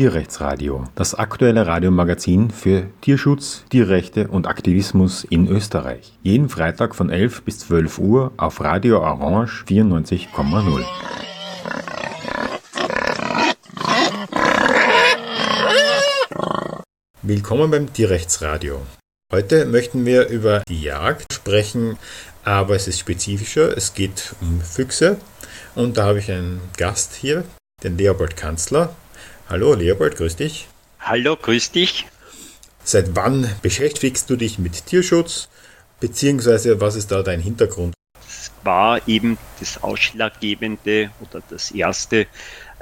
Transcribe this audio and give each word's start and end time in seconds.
Tierrechtsradio, 0.00 0.84
das 0.94 1.14
aktuelle 1.14 1.66
Radiomagazin 1.66 2.50
für 2.50 2.86
Tierschutz, 3.02 3.66
Tierrechte 3.68 4.28
und 4.28 4.46
Aktivismus 4.46 5.24
in 5.24 5.46
Österreich. 5.46 6.14
Jeden 6.22 6.48
Freitag 6.48 6.94
von 6.94 7.10
11 7.10 7.42
bis 7.42 7.58
12 7.58 7.98
Uhr 7.98 8.32
auf 8.38 8.62
Radio 8.62 9.00
Orange 9.00 9.62
94,0. 9.68 10.84
Willkommen 17.20 17.70
beim 17.70 17.92
Tierrechtsradio. 17.92 18.80
Heute 19.30 19.66
möchten 19.66 20.06
wir 20.06 20.28
über 20.28 20.62
die 20.66 20.80
Jagd 20.80 21.30
sprechen, 21.30 21.98
aber 22.42 22.74
es 22.74 22.88
ist 22.88 23.00
spezifischer. 23.00 23.76
Es 23.76 23.92
geht 23.92 24.34
um 24.40 24.62
Füchse 24.62 25.18
und 25.74 25.98
da 25.98 26.06
habe 26.06 26.20
ich 26.20 26.32
einen 26.32 26.62
Gast 26.78 27.12
hier, 27.12 27.44
den 27.82 27.98
Leopold 27.98 28.34
Kanzler. 28.34 28.96
Hallo 29.50 29.74
Leopold, 29.74 30.16
grüß 30.16 30.36
dich. 30.36 30.68
Hallo, 31.00 31.34
grüß 31.34 31.72
dich. 31.72 32.06
Seit 32.84 33.16
wann 33.16 33.50
beschäftigst 33.62 34.30
du 34.30 34.36
dich 34.36 34.60
mit 34.60 34.86
Tierschutz, 34.86 35.48
beziehungsweise 35.98 36.80
was 36.80 36.94
ist 36.94 37.10
da 37.10 37.24
dein 37.24 37.40
Hintergrund? 37.40 37.92
Es 38.24 38.52
war 38.62 39.08
eben 39.08 39.38
das 39.58 39.82
Ausschlaggebende 39.82 41.10
oder 41.20 41.42
das 41.50 41.72
erste, 41.72 42.28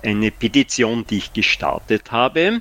eine 0.03 0.31
Petition, 0.31 1.07
die 1.07 1.17
ich 1.17 1.33
gestartet 1.33 2.13
habe. 2.13 2.61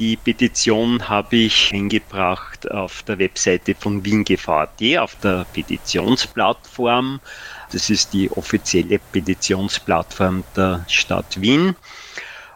Die 0.00 0.16
Petition 0.16 1.08
habe 1.08 1.36
ich 1.36 1.72
eingebracht 1.72 2.68
auf 2.68 3.04
der 3.04 3.20
Webseite 3.20 3.76
von 3.76 4.04
WienGV.at, 4.04 4.98
auf 4.98 5.14
der 5.22 5.46
Petitionsplattform. 5.52 7.20
Das 7.70 7.88
ist 7.88 8.12
die 8.12 8.32
offizielle 8.32 8.98
Petitionsplattform 8.98 10.42
der 10.56 10.84
Stadt 10.88 11.40
Wien. 11.40 11.76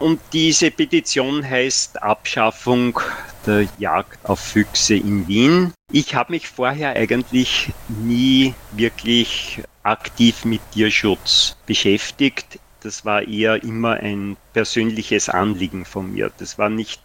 Und 0.03 0.19
diese 0.33 0.69
Petition 0.69 1.49
heißt 1.49 2.03
Abschaffung 2.03 2.99
der 3.45 3.65
Jagd 3.79 4.19
auf 4.25 4.41
Füchse 4.41 4.95
in 4.95 5.29
Wien. 5.29 5.71
Ich 5.93 6.13
habe 6.13 6.33
mich 6.33 6.49
vorher 6.49 6.97
eigentlich 6.97 7.71
nie 7.87 8.53
wirklich 8.73 9.63
aktiv 9.83 10.43
mit 10.43 10.59
Tierschutz 10.73 11.55
beschäftigt. 11.65 12.59
Das 12.81 13.05
war 13.05 13.25
eher 13.25 13.63
immer 13.63 13.93
ein 13.93 14.35
persönliches 14.51 15.29
Anliegen 15.29 15.85
von 15.85 16.11
mir. 16.11 16.33
Das 16.37 16.57
war 16.57 16.67
nicht 16.67 17.01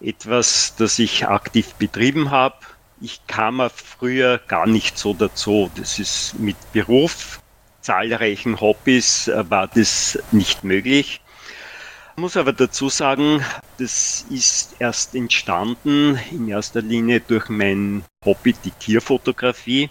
etwas, 0.00 0.74
das 0.78 0.98
ich 0.98 1.28
aktiv 1.28 1.74
betrieben 1.74 2.30
habe. 2.30 2.56
Ich 3.02 3.20
kam 3.26 3.60
früher 3.68 4.38
gar 4.48 4.66
nicht 4.66 4.96
so 4.96 5.12
dazu. 5.12 5.70
Das 5.76 5.98
ist 5.98 6.38
mit 6.38 6.56
Beruf, 6.72 7.42
zahlreichen 7.82 8.62
Hobbys 8.62 9.28
äh, 9.28 9.44
war 9.50 9.66
das 9.66 10.18
nicht 10.32 10.64
möglich. 10.64 11.20
Ich 12.20 12.22
muss 12.22 12.36
aber 12.36 12.52
dazu 12.52 12.90
sagen, 12.90 13.42
das 13.78 14.26
ist 14.28 14.76
erst 14.78 15.14
entstanden 15.14 16.20
in 16.30 16.48
erster 16.48 16.82
Linie 16.82 17.20
durch 17.20 17.48
mein 17.48 18.04
Hobby, 18.22 18.54
die 18.62 18.72
Tierfotografie, 18.72 19.88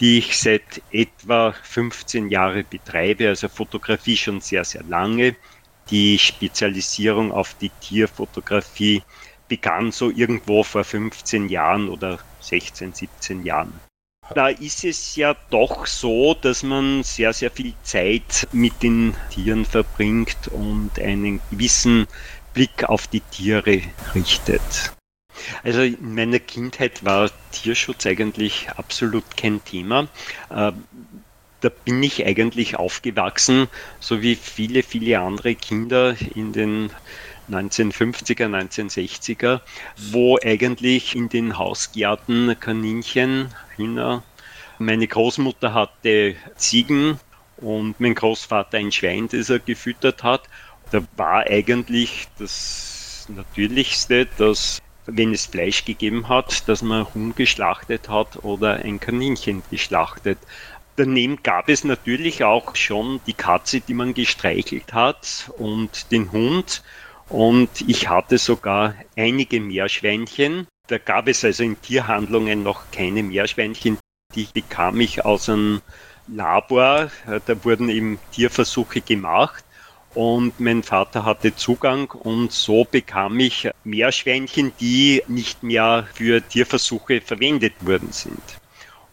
die 0.00 0.18
ich 0.18 0.36
seit 0.36 0.82
etwa 0.90 1.52
15 1.52 2.28
Jahren 2.28 2.64
betreibe, 2.68 3.28
also 3.28 3.48
Fotografie 3.48 4.16
schon 4.16 4.40
sehr, 4.40 4.64
sehr 4.64 4.82
lange. 4.82 5.36
Die 5.92 6.18
Spezialisierung 6.18 7.30
auf 7.30 7.54
die 7.54 7.70
Tierfotografie 7.80 9.04
begann 9.46 9.92
so 9.92 10.10
irgendwo 10.10 10.64
vor 10.64 10.82
15 10.82 11.48
Jahren 11.48 11.88
oder 11.88 12.18
16, 12.40 12.94
17 12.94 13.44
Jahren. 13.44 13.89
Da 14.34 14.48
ist 14.48 14.84
es 14.84 15.16
ja 15.16 15.34
doch 15.50 15.86
so, 15.86 16.34
dass 16.34 16.62
man 16.62 17.02
sehr, 17.02 17.32
sehr 17.32 17.50
viel 17.50 17.74
Zeit 17.82 18.46
mit 18.52 18.82
den 18.82 19.14
Tieren 19.30 19.64
verbringt 19.64 20.48
und 20.52 20.98
einen 21.00 21.40
gewissen 21.50 22.06
Blick 22.54 22.84
auf 22.84 23.08
die 23.08 23.20
Tiere 23.20 23.82
richtet. 24.14 24.92
Also 25.64 25.82
in 25.82 26.14
meiner 26.14 26.38
Kindheit 26.38 27.04
war 27.04 27.30
Tierschutz 27.50 28.06
eigentlich 28.06 28.68
absolut 28.76 29.24
kein 29.36 29.64
Thema. 29.64 30.08
Ähm, 30.50 30.84
da 31.60 31.68
bin 31.68 32.02
ich 32.02 32.24
eigentlich 32.24 32.76
aufgewachsen, 32.76 33.68
so 34.00 34.22
wie 34.22 34.34
viele, 34.34 34.82
viele 34.82 35.20
andere 35.20 35.54
Kinder 35.54 36.16
in 36.34 36.52
den 36.52 36.90
1950er, 37.50 38.46
1960er, 38.46 39.60
wo 39.96 40.38
eigentlich 40.38 41.14
in 41.16 41.28
den 41.28 41.58
Hausgärten 41.58 42.56
Kaninchen, 42.58 43.54
Hühner, 43.76 44.22
meine 44.80 45.06
Großmutter 45.06 45.74
hatte 45.74 46.34
Ziegen 46.56 47.20
und 47.58 48.00
mein 48.00 48.14
Großvater 48.14 48.78
ein 48.78 48.90
Schwein, 48.90 49.28
das 49.28 49.50
er 49.50 49.58
gefüttert 49.58 50.22
hat. 50.22 50.48
Da 50.90 51.02
war 51.16 51.46
eigentlich 51.46 52.26
das 52.38 53.28
Natürlichste, 53.28 54.26
dass 54.38 54.80
wenn 55.06 55.32
es 55.32 55.46
Fleisch 55.46 55.84
gegeben 55.84 56.28
hat, 56.28 56.68
dass 56.68 56.82
man 56.82 57.06
Huhn 57.14 57.34
geschlachtet 57.34 58.08
hat 58.08 58.42
oder 58.42 58.76
ein 58.76 58.98
Kaninchen 58.98 59.62
geschlachtet. 59.70 60.38
Daneben 60.96 61.42
gab 61.42 61.68
es 61.68 61.84
natürlich 61.84 62.42
auch 62.42 62.74
schon 62.74 63.20
die 63.26 63.34
Katze, 63.34 63.80
die 63.80 63.94
man 63.94 64.14
gestreichelt 64.14 64.92
hat 64.92 65.50
und 65.58 66.10
den 66.10 66.32
Hund. 66.32 66.82
Und 67.28 67.68
ich 67.86 68.08
hatte 68.08 68.38
sogar 68.38 68.94
einige 69.16 69.60
Meerschweinchen. 69.60 70.66
Da 70.88 70.98
gab 70.98 71.28
es 71.28 71.44
also 71.44 71.62
in 71.62 71.80
Tierhandlungen 71.80 72.62
noch 72.62 72.90
keine 72.90 73.22
Meerschweinchen. 73.22 73.98
Die 74.34 74.48
bekam 74.52 75.00
ich 75.00 75.24
aus 75.24 75.48
einem 75.48 75.82
Labor. 76.28 77.10
Da 77.46 77.64
wurden 77.64 77.88
eben 77.88 78.18
Tierversuche 78.32 79.00
gemacht. 79.00 79.64
Und 80.14 80.58
mein 80.58 80.82
Vater 80.82 81.24
hatte 81.24 81.54
Zugang 81.54 82.10
und 82.10 82.50
so 82.50 82.84
bekam 82.84 83.38
ich 83.38 83.70
Meerschweinchen, 83.84 84.72
die 84.80 85.22
nicht 85.28 85.62
mehr 85.62 86.08
für 86.14 86.42
Tierversuche 86.42 87.20
verwendet 87.20 87.74
worden 87.86 88.10
sind. 88.10 88.42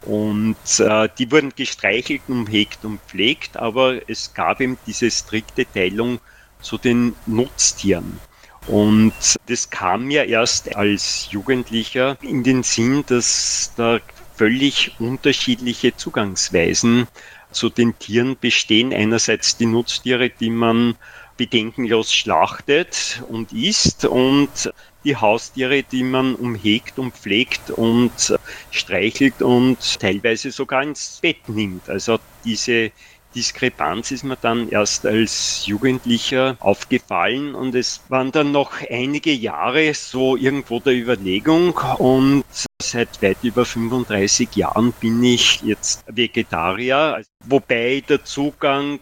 Und 0.02 0.56
äh, 0.80 1.10
die 1.18 1.32
wurden 1.32 1.54
gestreichelt, 1.56 2.22
umhegt 2.28 2.84
und 2.84 3.00
pflegt, 3.02 3.58
aber 3.58 4.10
es 4.10 4.34
gab 4.34 4.62
eben 4.62 4.78
diese 4.88 5.12
strikte 5.12 5.66
Teilung 5.72 6.20
zu 6.62 6.78
den 6.78 7.16
Nutztieren. 7.26 8.20
Und 8.68 9.14
das 9.48 9.70
kam 9.70 10.06
mir 10.06 10.26
erst 10.26 10.76
als 10.76 11.28
Jugendlicher 11.32 12.18
in 12.22 12.44
den 12.44 12.64
Sinn, 12.64 13.04
dass 13.08 13.72
da 13.78 14.00
völlig 14.38 14.92
unterschiedliche 15.00 15.96
Zugangsweisen 15.96 17.08
zu 17.52 17.70
den 17.70 17.98
Tieren 17.98 18.38
bestehen. 18.40 18.94
Einerseits 18.94 19.58
die 19.58 19.66
Nutztiere, 19.66 20.30
die 20.30 20.52
man 20.52 20.96
bedenkenlos 21.38 22.14
schlachtet 22.14 23.24
und 23.28 23.52
isst 23.52 24.06
und 24.06 24.72
die 25.04 25.16
Haustiere, 25.16 25.84
die 25.84 26.04
man 26.04 26.36
umhegt 26.36 27.00
und 27.00 27.16
pflegt 27.16 27.70
und 27.72 28.36
streichelt 28.72 29.42
und 29.42 30.00
teilweise 30.00 30.52
sogar 30.52 30.84
ins 30.84 31.20
Bett 31.22 31.48
nimmt. 31.48 31.90
Also 31.90 32.20
diese 32.44 32.92
Diskrepanz 33.36 34.12
ist 34.12 34.24
mir 34.24 34.38
dann 34.38 34.70
erst 34.70 35.06
als 35.06 35.66
Jugendlicher 35.66 36.58
aufgefallen 36.60 37.56
und 37.56 37.76
es 37.76 38.02
waren 38.10 38.32
dann 38.32 38.52
noch 38.52 38.72
einige 38.90 39.32
Jahre 39.32 39.94
so 39.94 40.36
irgendwo 40.36 40.80
der 40.80 40.94
Überlegung 40.94 41.78
und 41.98 42.46
seit 42.82 43.22
weit 43.22 43.38
über 43.44 43.66
35 43.66 44.56
Jahren 44.56 44.94
bin 44.94 45.24
ich 45.24 45.62
jetzt 45.62 46.04
Vegetarier, 46.08 47.22
wobei 47.46 48.04
der 48.08 48.24
Zugang 48.24 49.00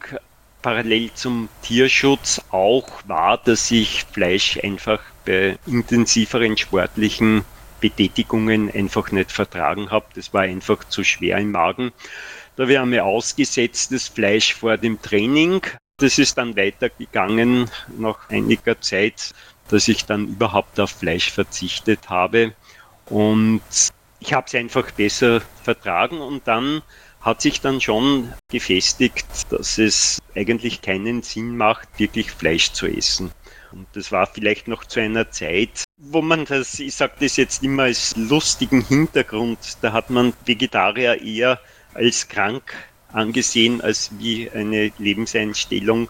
parallel 0.62 1.14
zum 1.14 1.48
Tierschutz 1.62 2.42
auch 2.50 2.90
war, 3.06 3.38
dass 3.38 3.70
ich 3.70 4.04
Fleisch 4.12 4.60
einfach 4.64 5.00
bei 5.24 5.58
intensiveren 5.68 6.58
sportlichen 6.58 7.46
Betätigungen 7.80 8.72
einfach 8.74 9.12
nicht 9.12 9.32
vertragen 9.32 9.92
habe. 9.92 10.06
Das 10.16 10.34
war 10.34 10.42
einfach 10.42 10.84
zu 10.86 11.04
schwer 11.04 11.38
im 11.38 11.52
Magen. 11.52 11.92
Da 12.56 12.68
wir 12.68 12.80
haben 12.80 12.98
ausgesetztes 12.98 14.08
Fleisch 14.08 14.54
vor 14.54 14.78
dem 14.78 15.02
Training. 15.02 15.62
Das 15.98 16.18
ist 16.18 16.38
dann 16.38 16.56
weitergegangen 16.56 17.70
nach 17.98 18.30
einiger 18.30 18.80
Zeit, 18.80 19.34
dass 19.70 19.88
ich 19.88 20.06
dann 20.06 20.28
überhaupt 20.28 20.80
auf 20.80 20.92
Fleisch 20.92 21.32
verzichtet 21.32 22.10
habe. 22.10 22.54
Und 23.08 23.62
ich 24.20 24.34
habe 24.34 24.48
es 24.48 24.56
einfach 24.56 24.90
besser 24.92 25.42
vertragen 25.64 26.20
und 26.20 26.48
dann 26.48 26.82
hat 27.22 27.42
sich 27.42 27.60
dann 27.60 27.82
schon 27.82 28.34
gefestigt, 28.50 29.26
dass 29.50 29.78
es 29.78 30.22
eigentlich 30.36 30.82
keinen 30.82 31.24
Sinn 31.24 31.58
macht, 31.58 31.88
wirklich 31.98 32.32
Fleisch 32.32 32.72
zu 32.72 32.86
essen. 32.88 33.32
Und 33.72 33.88
das 33.94 34.12
war 34.12 34.28
vielleicht 34.28 34.68
noch 34.68 34.86
zu 34.86 35.02
einer 35.02 35.32
Zeit, 35.32 35.84
wo 35.98 36.22
man 36.22 36.46
das, 36.46 36.80
ich 36.80 36.94
sage 36.96 37.14
das 37.20 37.36
jetzt 37.36 37.64
immer 37.64 37.84
als 37.84 38.16
lustigen 38.16 38.82
Hintergrund, 38.82 39.58
da 39.82 39.92
hat 39.92 40.10
man 40.10 40.34
Vegetarier 40.46 41.22
eher 41.22 41.60
als 41.96 42.28
krank 42.28 42.74
angesehen, 43.12 43.82
als 43.82 44.12
wie 44.20 44.50
eine 44.52 44.92
Lebenseinstellung, 44.98 46.10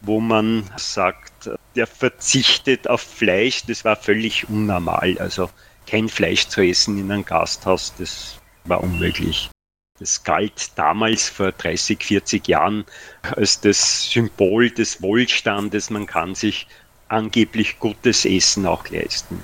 wo 0.00 0.20
man 0.20 0.70
sagt, 0.76 1.50
der 1.74 1.86
verzichtet 1.86 2.88
auf 2.88 3.00
Fleisch, 3.00 3.64
das 3.66 3.84
war 3.84 3.96
völlig 3.96 4.48
unnormal. 4.48 5.18
Also 5.18 5.50
kein 5.86 6.08
Fleisch 6.08 6.48
zu 6.48 6.62
essen 6.62 6.98
in 6.98 7.10
einem 7.10 7.24
Gasthaus, 7.24 7.92
das 7.98 8.38
war 8.64 8.82
unmöglich. 8.82 9.50
Das 9.98 10.24
galt 10.24 10.72
damals 10.76 11.28
vor 11.28 11.52
30, 11.52 12.02
40 12.02 12.48
Jahren 12.48 12.84
als 13.22 13.60
das 13.60 14.10
Symbol 14.10 14.70
des 14.70 15.00
Wohlstandes. 15.02 15.88
Man 15.90 16.06
kann 16.06 16.34
sich 16.34 16.66
angeblich 17.08 17.78
gutes 17.78 18.24
Essen 18.24 18.66
auch 18.66 18.88
leisten. 18.88 19.40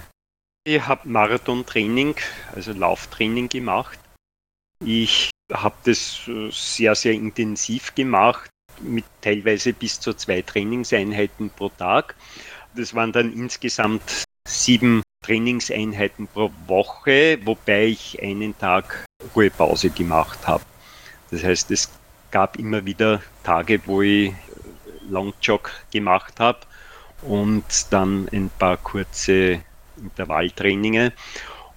Ich 0.64 0.84
habe 0.86 1.08
Marathontraining, 1.08 2.16
also 2.54 2.72
Lauftraining 2.72 3.48
gemacht. 3.48 3.98
Ich 4.84 5.30
habe 5.52 5.74
das 5.84 6.20
äh, 6.28 6.50
sehr, 6.50 6.94
sehr 6.94 7.12
intensiv 7.12 7.94
gemacht, 7.94 8.50
mit 8.80 9.04
teilweise 9.20 9.72
bis 9.72 10.00
zu 10.00 10.14
zwei 10.14 10.42
Trainingseinheiten 10.42 11.50
pro 11.50 11.68
Tag. 11.68 12.14
Das 12.74 12.94
waren 12.94 13.12
dann 13.12 13.32
insgesamt 13.32 14.24
sieben 14.46 15.02
Trainingseinheiten 15.24 16.28
pro 16.28 16.50
Woche, 16.66 17.38
wobei 17.44 17.86
ich 17.86 18.22
einen 18.22 18.56
Tag 18.56 19.04
Ruhepause 19.34 19.90
gemacht 19.90 20.46
habe. 20.46 20.64
Das 21.30 21.44
heißt, 21.44 21.70
es 21.70 21.90
gab 22.30 22.58
immer 22.58 22.84
wieder 22.84 23.20
Tage, 23.42 23.80
wo 23.86 24.02
ich 24.02 24.32
Longjog 25.08 25.70
gemacht 25.92 26.40
habe 26.40 26.60
und 27.22 27.64
dann 27.90 28.28
ein 28.32 28.50
paar 28.58 28.76
kurze 28.78 29.62
Intervalltraininge 29.96 31.12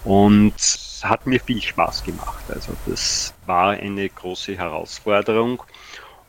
und 0.04 0.54
hat 1.02 1.26
mir 1.28 1.40
viel 1.40 1.62
Spaß 1.62 2.04
gemacht. 2.04 2.44
Also 2.50 2.74
das 2.86 3.34
war 3.46 3.72
eine 3.72 4.08
große 4.10 4.58
Herausforderung 4.58 5.64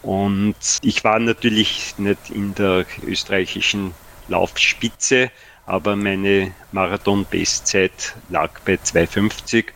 und 0.03 0.57
ich 0.83 1.05
war 1.05 1.19
natürlich 1.19 1.95
nicht 1.99 2.31
in 2.31 2.55
der 2.55 2.85
österreichischen 3.07 3.95
Laufspitze, 4.29 5.31
aber 5.67 5.97
meine 5.97 6.53
Marathon-Bestzeit 6.73 8.15
lag 8.29 8.51
bei 8.65 8.75
2,50 8.75 9.67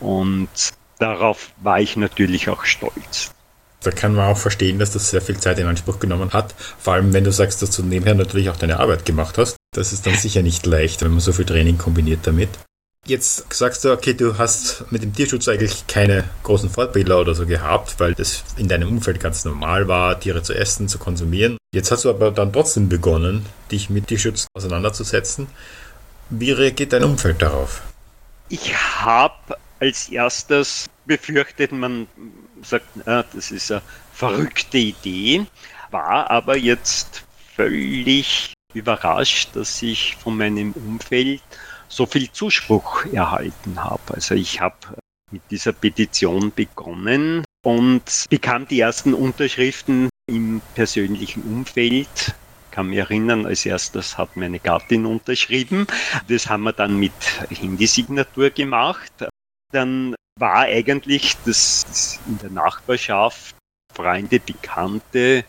und 0.00 0.48
darauf 0.98 1.50
war 1.62 1.80
ich 1.80 1.96
natürlich 1.96 2.48
auch 2.48 2.64
stolz. 2.64 3.32
Da 3.80 3.92
kann 3.92 4.14
man 4.14 4.26
auch 4.26 4.38
verstehen, 4.38 4.80
dass 4.80 4.90
das 4.90 5.10
sehr 5.10 5.22
viel 5.22 5.38
Zeit 5.38 5.60
in 5.60 5.66
Anspruch 5.66 6.00
genommen 6.00 6.32
hat. 6.32 6.54
Vor 6.78 6.94
allem, 6.94 7.12
wenn 7.12 7.22
du 7.22 7.30
sagst, 7.30 7.62
dass 7.62 7.70
du 7.70 7.84
nebenher 7.84 8.16
natürlich 8.16 8.50
auch 8.50 8.56
deine 8.56 8.80
Arbeit 8.80 9.04
gemacht 9.04 9.38
hast. 9.38 9.56
Das 9.72 9.92
ist 9.92 10.06
dann 10.06 10.14
sicher 10.14 10.42
nicht 10.42 10.66
leicht, 10.66 11.02
wenn 11.02 11.12
man 11.12 11.20
so 11.20 11.32
viel 11.32 11.44
Training 11.44 11.78
kombiniert 11.78 12.26
damit. 12.26 12.48
Jetzt 13.06 13.54
sagst 13.54 13.84
du, 13.84 13.92
okay, 13.92 14.14
du 14.14 14.36
hast 14.36 14.90
mit 14.90 15.00
dem 15.00 15.14
Tierschutz 15.14 15.46
eigentlich 15.46 15.86
keine 15.86 16.24
großen 16.42 16.68
Fortbilder 16.68 17.20
oder 17.20 17.36
so 17.36 17.46
gehabt, 17.46 18.00
weil 18.00 18.14
das 18.14 18.42
in 18.56 18.66
deinem 18.66 18.88
Umfeld 18.88 19.20
ganz 19.20 19.44
normal 19.44 19.86
war, 19.86 20.18
Tiere 20.18 20.42
zu 20.42 20.54
essen, 20.54 20.88
zu 20.88 20.98
konsumieren. 20.98 21.56
Jetzt 21.72 21.92
hast 21.92 22.04
du 22.04 22.10
aber 22.10 22.32
dann 22.32 22.52
trotzdem 22.52 22.88
begonnen, 22.88 23.46
dich 23.70 23.90
mit 23.90 24.08
Tierschutz 24.08 24.48
auseinanderzusetzen. 24.54 25.46
Wie 26.30 26.50
reagiert 26.50 26.92
dein 26.92 27.04
Umfeld 27.04 27.40
darauf? 27.40 27.82
Ich 28.48 28.74
habe 28.74 29.56
als 29.78 30.08
erstes 30.08 30.86
befürchtet, 31.04 31.70
man 31.70 32.08
sagt, 32.62 32.86
na, 33.04 33.24
das 33.32 33.52
ist 33.52 33.70
eine 33.70 33.82
verrückte 34.12 34.78
Idee, 34.78 35.46
war 35.92 36.28
aber 36.28 36.56
jetzt 36.56 37.22
völlig 37.54 38.52
überrascht, 38.74 39.50
dass 39.54 39.80
ich 39.80 40.16
von 40.16 40.36
meinem 40.36 40.72
Umfeld 40.72 41.40
so 41.88 42.06
viel 42.06 42.30
Zuspruch 42.30 43.04
erhalten 43.06 43.82
habe. 43.82 44.14
Also 44.14 44.34
ich 44.34 44.60
habe 44.60 44.76
mit 45.30 45.42
dieser 45.50 45.72
Petition 45.72 46.52
begonnen 46.54 47.44
und 47.64 48.26
bekam 48.30 48.66
die 48.68 48.80
ersten 48.80 49.14
Unterschriften 49.14 50.08
im 50.28 50.60
persönlichen 50.74 51.42
Umfeld. 51.42 52.08
Ich 52.16 52.70
kann 52.70 52.88
mich 52.88 52.98
erinnern, 52.98 53.46
als 53.46 53.64
erstes 53.64 54.18
hat 54.18 54.36
meine 54.36 54.60
Gattin 54.60 55.06
unterschrieben. 55.06 55.86
Das 56.28 56.48
haben 56.48 56.64
wir 56.64 56.72
dann 56.72 56.98
mit 56.98 57.12
Handysignatur 57.50 58.50
gemacht. 58.50 59.12
Dann 59.72 60.14
war 60.38 60.60
eigentlich 60.60 61.36
das 61.44 62.20
in 62.26 62.38
der 62.38 62.50
Nachbarschaft 62.50 63.56
Freunde, 63.96 64.38
Bekannte, 64.38 65.44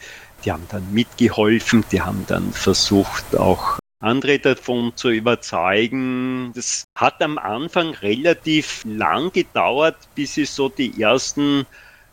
die 0.45 0.51
haben 0.51 0.65
dann 0.69 0.93
mitgeholfen, 0.93 1.83
die 1.91 2.01
haben 2.01 2.25
dann 2.27 2.53
versucht 2.53 3.35
auch 3.35 3.77
andere 3.99 4.39
davon 4.39 4.93
zu 4.95 5.09
überzeugen. 5.09 6.51
Das 6.53 6.85
hat 6.95 7.21
am 7.21 7.37
Anfang 7.37 7.91
relativ 7.95 8.83
lang 8.85 9.31
gedauert, 9.31 9.97
bis 10.15 10.37
ich 10.37 10.49
so 10.49 10.69
die 10.69 11.01
ersten 11.01 11.65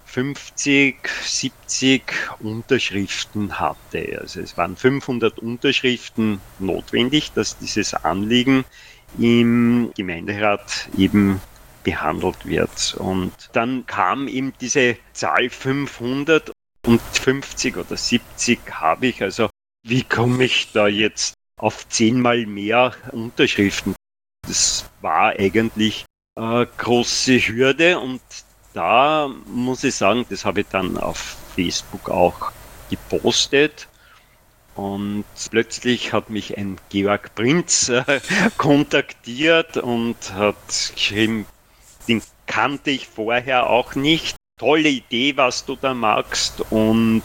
50, 0.07 0.97
70 1.23 2.03
Unterschriften 2.41 3.59
hatte. 3.59 4.19
Also 4.21 4.41
es 4.41 4.57
waren 4.57 4.77
500 4.77 5.39
Unterschriften 5.39 6.41
notwendig, 6.59 7.33
dass 7.33 7.59
dieses 7.59 7.95
Anliegen 7.95 8.65
im 9.19 9.91
Gemeinderat 9.97 10.89
eben 10.97 11.41
behandelt 11.83 12.47
wird. 12.47 12.95
Und 12.99 13.33
dann 13.53 13.87
kam 13.87 14.29
eben 14.29 14.53
diese 14.61 14.97
Zahl 15.13 15.51
500 15.51 16.53
und 16.87 17.01
50 17.01 17.77
oder 17.77 17.97
70 17.97 18.59
habe 18.71 19.09
ich. 19.09 19.23
Also 19.23 19.51
wie 19.83 20.03
komme 20.03 20.45
ich 20.45 20.73
da 20.73 20.87
jetzt 20.87 21.35
auf 21.65 21.89
zehnmal 21.89 22.45
mehr 22.45 22.93
Unterschriften? 23.13 23.95
Das 24.47 24.85
war 25.01 25.31
eigentlich 25.31 26.05
eine 26.37 26.69
große 26.77 27.39
Hürde 27.39 27.99
und 27.99 28.21
da 28.75 29.31
muss 29.47 29.83
ich 29.83 29.95
sagen, 29.95 30.27
das 30.29 30.45
habe 30.45 30.61
ich 30.61 30.67
dann 30.69 30.99
auf 30.99 31.39
Facebook 31.55 32.11
auch 32.11 32.53
gepostet. 32.91 33.89
Und 34.75 35.25
plötzlich 35.51 36.13
hat 36.13 36.29
mich 36.29 36.59
ein 36.59 36.77
Georg 36.91 37.35
Prinz 37.35 37.89
äh, 37.89 38.21
kontaktiert 38.59 39.79
und 39.79 40.17
hat 40.35 40.57
geschrieben, 40.95 41.47
den 42.09 42.21
kannte 42.47 42.91
ich 42.91 43.07
vorher 43.07 43.71
auch 43.71 43.95
nicht. 43.95 44.37
Tolle 44.59 44.89
Idee, 44.91 45.37
was 45.37 45.65
du 45.65 45.77
da 45.77 45.95
magst 45.95 46.61
und 46.71 47.23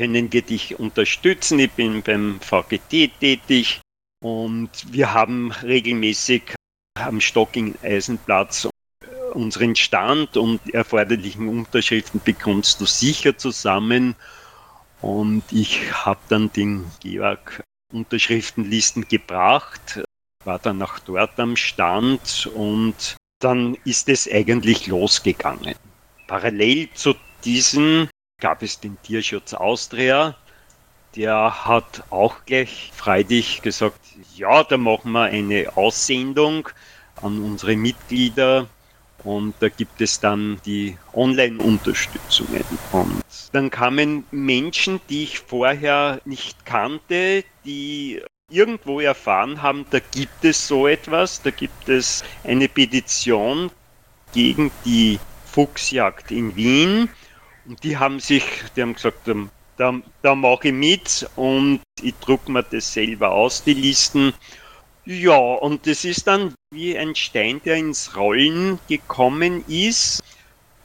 können 0.00 0.32
wir 0.32 0.40
dich 0.40 0.80
unterstützen. 0.80 1.58
Ich 1.58 1.72
bin 1.72 2.00
beim 2.00 2.40
VGT 2.40 3.10
tätig 3.20 3.82
und 4.24 4.70
wir 4.90 5.12
haben 5.12 5.52
regelmäßig 5.52 6.54
am 6.98 7.20
Stocking 7.20 7.74
Eisenplatz 7.82 8.66
unseren 9.34 9.76
Stand 9.76 10.38
und 10.38 10.72
erforderlichen 10.72 11.48
Unterschriften 11.48 12.18
bekommst 12.24 12.80
du 12.80 12.86
sicher 12.86 13.36
zusammen. 13.36 14.16
Und 15.02 15.42
ich 15.50 15.92
habe 15.92 16.20
dann 16.30 16.50
den 16.50 16.86
Georg 17.00 17.62
Unterschriftenlisten 17.92 19.06
gebracht, 19.06 20.02
war 20.46 20.58
dann 20.60 20.80
auch 20.80 20.98
dort 21.00 21.38
am 21.38 21.56
Stand 21.56 22.48
und 22.54 23.16
dann 23.38 23.76
ist 23.84 24.08
es 24.08 24.26
eigentlich 24.32 24.86
losgegangen. 24.86 25.74
Parallel 26.26 26.88
zu 26.94 27.14
diesem 27.44 28.08
gab 28.40 28.62
es 28.62 28.80
den 28.80 29.00
Tierschutz 29.02 29.54
Austria. 29.54 30.36
Der 31.16 31.66
hat 31.66 32.04
auch 32.10 32.36
gleich 32.46 32.90
freudig 32.94 33.62
gesagt, 33.62 34.00
ja, 34.36 34.62
da 34.64 34.76
machen 34.76 35.12
wir 35.12 35.24
eine 35.24 35.76
Aussendung 35.76 36.68
an 37.20 37.42
unsere 37.42 37.76
Mitglieder 37.76 38.68
und 39.24 39.54
da 39.60 39.68
gibt 39.68 40.00
es 40.00 40.20
dann 40.20 40.60
die 40.64 40.96
Online-Unterstützungen. 41.12 42.64
Und 42.92 43.22
dann 43.52 43.70
kamen 43.70 44.24
Menschen, 44.30 45.00
die 45.08 45.24
ich 45.24 45.40
vorher 45.40 46.20
nicht 46.24 46.64
kannte, 46.64 47.44
die 47.64 48.22
irgendwo 48.48 49.00
erfahren 49.00 49.62
haben, 49.62 49.86
da 49.90 50.00
gibt 50.00 50.44
es 50.44 50.66
so 50.66 50.88
etwas, 50.88 51.42
da 51.42 51.50
gibt 51.50 51.88
es 51.88 52.24
eine 52.44 52.68
Petition 52.68 53.70
gegen 54.32 54.70
die 54.84 55.18
Fuchsjagd 55.46 56.30
in 56.30 56.56
Wien. 56.56 57.08
Und 57.70 57.84
die 57.84 57.96
haben 57.96 58.18
sich, 58.18 58.42
die 58.74 58.82
haben 58.82 58.94
gesagt, 58.94 59.28
ähm, 59.28 59.48
da, 59.76 59.94
da 60.22 60.34
mache 60.34 60.68
ich 60.68 60.74
mit 60.74 61.30
und 61.36 61.78
ich 62.02 62.16
drucke 62.16 62.50
mir 62.50 62.64
das 62.64 62.92
selber 62.92 63.30
aus, 63.30 63.62
die 63.62 63.74
Listen. 63.74 64.34
Ja, 65.04 65.36
und 65.36 65.86
das 65.86 66.04
ist 66.04 66.26
dann 66.26 66.52
wie 66.72 66.98
ein 66.98 67.14
Stein, 67.14 67.60
der 67.64 67.76
ins 67.76 68.16
Rollen 68.16 68.80
gekommen 68.88 69.64
ist. 69.68 70.20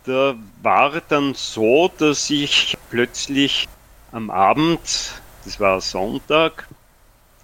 Da 0.03 0.35
war 0.61 1.01
dann 1.09 1.33
so, 1.33 1.91
dass 1.97 2.29
ich 2.29 2.77
plötzlich 2.91 3.67
am 4.11 4.29
Abend, 4.29 4.79
das 5.43 5.59
war 5.59 5.81
Sonntag, 5.81 6.67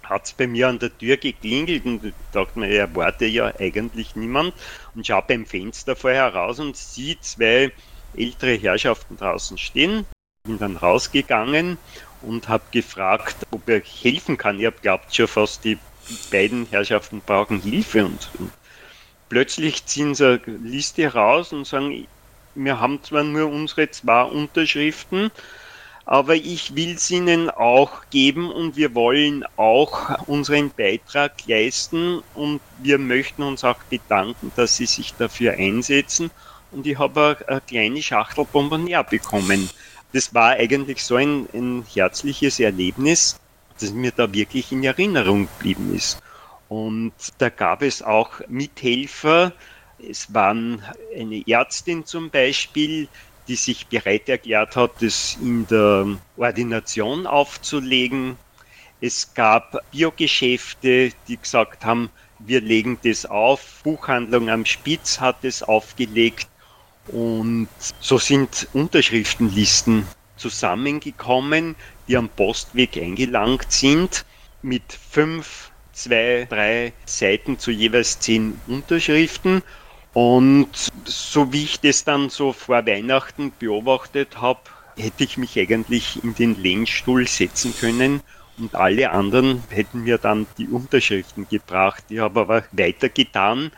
hat 0.04 0.26
es 0.26 0.34
bei 0.34 0.46
mir 0.46 0.68
an 0.68 0.78
der 0.78 0.96
Tür 0.96 1.16
geklingelt 1.16 1.84
und 1.84 2.04
ich 2.04 2.14
dachte 2.30 2.60
mir, 2.60 2.68
er 2.68 2.94
warte 2.94 3.26
ja 3.26 3.52
eigentlich 3.58 4.14
niemand 4.14 4.54
und 4.94 5.04
schaue 5.04 5.24
beim 5.26 5.46
Fenster 5.46 5.96
vorher 5.96 6.32
raus 6.32 6.60
und 6.60 6.76
sehe 6.76 7.18
zwei 7.18 7.72
ältere 8.16 8.54
Herrschaften 8.54 9.16
draußen 9.16 9.58
stehen. 9.58 10.06
Bin 10.44 10.58
dann 10.58 10.76
rausgegangen 10.76 11.78
und 12.22 12.48
habe 12.48 12.64
gefragt, 12.70 13.36
ob 13.50 13.68
er 13.68 13.80
helfen 13.80 14.36
kann. 14.36 14.64
Habe 14.64 14.76
glaubt 14.82 15.14
schon 15.14 15.28
fast, 15.28 15.64
die 15.64 15.78
beiden 16.30 16.66
Herrschaften 16.66 17.22
brauchen 17.24 17.60
Hilfe 17.60 18.04
und, 18.04 18.30
und 18.38 18.52
plötzlich 19.28 19.86
ziehen 19.86 20.14
sie 20.14 20.40
eine 20.44 20.56
Liste 20.58 21.12
raus 21.12 21.52
und 21.52 21.66
sagen, 21.66 22.06
wir 22.54 22.80
haben 22.80 23.02
zwar 23.02 23.24
nur 23.24 23.48
unsere 23.48 23.90
zwei 23.90 24.24
Unterschriften, 24.24 25.30
aber 26.04 26.34
ich 26.34 26.74
will 26.74 26.96
es 26.96 27.10
Ihnen 27.10 27.48
auch 27.48 28.02
geben 28.10 28.50
und 28.50 28.76
wir 28.76 28.94
wollen 28.94 29.44
auch 29.56 30.26
unseren 30.26 30.70
Beitrag 30.70 31.32
leisten 31.46 32.22
und 32.34 32.60
wir 32.78 32.98
möchten 32.98 33.42
uns 33.42 33.64
auch 33.64 33.82
bedanken, 33.88 34.52
dass 34.56 34.76
Sie 34.76 34.86
sich 34.86 35.14
dafür 35.14 35.52
einsetzen. 35.52 36.30
Und 36.72 36.86
ich 36.86 36.98
habe 36.98 37.38
eine 37.46 37.60
kleine 37.60 38.02
Schachtel 38.02 38.46
Bonbonnier 38.50 39.02
bekommen. 39.04 39.68
Das 40.12 40.34
war 40.34 40.52
eigentlich 40.52 41.02
so 41.04 41.16
ein, 41.16 41.48
ein 41.52 41.84
herzliches 41.92 42.60
Erlebnis 42.60 43.38
das 43.82 43.92
mir 43.92 44.12
da 44.12 44.32
wirklich 44.32 44.72
in 44.72 44.84
Erinnerung 44.84 45.48
geblieben 45.58 45.94
ist. 45.94 46.20
Und 46.68 47.12
da 47.38 47.48
gab 47.48 47.82
es 47.82 48.02
auch 48.02 48.40
Mithelfer. 48.48 49.52
Es 49.98 50.32
waren 50.32 50.82
eine 51.16 51.46
Ärztin 51.46 52.06
zum 52.06 52.30
Beispiel, 52.30 53.08
die 53.48 53.56
sich 53.56 53.86
bereit 53.88 54.28
erklärt 54.28 54.76
hat, 54.76 54.92
das 55.00 55.36
in 55.42 55.66
der 55.66 56.06
Ordination 56.36 57.26
aufzulegen. 57.26 58.36
Es 59.00 59.34
gab 59.34 59.78
Biogeschäfte, 59.90 61.10
die 61.26 61.36
gesagt 61.36 61.84
haben, 61.84 62.08
wir 62.38 62.60
legen 62.60 62.98
das 63.02 63.26
auf. 63.26 63.80
Buchhandlung 63.82 64.48
am 64.48 64.64
Spitz 64.64 65.20
hat 65.20 65.44
es 65.44 65.62
aufgelegt. 65.62 66.48
Und 67.08 67.68
so 68.00 68.18
sind 68.18 68.68
Unterschriftenlisten 68.72 70.06
zusammengekommen, 70.36 71.76
die 72.08 72.16
am 72.16 72.28
Postweg 72.28 72.96
eingelangt 72.96 73.70
sind, 73.70 74.24
mit 74.62 74.92
fünf, 74.92 75.70
zwei, 75.92 76.46
drei 76.48 76.92
Seiten 77.04 77.58
zu 77.58 77.70
jeweils 77.70 78.20
zehn 78.20 78.60
Unterschriften. 78.66 79.62
Und 80.14 80.68
so 81.04 81.52
wie 81.52 81.64
ich 81.64 81.80
das 81.80 82.04
dann 82.04 82.28
so 82.28 82.52
vor 82.52 82.86
Weihnachten 82.86 83.52
beobachtet 83.58 84.40
habe, 84.40 84.60
hätte 84.96 85.24
ich 85.24 85.38
mich 85.38 85.58
eigentlich 85.58 86.22
in 86.22 86.34
den 86.34 86.60
Lehnstuhl 86.60 87.26
setzen 87.26 87.74
können 87.78 88.20
und 88.58 88.74
alle 88.74 89.10
anderen 89.10 89.62
hätten 89.70 90.04
mir 90.04 90.18
dann 90.18 90.46
die 90.58 90.68
Unterschriften 90.68 91.48
gebracht. 91.48 92.04
Ich 92.10 92.18
habe 92.18 92.40
aber 92.40 92.64
weitergetan 92.72 93.72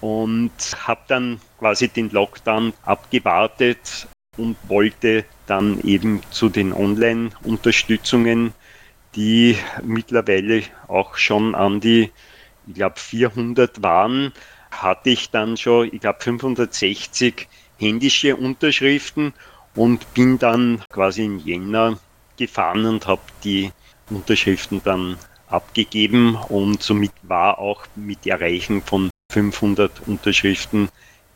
und 0.00 0.52
habe 0.86 1.00
dann 1.08 1.40
quasi 1.58 1.88
den 1.88 2.10
Lockdown 2.10 2.72
abgewartet 2.84 4.06
und 4.36 4.56
wollte 4.68 5.24
dann 5.46 5.80
eben 5.80 6.20
zu 6.30 6.48
den 6.48 6.72
Online-Unterstützungen, 6.72 8.54
die 9.14 9.56
mittlerweile 9.82 10.62
auch 10.86 11.16
schon 11.16 11.54
an 11.54 11.80
die, 11.80 12.12
ich 12.66 12.74
glaube, 12.74 12.98
400 12.98 13.82
waren, 13.82 14.32
hatte 14.70 15.10
ich 15.10 15.30
dann 15.30 15.56
schon, 15.56 15.92
ich 15.92 16.00
glaube, 16.00 16.20
560 16.20 17.48
händische 17.78 18.36
Unterschriften 18.36 19.32
und 19.74 20.12
bin 20.14 20.38
dann 20.38 20.82
quasi 20.90 21.24
in 21.24 21.38
Jänner 21.38 21.98
gefahren 22.36 22.84
und 22.86 23.06
habe 23.06 23.22
die 23.44 23.72
Unterschriften 24.10 24.80
dann 24.84 25.16
abgegeben 25.48 26.36
und 26.48 26.82
somit 26.82 27.12
war 27.22 27.58
auch 27.58 27.86
mit 27.96 28.26
Erreichen 28.26 28.82
von 28.82 29.10
500 29.30 30.08
Unterschriften 30.08 30.88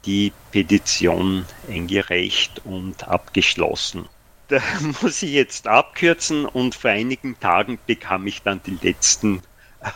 die 0.06 0.32
Petition 0.50 1.44
eingereicht 1.68 2.62
und 2.64 3.06
abgeschlossen. 3.06 4.08
Da 4.48 4.62
muss 5.02 5.22
ich 5.22 5.32
jetzt 5.32 5.66
abkürzen 5.68 6.46
und 6.46 6.74
vor 6.74 6.90
einigen 6.90 7.38
Tagen 7.38 7.78
bekam 7.86 8.26
ich 8.26 8.40
dann 8.40 8.62
die 8.64 8.78
letzten, 8.80 9.42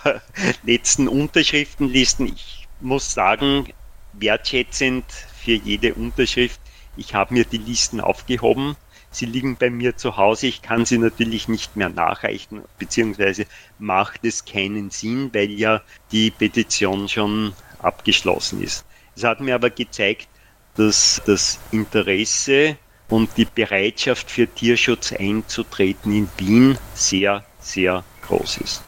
äh, 0.04 0.18
letzten 0.62 1.08
Unterschriftenlisten. 1.08 2.26
Ich 2.26 2.68
muss 2.80 3.14
sagen, 3.14 3.72
wertschätzend 4.12 5.06
für 5.10 5.54
jede 5.54 5.94
Unterschrift, 5.94 6.60
ich 6.98 7.14
habe 7.14 7.32
mir 7.32 7.46
die 7.46 7.56
Listen 7.56 8.02
aufgehoben. 8.02 8.76
Sie 9.10 9.24
liegen 9.24 9.56
bei 9.56 9.70
mir 9.70 9.96
zu 9.96 10.18
Hause. 10.18 10.48
Ich 10.48 10.60
kann 10.60 10.84
sie 10.84 10.98
natürlich 10.98 11.48
nicht 11.48 11.76
mehr 11.76 11.88
nachreichen, 11.88 12.62
beziehungsweise 12.78 13.46
macht 13.78 14.20
es 14.24 14.44
keinen 14.44 14.90
Sinn, 14.90 15.30
weil 15.32 15.50
ja 15.50 15.80
die 16.12 16.30
Petition 16.30 17.08
schon 17.08 17.54
abgeschlossen 17.80 18.62
ist. 18.62 18.84
Es 19.14 19.24
hat 19.24 19.40
mir 19.40 19.54
aber 19.54 19.70
gezeigt, 19.70 20.28
dass 20.76 21.22
das 21.26 21.58
Interesse 21.72 22.76
und 23.08 23.30
die 23.36 23.46
Bereitschaft 23.46 24.30
für 24.30 24.46
Tierschutz 24.46 25.12
einzutreten 25.12 26.12
in 26.12 26.28
Wien 26.38 26.78
sehr, 26.94 27.44
sehr 27.60 28.04
groß 28.22 28.58
ist. 28.58 28.82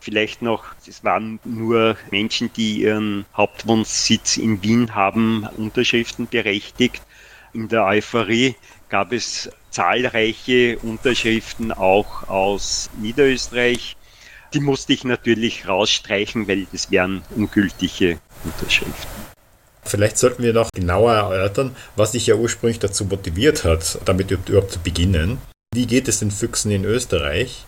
Vielleicht 0.00 0.42
noch, 0.42 0.66
es 0.86 1.02
waren 1.02 1.40
nur 1.44 1.96
Menschen, 2.10 2.52
die 2.52 2.82
ihren 2.82 3.24
Hauptwohnsitz 3.34 4.36
in 4.36 4.62
Wien 4.62 4.94
haben, 4.94 5.48
Unterschriften 5.56 6.26
berechtigt. 6.26 7.00
In 7.54 7.68
der 7.68 7.86
Euphorie 7.86 8.54
gab 8.90 9.12
es 9.12 9.50
zahlreiche 9.70 10.78
Unterschriften 10.80 11.72
auch 11.72 12.28
aus 12.28 12.90
Niederösterreich. 13.00 13.96
Die 14.54 14.60
musste 14.60 14.92
ich 14.92 15.02
natürlich 15.02 15.66
rausstreichen, 15.66 16.46
weil 16.46 16.66
das 16.70 16.90
wären 16.92 17.22
ungültige 17.34 18.20
Unterschriften. 18.44 19.10
Vielleicht 19.84 20.16
sollten 20.16 20.44
wir 20.44 20.52
noch 20.52 20.70
genauer 20.72 21.12
erörtern, 21.12 21.74
was 21.96 22.12
dich 22.12 22.28
ja 22.28 22.36
ursprünglich 22.36 22.78
dazu 22.78 23.04
motiviert 23.04 23.64
hat, 23.64 23.98
damit 24.04 24.30
überhaupt 24.30 24.72
zu 24.72 24.78
beginnen. 24.78 25.38
Wie 25.74 25.86
geht 25.86 26.06
es 26.06 26.20
den 26.20 26.30
Füchsen 26.30 26.70
in 26.70 26.84
Österreich? 26.84 27.64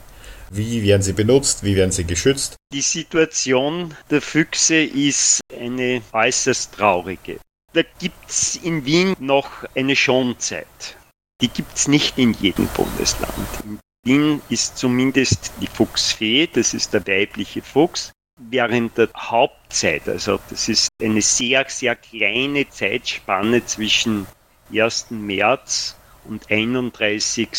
Wie 0.51 0.85
werden 0.85 1.03
sie 1.03 1.13
benutzt? 1.13 1.65
Wie 1.65 1.75
werden 1.75 1.91
sie 1.91 2.05
geschützt? 2.05 2.55
Die 2.73 2.81
Situation 2.81 3.95
der 4.11 4.23
Füchse 4.23 4.77
ist 4.77 5.41
eine 5.59 6.03
äußerst 6.13 6.73
traurige. 6.73 7.39
Da 7.73 7.83
gibt 7.99 8.31
es 8.31 8.57
in 8.57 8.85
Wien 8.85 9.17
noch 9.19 9.51
eine 9.75 9.97
Schonzeit. 9.97 10.97
Die 11.43 11.49
gibt 11.49 11.77
es 11.77 11.89
nicht 11.89 12.17
in 12.17 12.33
jedem 12.35 12.69
Bundesland. 12.69 13.35
In 13.65 13.81
Wien 14.07 14.41
ist 14.51 14.79
zumindest 14.79 15.51
die 15.61 15.67
Fuchsfee, 15.67 16.47
das 16.47 16.75
ist 16.75 16.95
der 16.95 17.05
weibliche 17.09 17.61
Fuchs, 17.61 18.13
während 18.39 18.97
der 18.97 19.09
Hauptzeit, 19.17 20.09
also 20.09 20.39
das 20.49 20.69
ist 20.69 20.89
eine 21.03 21.21
sehr, 21.21 21.67
sehr 21.69 21.97
kleine 21.97 22.69
Zeitspanne 22.69 23.67
zwischen 23.67 24.29
1. 24.73 25.11
März 25.11 25.97
und 26.23 26.49
31. 26.49 27.51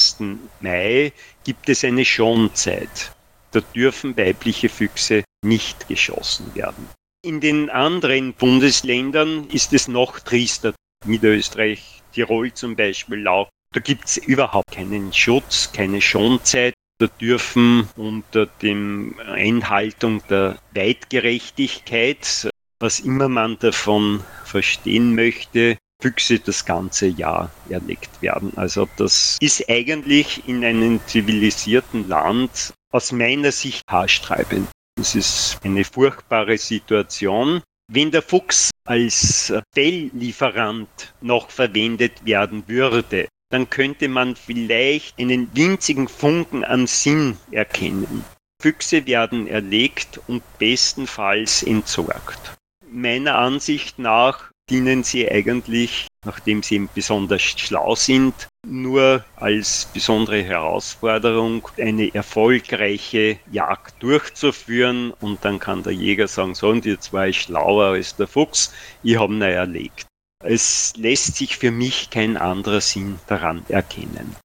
Mai, 0.62 1.12
gibt 1.44 1.68
es 1.68 1.84
eine 1.84 2.06
Schonzeit. 2.06 3.12
Da 3.51 3.60
dürfen 3.60 4.16
weibliche 4.16 4.70
Füchse 4.70 5.25
nicht 5.44 5.89
geschossen 5.89 6.56
werden. 6.56 6.88
In 7.25 7.42
den 7.42 7.70
anderen 7.70 8.32
Bundesländern 8.32 9.50
ist 9.50 9.74
es 9.74 9.89
noch 9.89 10.22
triester. 10.22 10.74
Niederösterreich, 11.06 12.04
Tirol 12.13 12.54
zum 12.54 12.77
Beispiel 12.77 13.27
auch. 13.27 13.50
Da 13.74 13.80
gibt 13.80 14.06
es 14.06 14.18
überhaupt 14.18 14.72
keinen 14.72 15.14
Schutz, 15.14 15.72
keine 15.72 16.02
Schonzeit 16.02 16.74
da 17.00 17.08
dürfen 17.08 17.88
unter 17.96 18.48
dem 18.48 19.16
Einhaltung 19.20 20.24
der 20.30 20.58
Weitgerechtigkeit, 20.74 22.50
was 22.80 23.00
immer 23.00 23.30
man 23.30 23.60
davon 23.60 24.24
verstehen 24.46 25.14
möchte, 25.14 25.78
Füchse 26.02 26.40
das 26.40 26.66
ganze 26.66 27.08
Jahr 27.08 27.52
erlegt 27.70 28.22
werden. 28.22 28.54
Also 28.56 28.88
das 28.98 29.38
ist 29.42 29.70
eigentlich 29.70 30.48
in 30.48 30.64
einem 30.64 31.00
zivilisierten 31.06 32.08
Land 32.08 32.74
aus 32.92 33.12
meiner 33.12 33.52
Sicht 33.52 33.84
haarstreibend. 33.90 34.68
Das 34.96 35.14
ist 35.14 35.60
eine 35.64 35.84
furchtbare 35.84 36.58
Situation. 36.58 37.62
Wenn 37.92 38.12
der 38.12 38.22
Fuchs 38.22 38.72
als 38.86 39.54
Felllieferant 39.74 41.14
noch 41.22 41.50
verwendet 41.52 42.26
werden 42.26 42.64
würde, 42.68 43.28
dann 43.50 43.70
könnte 43.70 44.08
man 44.08 44.36
vielleicht 44.36 45.20
einen 45.20 45.50
winzigen 45.56 46.08
Funken 46.08 46.63
an 46.63 46.88
Sinn 46.88 47.38
erkennen. 47.51 48.25
Füchse 48.62 49.06
werden 49.06 49.48
erlegt 49.48 50.20
und 50.27 50.42
bestenfalls 50.58 51.63
entsorgt. 51.63 52.56
Meiner 52.89 53.36
Ansicht 53.36 54.00
nach 54.00 54.51
dienen 54.70 55.04
sie 55.04 55.30
eigentlich, 55.30 56.08
nachdem 56.25 56.63
sie 56.63 56.89
besonders 56.94 57.42
schlau 57.42 57.96
sind, 57.96 58.34
nur 58.66 59.24
als 59.38 59.88
besondere 59.94 60.44
Herausforderung, 60.44 61.68
eine 61.77 62.13
erfolgreiche 62.13 63.39
Jagd 63.51 64.01
durchzuführen 64.04 65.12
und 65.22 65.46
dann 65.46 65.60
kann 65.60 65.84
der 65.84 65.94
Jäger 65.94 66.27
sagen, 66.27 66.56
so 66.56 66.70
und 66.70 66.86
jetzt 66.86 67.13
war 67.13 67.27
ich 67.27 67.44
schlauer 67.44 67.92
als 67.92 68.16
der 68.16 68.27
Fuchs, 68.27 68.74
ich 69.04 69.18
habe 69.18 69.34
ihn 69.34 69.42
erlegt. 69.42 70.06
Es 70.50 70.94
lässt 70.96 71.36
sich 71.36 71.58
für 71.58 71.72
mich 71.72 72.10
kein 72.10 72.38
anderer 72.38 72.80
Sinn 72.80 73.20
daran 73.27 73.66
erkennen. 73.68 74.38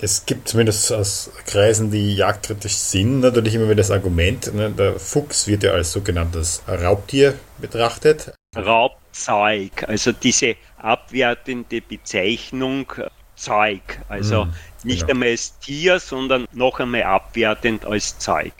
Es 0.00 0.26
gibt 0.26 0.48
zumindest 0.48 0.90
aus 0.92 1.30
Kreisen, 1.46 1.92
die 1.92 2.16
jagdkritisch 2.16 2.74
sind, 2.74 3.20
natürlich 3.20 3.54
immer 3.54 3.66
wieder 3.66 3.76
das 3.76 3.92
Argument, 3.92 4.52
ne, 4.52 4.72
der 4.72 4.98
Fuchs 4.98 5.46
wird 5.46 5.62
ja 5.62 5.70
als 5.70 5.92
sogenanntes 5.92 6.62
Raubtier 6.66 7.34
betrachtet. 7.58 8.34
Raubzeug, 8.56 9.84
also 9.86 10.10
diese 10.10 10.56
abwertende 10.78 11.80
Bezeichnung 11.80 12.92
Zeug, 13.36 13.82
also 14.08 14.46
hm, 14.46 14.52
nicht 14.82 15.02
genau. 15.02 15.12
einmal 15.12 15.28
als 15.28 15.58
Tier, 15.60 16.00
sondern 16.00 16.46
noch 16.52 16.80
einmal 16.80 17.04
abwertend 17.04 17.84
als 17.84 18.18
Zeug. 18.18 18.52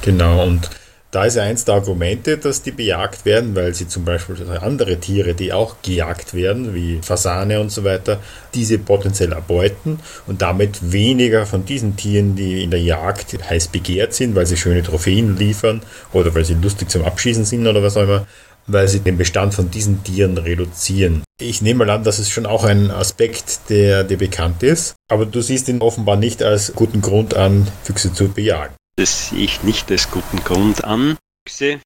Genau, 0.00 0.44
und 0.44 0.70
da 1.12 1.26
ist 1.26 1.36
ja 1.36 1.42
eins 1.42 1.66
der 1.66 1.74
Argumente, 1.74 2.38
dass 2.38 2.62
die 2.62 2.70
bejagt 2.70 3.26
werden, 3.26 3.54
weil 3.54 3.74
sie 3.74 3.86
zum 3.86 4.04
Beispiel 4.04 4.34
andere 4.58 4.96
Tiere, 4.98 5.34
die 5.34 5.52
auch 5.52 5.76
gejagt 5.82 6.32
werden, 6.32 6.74
wie 6.74 7.00
Fasane 7.02 7.60
und 7.60 7.70
so 7.70 7.84
weiter, 7.84 8.18
diese 8.54 8.78
potenziell 8.78 9.32
erbeuten 9.32 10.00
und 10.26 10.40
damit 10.40 10.90
weniger 10.90 11.44
von 11.44 11.66
diesen 11.66 11.96
Tieren, 11.96 12.34
die 12.34 12.62
in 12.64 12.70
der 12.70 12.80
Jagd 12.80 13.36
heiß 13.48 13.68
begehrt 13.68 14.14
sind, 14.14 14.34
weil 14.34 14.46
sie 14.46 14.56
schöne 14.56 14.82
Trophäen 14.82 15.36
liefern 15.36 15.82
oder 16.14 16.34
weil 16.34 16.46
sie 16.46 16.54
lustig 16.54 16.90
zum 16.90 17.04
Abschießen 17.04 17.44
sind 17.44 17.66
oder 17.66 17.82
was 17.82 17.98
auch 17.98 18.04
immer, 18.04 18.26
weil 18.66 18.88
sie 18.88 19.00
den 19.00 19.18
Bestand 19.18 19.52
von 19.52 19.70
diesen 19.70 20.02
Tieren 20.04 20.38
reduzieren. 20.38 21.24
Ich 21.38 21.60
nehme 21.60 21.84
mal 21.84 21.90
an, 21.90 22.04
das 22.04 22.20
ist 22.20 22.30
schon 22.30 22.46
auch 22.46 22.64
ein 22.64 22.90
Aspekt, 22.90 23.68
der 23.68 24.04
dir 24.04 24.16
bekannt 24.16 24.62
ist, 24.62 24.94
aber 25.10 25.26
du 25.26 25.42
siehst 25.42 25.68
ihn 25.68 25.82
offenbar 25.82 26.16
nicht 26.16 26.42
als 26.42 26.72
guten 26.74 27.02
Grund 27.02 27.34
an, 27.34 27.68
Füchse 27.82 28.14
zu 28.14 28.28
bejagen. 28.28 28.74
Das 28.96 29.30
sehe 29.30 29.44
ich 29.44 29.62
nicht 29.62 29.90
als 29.90 30.10
guten 30.10 30.38
Grund 30.44 30.84
an. 30.84 31.16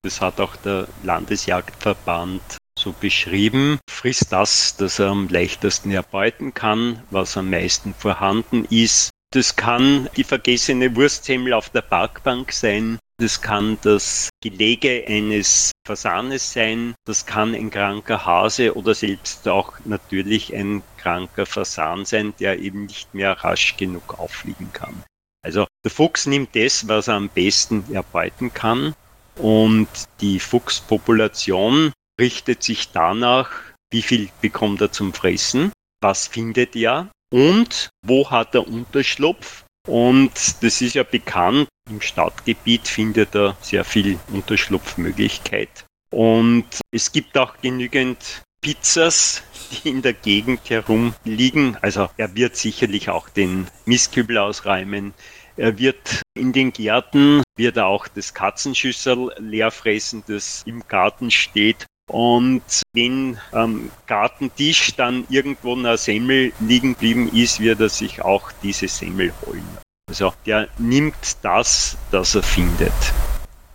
Das 0.02 0.20
hat 0.20 0.40
auch 0.40 0.56
der 0.56 0.88
Landesjagdverband 1.02 2.42
so 2.78 2.92
beschrieben. 2.92 3.78
Frisst 3.88 4.32
das, 4.32 4.76
das 4.76 4.98
er 4.98 5.08
am 5.08 5.28
leichtesten 5.28 5.92
erbeuten 5.92 6.52
kann, 6.52 7.02
was 7.10 7.36
am 7.36 7.48
meisten 7.50 7.94
vorhanden 7.94 8.64
ist. 8.66 9.10
Das 9.32 9.56
kann 9.56 10.08
die 10.16 10.24
vergessene 10.24 10.94
Wurstsemmel 10.94 11.52
auf 11.52 11.70
der 11.70 11.82
Parkbank 11.82 12.52
sein. 12.52 12.98
Das 13.18 13.40
kann 13.40 13.78
das 13.82 14.28
Gelege 14.42 15.04
eines 15.08 15.72
Fasanes 15.86 16.52
sein. 16.52 16.94
Das 17.06 17.24
kann 17.24 17.54
ein 17.54 17.70
kranker 17.70 18.26
Hase 18.26 18.76
oder 18.76 18.94
selbst 18.94 19.48
auch 19.48 19.72
natürlich 19.84 20.54
ein 20.54 20.82
kranker 20.98 21.46
Fasan 21.46 22.04
sein, 22.04 22.34
der 22.40 22.58
eben 22.58 22.86
nicht 22.86 23.14
mehr 23.14 23.32
rasch 23.32 23.76
genug 23.76 24.18
auffliegen 24.18 24.72
kann. 24.72 25.02
Also 25.46 25.64
der 25.84 25.92
Fuchs 25.92 26.26
nimmt 26.26 26.56
das, 26.56 26.88
was 26.88 27.06
er 27.06 27.14
am 27.14 27.28
besten 27.28 27.84
erbeuten 27.92 28.52
kann. 28.52 28.96
Und 29.36 29.86
die 30.20 30.40
Fuchspopulation 30.40 31.92
richtet 32.20 32.64
sich 32.64 32.90
danach, 32.90 33.50
wie 33.92 34.02
viel 34.02 34.28
bekommt 34.40 34.80
er 34.80 34.90
zum 34.90 35.14
Fressen, 35.14 35.70
was 36.02 36.26
findet 36.26 36.74
er 36.74 37.12
und 37.32 37.90
wo 38.04 38.28
hat 38.28 38.56
er 38.56 38.66
Unterschlupf 38.66 39.64
und 39.86 40.32
das 40.62 40.80
ist 40.80 40.94
ja 40.94 41.04
bekannt, 41.04 41.68
im 41.88 42.00
Stadtgebiet 42.00 42.88
findet 42.88 43.36
er 43.36 43.56
sehr 43.60 43.84
viel 43.84 44.18
Unterschlupfmöglichkeit. 44.32 45.84
Und 46.10 46.66
es 46.90 47.12
gibt 47.12 47.38
auch 47.38 47.54
genügend 47.62 48.42
Pizzas, 48.60 49.42
die 49.70 49.88
in 49.90 50.02
der 50.02 50.12
Gegend 50.12 50.68
herumliegen. 50.68 51.76
Also 51.82 52.08
er 52.16 52.34
wird 52.34 52.56
sicherlich 52.56 53.08
auch 53.10 53.28
den 53.28 53.66
Mistkübel 53.84 54.38
ausräumen. 54.38 55.14
Er 55.56 55.78
wird 55.78 56.22
in 56.34 56.52
den 56.52 56.72
Gärten, 56.72 57.42
wird 57.56 57.78
auch 57.78 58.08
das 58.08 58.34
Katzenschüssel 58.34 59.32
leer 59.38 59.70
fressen, 59.70 60.22
das 60.26 60.62
im 60.66 60.86
Garten 60.86 61.30
steht. 61.30 61.86
Und 62.08 62.62
wenn 62.92 63.38
am 63.52 63.90
Gartentisch 64.06 64.94
dann 64.96 65.26
irgendwo 65.28 65.74
eine 65.74 65.96
Semmel 65.96 66.52
liegen 66.60 66.92
geblieben 66.92 67.28
ist, 67.32 67.58
wird 67.60 67.80
er 67.80 67.88
sich 67.88 68.22
auch 68.22 68.52
diese 68.62 68.86
Semmel 68.86 69.32
holen. 69.44 69.66
Also 70.08 70.32
der 70.44 70.68
nimmt 70.78 71.36
das, 71.42 71.96
das 72.12 72.34
er 72.36 72.42
findet 72.42 72.92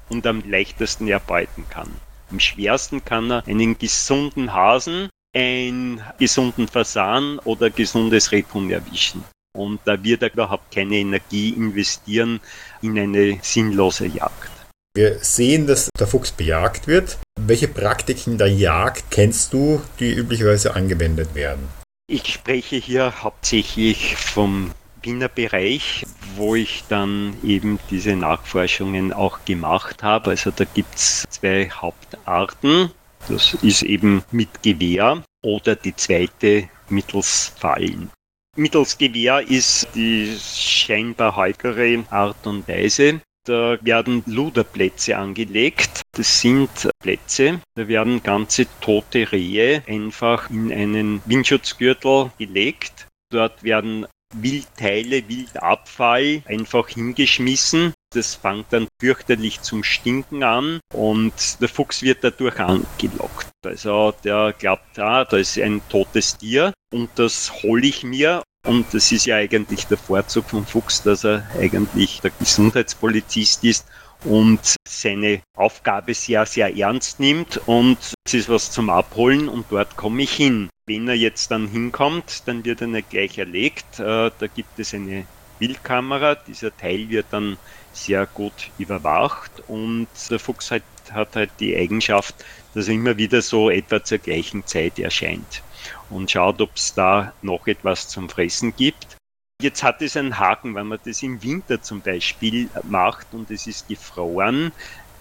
und 0.09 0.25
am 0.27 0.41
leichtesten 0.49 1.07
erbeuten 1.07 1.65
kann. 1.69 1.91
Am 2.31 2.39
schwersten 2.39 3.03
kann 3.03 3.29
er 3.29 3.45
einen 3.45 3.77
gesunden 3.77 4.53
Hasen, 4.53 5.09
einen 5.35 6.01
gesunden 6.17 6.67
Fasan 6.67 7.39
oder 7.39 7.69
gesundes 7.69 8.31
Rebhuhn 8.31 8.71
erwischen. 8.71 9.23
Und 9.57 9.81
da 9.83 10.01
wird 10.01 10.23
er 10.23 10.31
überhaupt 10.31 10.73
keine 10.73 10.95
Energie 10.95 11.49
investieren 11.49 12.39
in 12.81 12.97
eine 12.97 13.37
sinnlose 13.41 14.07
Jagd. 14.07 14.49
Wir 14.95 15.19
sehen, 15.19 15.67
dass 15.67 15.89
der 15.99 16.07
Fuchs 16.07 16.31
bejagt 16.31 16.87
wird. 16.87 17.17
Welche 17.39 17.67
Praktiken 17.67 18.37
der 18.37 18.51
Jagd 18.51 19.11
kennst 19.11 19.51
du, 19.53 19.81
die 19.99 20.13
üblicherweise 20.13 20.73
angewendet 20.73 21.35
werden? 21.35 21.67
Ich 22.09 22.27
spreche 22.33 22.77
hier 22.77 23.23
hauptsächlich 23.23 24.15
vom 24.17 24.71
Wiener 25.03 25.29
Bereich, 25.29 26.05
wo 26.35 26.55
ich 26.55 26.83
dann 26.89 27.35
eben 27.43 27.79
diese 27.89 28.15
Nachforschungen 28.15 29.13
auch 29.13 29.45
gemacht 29.45 30.03
habe. 30.03 30.31
Also 30.31 30.51
da 30.51 30.65
gibt 30.65 30.95
es 30.95 31.25
zwei 31.29 31.69
Hauptarten. 31.69 32.91
Das 33.27 33.53
ist 33.55 33.83
eben 33.83 34.23
mit 34.31 34.63
Gewehr 34.63 35.23
oder 35.43 35.75
die 35.75 35.95
zweite 35.95 36.69
mittels 36.89 37.53
Fallen. 37.57 38.09
Mittels 38.57 38.97
Gewehr 38.97 39.41
ist 39.47 39.87
die 39.95 40.35
scheinbar 40.37 41.35
häufigere 41.35 42.03
Art 42.09 42.45
und 42.45 42.67
Weise. 42.67 43.21
Da 43.45 43.77
werden 43.81 44.23
Luderplätze 44.27 45.17
angelegt. 45.17 46.01
Das 46.11 46.41
sind 46.41 46.69
Plätze, 46.99 47.59
da 47.75 47.87
werden 47.87 48.21
ganze 48.21 48.67
tote 48.81 49.31
Rehe 49.31 49.81
einfach 49.87 50.49
in 50.51 50.71
einen 50.71 51.21
Windschutzgürtel 51.25 52.31
gelegt. 52.37 53.07
Dort 53.31 53.63
werden 53.63 54.05
Wildteile, 54.33 55.27
Wildabfall 55.27 56.43
einfach 56.45 56.87
hingeschmissen. 56.87 57.93
Das 58.13 58.35
fängt 58.35 58.67
dann 58.71 58.87
fürchterlich 58.99 59.61
zum 59.61 59.83
Stinken 59.83 60.43
an 60.43 60.79
und 60.93 61.61
der 61.61 61.69
Fuchs 61.69 62.01
wird 62.01 62.23
dadurch 62.23 62.59
angelockt. 62.59 63.47
Also 63.65 64.13
der 64.23 64.53
glaubt, 64.57 64.99
ah, 64.99 65.23
da 65.23 65.37
ist 65.37 65.57
ein 65.57 65.81
totes 65.89 66.37
Tier 66.37 66.73
und 66.93 67.09
das 67.15 67.63
hole 67.63 67.87
ich 67.87 68.03
mir 68.03 68.43
und 68.67 68.93
das 68.93 69.11
ist 69.11 69.25
ja 69.25 69.37
eigentlich 69.37 69.87
der 69.87 69.97
Vorzug 69.97 70.49
vom 70.49 70.65
Fuchs, 70.65 71.01
dass 71.03 71.23
er 71.23 71.47
eigentlich 71.57 72.21
der 72.21 72.31
Gesundheitspolizist 72.37 73.63
ist 73.63 73.87
und 74.23 74.75
seine 74.87 75.41
Aufgabe 75.55 76.13
sehr, 76.13 76.45
sehr 76.45 76.75
ernst 76.75 77.19
nimmt 77.19 77.59
und 77.65 77.97
es 78.25 78.33
ist 78.33 78.49
was 78.49 78.71
zum 78.71 78.89
Abholen 78.89 79.49
und 79.49 79.65
dort 79.69 79.95
komme 79.95 80.23
ich 80.23 80.33
hin. 80.33 80.69
Wenn 80.91 81.07
er 81.07 81.15
jetzt 81.15 81.49
dann 81.51 81.69
hinkommt, 81.69 82.45
dann 82.49 82.65
wird 82.65 82.81
er 82.81 82.87
nicht 82.87 83.11
gleich 83.11 83.37
erlegt. 83.37 83.97
Äh, 83.99 84.29
da 84.37 84.47
gibt 84.53 84.77
es 84.77 84.93
eine 84.93 85.25
Bildkamera. 85.57 86.35
Dieser 86.35 86.75
Teil 86.75 87.07
wird 87.07 87.27
dann 87.31 87.57
sehr 87.93 88.25
gut 88.25 88.69
überwacht 88.77 89.63
und 89.69 90.09
der 90.29 90.37
Fuchs 90.37 90.69
hat, 90.69 90.83
hat 91.09 91.37
halt 91.37 91.51
die 91.61 91.77
Eigenschaft, 91.77 92.35
dass 92.73 92.89
er 92.89 92.95
immer 92.95 93.15
wieder 93.15 93.41
so 93.41 93.69
etwa 93.69 94.03
zur 94.03 94.17
gleichen 94.17 94.67
Zeit 94.67 94.99
erscheint 94.99 95.63
und 96.09 96.29
schaut, 96.29 96.59
ob 96.59 96.75
es 96.75 96.93
da 96.93 97.31
noch 97.41 97.67
etwas 97.67 98.09
zum 98.09 98.27
Fressen 98.27 98.75
gibt. 98.75 99.15
Jetzt 99.61 99.83
hat 99.83 100.01
es 100.01 100.17
einen 100.17 100.39
Haken, 100.39 100.75
wenn 100.75 100.87
man 100.87 100.99
das 101.05 101.23
im 101.23 101.41
Winter 101.41 101.81
zum 101.81 102.01
Beispiel 102.01 102.69
macht 102.83 103.27
und 103.33 103.49
es 103.49 103.65
ist 103.65 103.87
gefroren, 103.87 104.73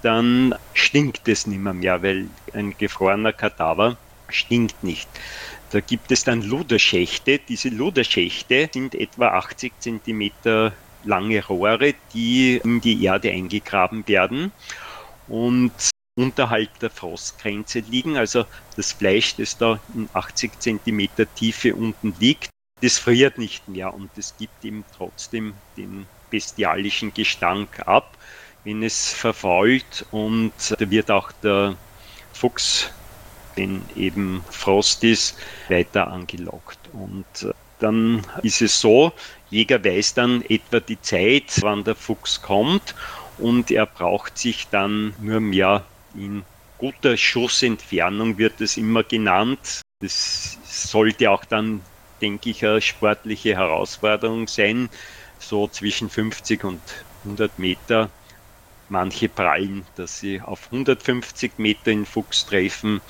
dann 0.03 0.53
stinkt 0.73 1.29
es 1.29 1.47
nicht 1.47 1.61
mehr, 1.61 1.75
mehr 1.75 2.03
weil 2.03 2.27
ein 2.55 2.77
gefrorener 2.77 3.33
Kadaver 3.33 3.97
stinkt 4.33 4.83
nicht. 4.83 5.09
Da 5.71 5.81
gibt 5.81 6.11
es 6.11 6.25
dann 6.25 6.43
Luderschächte. 6.43 7.39
Diese 7.39 7.69
Luderschächte 7.69 8.69
sind 8.73 8.95
etwa 8.95 9.29
80 9.29 9.73
cm 9.79 10.73
lange 11.05 11.47
Rohre, 11.47 11.95
die 12.13 12.61
in 12.63 12.81
die 12.81 13.05
Erde 13.05 13.31
eingegraben 13.31 14.07
werden. 14.09 14.53
Und 15.29 15.73
unterhalb 16.17 16.79
der 16.81 16.91
Frostgrenze 16.91 17.81
liegen. 17.81 18.17
Also 18.17 18.45
das 18.77 18.93
Fleisch, 18.93 19.37
das 19.37 19.57
da 19.57 19.81
in 19.95 20.09
80 20.13 20.61
cm 20.61 21.09
Tiefe 21.35 21.75
unten 21.75 22.15
liegt, 22.19 22.51
das 22.83 22.99
friert 22.99 23.39
nicht 23.39 23.69
mehr 23.69 23.93
und 23.93 24.11
es 24.17 24.35
gibt 24.39 24.65
ihm 24.65 24.85
trotzdem 24.97 25.55
den 25.77 26.07
bestialischen 26.31 27.13
Gestank 27.13 27.81
ab, 27.87 28.17
wenn 28.65 28.83
es 28.83 29.13
verfault 29.13 30.07
und 30.11 30.53
da 30.79 30.91
wird 30.91 31.11
auch 31.11 31.31
der 31.43 31.77
Fuchs, 32.33 32.91
wenn 33.61 33.83
eben 33.95 34.43
Frost 34.51 35.05
ist, 35.05 35.37
weiter 35.69 36.09
angelockt. 36.09 36.79
Und 36.93 37.55
dann 37.79 38.23
ist 38.43 38.63
es 38.63 38.81
so, 38.81 39.13
Jäger 39.51 39.85
weiß 39.85 40.15
dann 40.15 40.43
etwa 40.49 40.81
die 40.81 41.01
Zeit, 41.01 41.59
wann 41.61 41.85
der 41.85 41.95
Fuchs 41.95 42.41
kommt 42.41 42.95
und 43.39 43.71
er 43.71 43.87
braucht 43.87 44.39
sich 44.39 44.67
dann 44.71 45.15
nur 45.21 45.41
mehr 45.41 45.85
in 46.15 46.43
guter 46.79 47.17
Schussentfernung 47.17 48.39
wird 48.39 48.61
es 48.61 48.77
immer 48.77 49.03
genannt. 49.03 49.83
Das 50.01 50.59
sollte 50.65 51.31
auch 51.31 51.45
dann, 51.45 51.83
denke 52.23 52.51
ich, 52.51 52.65
eine 52.65 52.81
sportliche 52.81 53.57
Herausforderung 53.57 54.49
sein, 54.49 54.89
so 55.39 55.69
zwischen 55.69 56.09
50 56.09 56.65
und 56.65 56.81
100 57.25 57.59
Meter. 57.59 58.09
Manche 58.91 59.29
prallen, 59.29 59.87
dass 59.97 60.21
sie 60.21 60.41
auf 60.41 60.67
150 60.67 61.53
Meter 61.59 61.91
in 61.91 62.05
Fuchs 62.05 62.45
treffen, 62.45 63.01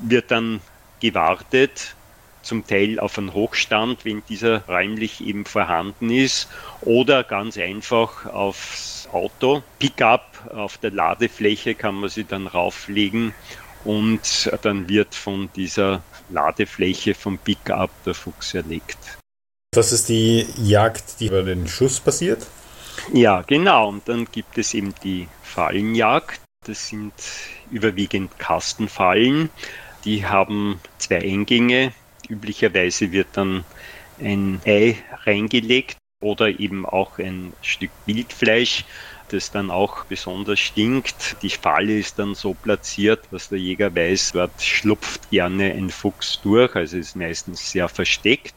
wird 0.00 0.30
dann 0.30 0.60
gewartet, 1.00 1.94
zum 2.42 2.66
Teil 2.66 2.98
auf 2.98 3.18
einen 3.18 3.34
Hochstand, 3.34 4.04
wenn 4.04 4.22
dieser 4.28 4.64
räumlich 4.66 5.20
eben 5.20 5.44
vorhanden 5.44 6.10
ist, 6.10 6.48
oder 6.80 7.22
ganz 7.22 7.58
einfach 7.58 8.26
aufs 8.26 9.08
Auto. 9.12 9.62
Pickup 9.78 10.24
auf 10.54 10.78
der 10.78 10.92
Ladefläche 10.92 11.74
kann 11.74 11.96
man 11.96 12.08
sie 12.08 12.24
dann 12.24 12.46
rauflegen 12.46 13.34
und 13.84 14.50
dann 14.62 14.88
wird 14.88 15.14
von 15.14 15.50
dieser 15.54 16.02
Ladefläche 16.30 17.14
vom 17.14 17.38
Pickup 17.38 17.90
der 18.04 18.14
Fuchs 18.14 18.54
erlegt. 18.54 18.98
Das 19.72 19.92
ist 19.92 20.08
die 20.08 20.46
Jagd, 20.56 21.20
die 21.20 21.26
über 21.26 21.42
den 21.42 21.68
Schuss 21.68 22.00
passiert? 22.00 22.46
Ja, 23.12 23.42
genau. 23.42 23.88
Und 23.88 24.08
dann 24.08 24.26
gibt 24.30 24.58
es 24.58 24.74
eben 24.74 24.94
die 25.02 25.28
Fallenjagd. 25.42 26.40
Das 26.64 26.88
sind 26.88 27.12
überwiegend 27.70 28.38
Kastenfallen. 28.38 29.50
Die 30.04 30.26
haben 30.26 30.80
zwei 30.98 31.20
Eingänge. 31.20 31.92
Üblicherweise 32.28 33.12
wird 33.12 33.28
dann 33.34 33.64
ein 34.20 34.60
Ei 34.64 34.96
reingelegt 35.24 35.96
oder 36.20 36.48
eben 36.48 36.86
auch 36.86 37.18
ein 37.18 37.52
Stück 37.62 37.90
Wildfleisch, 38.06 38.84
das 39.28 39.50
dann 39.50 39.70
auch 39.70 40.04
besonders 40.06 40.58
stinkt. 40.58 41.36
Die 41.42 41.50
Falle 41.50 41.98
ist 41.98 42.18
dann 42.18 42.34
so 42.34 42.54
platziert, 42.54 43.24
dass 43.30 43.48
der 43.48 43.58
Jäger 43.58 43.94
weiß, 43.94 44.32
dort 44.32 44.60
schlupft 44.60 45.30
gerne 45.30 45.72
ein 45.72 45.90
Fuchs 45.90 46.40
durch, 46.42 46.74
also 46.74 46.96
ist 46.96 47.14
meistens 47.14 47.70
sehr 47.70 47.88
versteckt. 47.88 48.54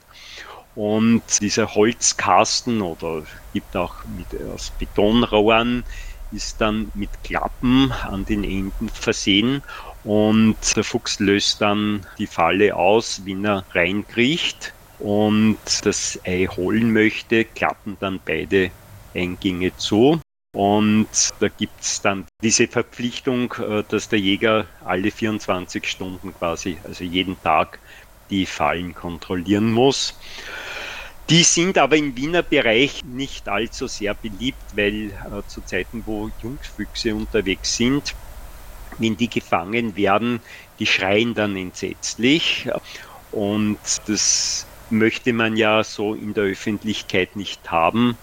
Und 0.76 1.24
dieser 1.42 1.74
Holzkasten 1.76 2.82
oder 2.82 3.24
gibt 3.54 3.76
auch 3.76 3.96
mit, 4.06 4.42
aus 4.48 4.72
Betonrohren 4.80 5.84
ist 6.32 6.62
dann 6.62 6.92
mit 6.94 7.10
Klappen 7.24 7.92
an 7.92 8.24
den 8.26 8.44
Enden 8.44 8.88
versehen 8.88 9.64
und 10.04 10.56
der 10.76 10.84
Fuchs 10.84 11.20
löst 11.20 11.62
dann 11.62 12.06
die 12.18 12.28
Falle 12.28 12.76
aus, 12.76 13.22
wenn 13.26 13.46
er 13.46 13.66
reinkriecht 13.74 14.74
und 15.00 15.58
das 15.84 16.20
Ei 16.26 16.46
holen 16.46 16.94
möchte, 16.94 17.46
klappen 17.46 17.98
dann 18.00 18.20
beide 18.24 18.72
Eingänge 19.14 19.76
zu. 19.78 20.20
Und 20.56 21.08
da 21.40 21.48
gibt 21.48 21.80
es 21.82 22.02
dann 22.02 22.26
diese 22.42 22.68
Verpflichtung, 22.68 23.54
äh, 23.54 23.84
dass 23.88 24.10
der 24.10 24.20
Jäger 24.20 24.66
alle 24.84 25.12
24 25.12 25.88
Stunden 25.88 26.34
quasi, 26.34 26.80
also 26.84 27.04
jeden 27.04 27.40
Tag, 27.44 27.80
die 28.30 28.46
Fallen 28.46 28.94
kontrollieren 28.94 29.72
muss. 29.72 30.18
Die 31.30 31.44
sind 31.44 31.78
aber 31.78 31.96
im 31.96 32.18
Wiener 32.18 32.42
Bereich 32.44 33.02
nicht 33.04 33.48
allzu 33.50 33.88
sehr 33.88 34.16
beliebt, 34.16 34.76
weil 34.76 35.12
äh, 35.12 35.44
zu 35.46 35.62
Zeiten, 35.62 36.06
wo 36.06 36.30
Jungfüchse 36.38 37.16
unterwegs 37.16 37.76
sind, 37.76 38.16
wenn 38.98 39.18
die 39.18 39.30
gefangen 39.30 39.96
werden, 39.96 40.42
die 40.80 40.88
schreien 40.88 41.36
dann 41.36 41.56
entsetzlich. 41.56 42.70
Und 43.30 43.80
das 44.08 44.72
möchte 44.90 45.34
man 45.34 45.56
ja 45.56 45.84
so 45.84 46.16
in 46.16 46.34
der 46.34 46.46
Öffentlichkeit 46.46 47.36
nicht 47.36 47.70
haben. 47.72 48.20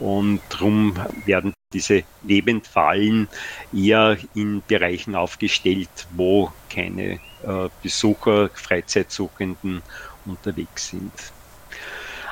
Und 0.00 0.40
darum 0.50 0.94
werden 1.24 1.52
diese 1.72 2.04
Lebendfallen 2.22 3.28
eher 3.74 4.16
in 4.34 4.62
Bereichen 4.66 5.14
aufgestellt, 5.14 6.06
wo 6.16 6.52
keine 6.70 7.20
äh, 7.42 7.68
Besucher, 7.82 8.50
Freizeitsuchenden 8.54 9.82
unterwegs 10.24 10.88
sind. 10.88 11.12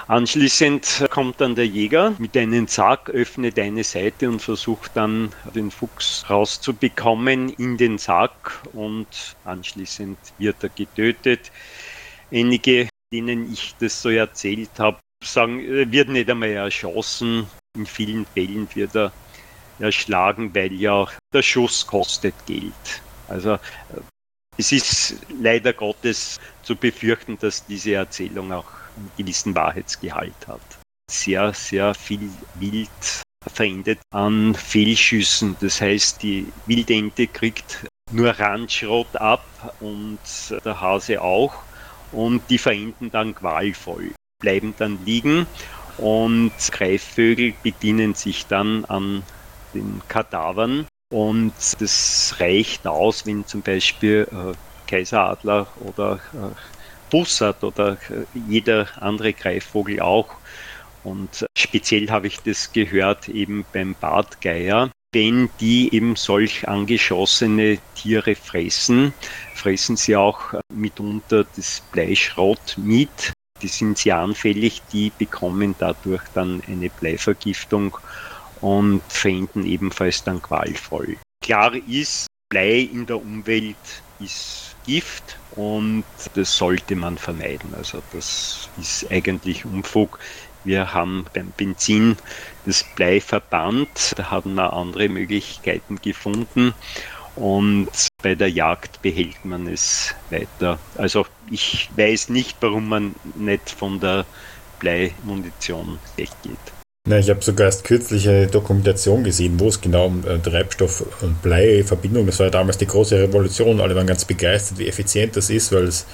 Anschließend 0.08 1.06
kommt 1.10 1.40
dann 1.40 1.56
der 1.56 1.66
Jäger 1.66 2.14
mit 2.18 2.36
einem 2.36 2.68
Sack, 2.68 3.10
öffnet 3.10 3.58
eine 3.58 3.82
Seite 3.82 4.28
und 4.28 4.40
versucht 4.40 4.92
dann 4.94 5.32
den 5.52 5.72
Fuchs 5.72 6.24
rauszubekommen 6.30 7.48
in 7.48 7.76
den 7.76 7.98
Sack 7.98 8.62
und 8.72 9.36
anschließend 9.42 10.16
wird 10.38 10.62
er 10.62 10.68
getötet. 10.68 11.50
Einige, 12.30 12.88
denen 13.12 13.52
ich 13.52 13.74
das 13.80 14.00
so 14.00 14.10
erzählt 14.10 14.78
habe, 14.78 14.98
sagen, 15.26 15.60
er 15.60 15.90
wird 15.90 16.08
nicht 16.08 16.30
einmal 16.30 16.50
erschossen. 16.50 17.46
In 17.76 17.86
vielen 17.86 18.26
Fällen 18.26 18.68
wird 18.74 18.94
er 18.94 19.12
erschlagen, 19.78 20.54
weil 20.54 20.72
ja 20.72 21.06
der 21.32 21.42
Schuss 21.42 21.86
kostet 21.86 22.34
Geld. 22.46 23.02
Also 23.28 23.58
es 24.56 24.72
ist 24.72 25.16
leider 25.40 25.72
Gottes 25.72 26.38
zu 26.62 26.74
befürchten, 26.76 27.38
dass 27.38 27.66
diese 27.66 27.94
Erzählung 27.94 28.52
auch 28.52 28.70
einen 28.96 29.10
gewissen 29.16 29.54
Wahrheitsgehalt 29.54 30.46
hat. 30.46 30.62
Sehr, 31.10 31.52
sehr 31.52 31.94
viel 31.94 32.30
Wild 32.54 33.22
verendet 33.46 34.00
an 34.12 34.54
Fehlschüssen. 34.54 35.56
Das 35.60 35.80
heißt, 35.80 36.22
die 36.22 36.50
Wildente 36.66 37.26
kriegt 37.26 37.86
nur 38.10 38.30
Randschrott 38.30 39.14
ab 39.16 39.44
und 39.80 40.18
der 40.64 40.80
Hase 40.80 41.20
auch. 41.20 41.54
Und 42.12 42.42
die 42.48 42.58
verenden 42.58 43.10
dann 43.10 43.34
qualvoll, 43.34 44.12
bleiben 44.46 44.74
dann 44.78 45.04
liegen 45.04 45.44
und 45.98 46.52
Greifvögel 46.70 47.54
bedienen 47.64 48.14
sich 48.14 48.46
dann 48.46 48.84
an 48.84 49.24
den 49.74 50.00
Kadavern. 50.06 50.86
Und 51.12 51.52
das 51.80 52.36
reicht 52.38 52.86
aus, 52.86 53.26
wenn 53.26 53.44
zum 53.44 53.62
Beispiel 53.62 54.28
äh, 54.30 54.52
Kaiseradler 54.88 55.66
oder 55.80 56.20
äh, 56.32 56.54
Bussard 57.10 57.64
oder 57.64 57.94
äh, 58.08 58.24
jeder 58.48 58.86
andere 59.00 59.32
Greifvogel 59.32 60.00
auch. 60.00 60.28
Und 61.02 61.44
speziell 61.58 62.08
habe 62.08 62.28
ich 62.28 62.38
das 62.40 62.72
gehört 62.72 63.28
eben 63.28 63.64
beim 63.72 63.96
Bartgeier. 64.00 64.92
Wenn 65.12 65.50
die 65.58 65.92
eben 65.92 66.14
solch 66.14 66.68
angeschossene 66.68 67.78
Tiere 67.96 68.36
fressen, 68.36 69.12
fressen 69.54 69.96
sie 69.96 70.14
auch 70.14 70.54
mitunter 70.72 71.44
das 71.56 71.82
Bleischrott 71.90 72.76
mit. 72.76 73.32
Die 73.62 73.68
sind 73.68 73.98
sehr 73.98 74.18
anfällig, 74.18 74.82
die 74.92 75.10
bekommen 75.16 75.74
dadurch 75.78 76.22
dann 76.34 76.62
eine 76.66 76.90
Bleivergiftung 76.90 77.96
und 78.60 79.02
verenden 79.08 79.64
ebenfalls 79.66 80.24
dann 80.24 80.42
qualvoll. 80.42 81.16
Klar 81.42 81.74
ist, 81.74 82.26
Blei 82.48 82.80
in 82.80 83.06
der 83.06 83.16
Umwelt 83.20 83.76
ist 84.20 84.76
Gift 84.86 85.38
und 85.56 86.04
das 86.34 86.56
sollte 86.56 86.94
man 86.94 87.18
vermeiden. 87.18 87.74
Also 87.74 88.02
das 88.12 88.68
ist 88.78 89.10
eigentlich 89.10 89.64
Unfug. 89.64 90.18
Wir 90.64 90.92
haben 90.92 91.24
beim 91.32 91.52
Benzin 91.56 92.16
das 92.64 92.84
Blei 92.94 93.20
verbannt, 93.20 94.14
da 94.16 94.30
haben 94.30 94.54
wir 94.54 94.72
andere 94.72 95.08
Möglichkeiten 95.08 95.96
gefunden 95.96 96.74
und 97.36 98.08
bei 98.22 98.34
der 98.34 98.50
Jagd 98.50 99.00
behält 99.02 99.44
man 99.44 99.66
es 99.66 100.14
weiter. 100.30 100.78
Also 100.96 101.26
ich 101.50 101.88
weiß 101.96 102.30
nicht, 102.30 102.56
warum 102.60 102.88
man 102.88 103.14
nicht 103.36 103.70
von 103.70 104.00
der 104.00 104.24
Bleimunition 104.80 105.98
weggeht. 106.16 106.75
Na, 107.08 107.20
ich 107.20 107.30
habe 107.30 107.40
sogar 107.40 107.66
erst 107.66 107.84
kürzlich 107.84 108.28
eine 108.28 108.48
Dokumentation 108.48 109.22
gesehen, 109.22 109.60
wo 109.60 109.68
es 109.68 109.80
genau 109.80 110.06
um 110.06 110.24
äh, 110.26 110.40
Treibstoff 110.40 111.06
und 111.22 111.40
Blei-Verbindung, 111.40 112.26
das 112.26 112.40
war 112.40 112.46
ja 112.46 112.50
damals 112.50 112.78
die 112.78 112.86
große 112.88 113.16
Revolution, 113.16 113.80
alle 113.80 113.94
waren 113.94 114.08
ganz 114.08 114.24
begeistert, 114.24 114.80
wie 114.80 114.88
effizient 114.88 115.36
das 115.36 115.48
ist, 115.48 115.70
weil 115.70 115.84
es 115.84 116.04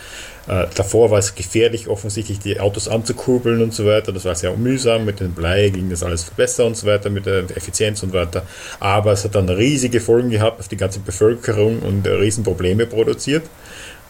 äh, 0.48 0.66
davor 0.74 1.10
war 1.10 1.18
es 1.18 1.34
gefährlich, 1.34 1.88
offensichtlich 1.88 2.40
die 2.40 2.60
Autos 2.60 2.88
anzukurbeln 2.88 3.62
und 3.62 3.72
so 3.72 3.86
weiter, 3.86 4.12
das 4.12 4.26
war 4.26 4.34
sehr 4.34 4.54
mühsam, 4.54 5.06
mit 5.06 5.20
dem 5.20 5.32
Blei 5.32 5.70
ging 5.70 5.88
das 5.88 6.02
alles 6.02 6.24
besser 6.24 6.66
und 6.66 6.76
so 6.76 6.86
weiter, 6.86 7.08
mit 7.08 7.24
der 7.24 7.44
Effizienz 7.56 8.02
und 8.02 8.10
so 8.10 8.18
weiter, 8.18 8.42
aber 8.78 9.12
es 9.12 9.24
hat 9.24 9.34
dann 9.34 9.48
riesige 9.48 9.98
Folgen 9.98 10.28
gehabt 10.28 10.60
auf 10.60 10.68
die 10.68 10.76
ganze 10.76 11.00
Bevölkerung 11.00 11.78
und 11.78 12.06
äh, 12.06 12.10
Riesenprobleme 12.10 12.84
produziert. 12.84 13.44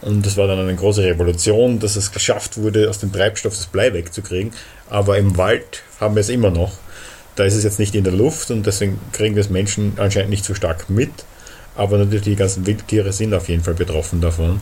Und 0.03 0.27
das 0.27 0.37
war 0.37 0.49
dann 0.49 0.59
eine 0.59 0.75
große 0.75 1.03
Revolution, 1.03 1.79
dass 1.79 1.97
es 1.97 2.11
geschafft 2.11 2.59
wurde, 2.59 2.91
aus 2.91 2.99
dem 2.99 3.13
Treibstoff 3.13 3.57
das 3.57 3.67
Blei 3.67 3.93
wegzukriegen. 3.95 4.53
Aber 4.91 5.17
im 5.17 5.37
Wald 5.37 5.83
haben 6.01 6.17
wir 6.17 6.21
es 6.21 6.29
immer 6.29 6.51
noch. 6.51 6.73
Da 7.37 7.45
ist 7.45 7.55
es 7.55 7.65
jetzt 7.65 7.79
nicht 7.79 7.95
in 7.95 8.05
der 8.05 8.13
Luft 8.13 8.51
und 8.51 8.67
deswegen 8.67 9.01
kriegen 9.13 9.39
es 9.39 9.49
Menschen 9.49 9.95
anscheinend 9.97 10.31
nicht 10.31 10.45
so 10.45 10.55
stark 10.55 10.91
mit. 10.91 11.13
Aber 11.77 11.97
natürlich 11.99 12.25
die 12.25 12.37
ganzen 12.37 12.67
Wildtiere 12.67 13.13
sind 13.13 13.33
auf 13.33 13.49
jeden 13.49 13.63
Fall 13.63 13.75
betroffen 13.75 14.21
davon. 14.21 14.61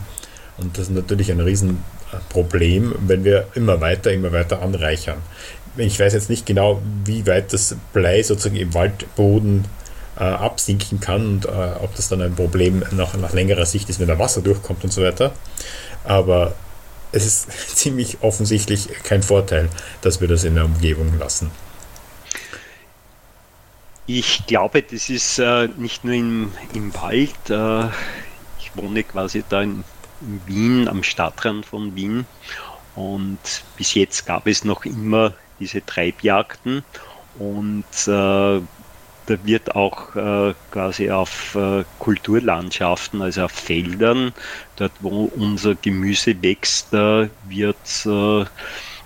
Und 0.57 0.77
das 0.77 0.87
ist 0.87 0.95
natürlich 0.95 1.31
ein 1.31 1.39
Riesenproblem, 1.39 2.95
wenn 3.07 3.23
wir 3.23 3.47
immer 3.55 3.81
weiter, 3.81 4.11
immer 4.13 4.31
weiter 4.31 4.61
anreichern. 4.61 5.17
Ich 5.75 5.99
weiß 5.99 6.13
jetzt 6.13 6.29
nicht 6.29 6.45
genau, 6.45 6.81
wie 7.05 7.25
weit 7.25 7.51
das 7.51 7.75
Blei 7.93 8.21
sozusagen 8.21 8.57
im 8.57 8.73
Waldboden 8.73 9.65
äh, 10.17 10.23
absinken 10.23 10.99
kann 10.99 11.25
und 11.25 11.45
äh, 11.45 11.49
ob 11.81 11.95
das 11.95 12.09
dann 12.09 12.21
ein 12.21 12.35
Problem 12.35 12.83
nach, 12.91 13.13
nach 13.15 13.33
längerer 13.33 13.65
Sicht 13.65 13.89
ist, 13.89 13.99
wenn 13.99 14.07
da 14.07 14.19
Wasser 14.19 14.41
durchkommt 14.41 14.83
und 14.83 14.91
so 14.91 15.01
weiter. 15.01 15.31
Aber 16.03 16.53
es 17.11 17.25
ist 17.25 17.51
ziemlich 17.75 18.17
offensichtlich 18.21 18.89
kein 19.03 19.23
Vorteil, 19.23 19.69
dass 20.01 20.21
wir 20.21 20.27
das 20.27 20.43
in 20.43 20.55
der 20.55 20.65
Umgebung 20.65 21.17
lassen. 21.17 21.51
Ich 24.07 24.45
glaube, 24.45 24.81
das 24.81 25.09
ist 25.09 25.39
äh, 25.39 25.69
nicht 25.77 26.03
nur 26.03 26.15
im, 26.15 26.51
im 26.73 26.93
Wald. 26.95 27.49
Äh, 27.49 27.85
ich 28.59 28.71
wohne 28.75 29.03
quasi 29.03 29.43
da 29.47 29.61
in, 29.61 29.83
in, 30.21 30.41
Wien, 30.45 30.87
am 30.87 31.03
Stadtrand 31.03 31.65
von 31.65 31.95
Wien. 31.95 32.25
Und 32.95 33.39
bis 33.77 33.93
jetzt 33.93 34.25
gab 34.25 34.47
es 34.47 34.65
noch 34.65 34.83
immer 34.83 35.33
diese 35.59 35.85
Treibjagden. 35.85 36.83
Und 37.39 37.85
äh, 38.07 38.61
da 39.31 39.43
wird 39.45 39.75
auch 39.75 40.15
äh, 40.15 40.53
quasi 40.71 41.09
auf 41.11 41.55
äh, 41.55 41.85
Kulturlandschaften, 41.97 43.21
also 43.21 43.43
auf 43.45 43.51
Feldern, 43.51 44.33
dort 44.75 45.01
wo 45.01 45.25
unser 45.25 45.75
Gemüse 45.75 46.41
wächst, 46.43 46.93
da 46.93 47.29
wird 47.41 48.05
äh, 48.05 48.45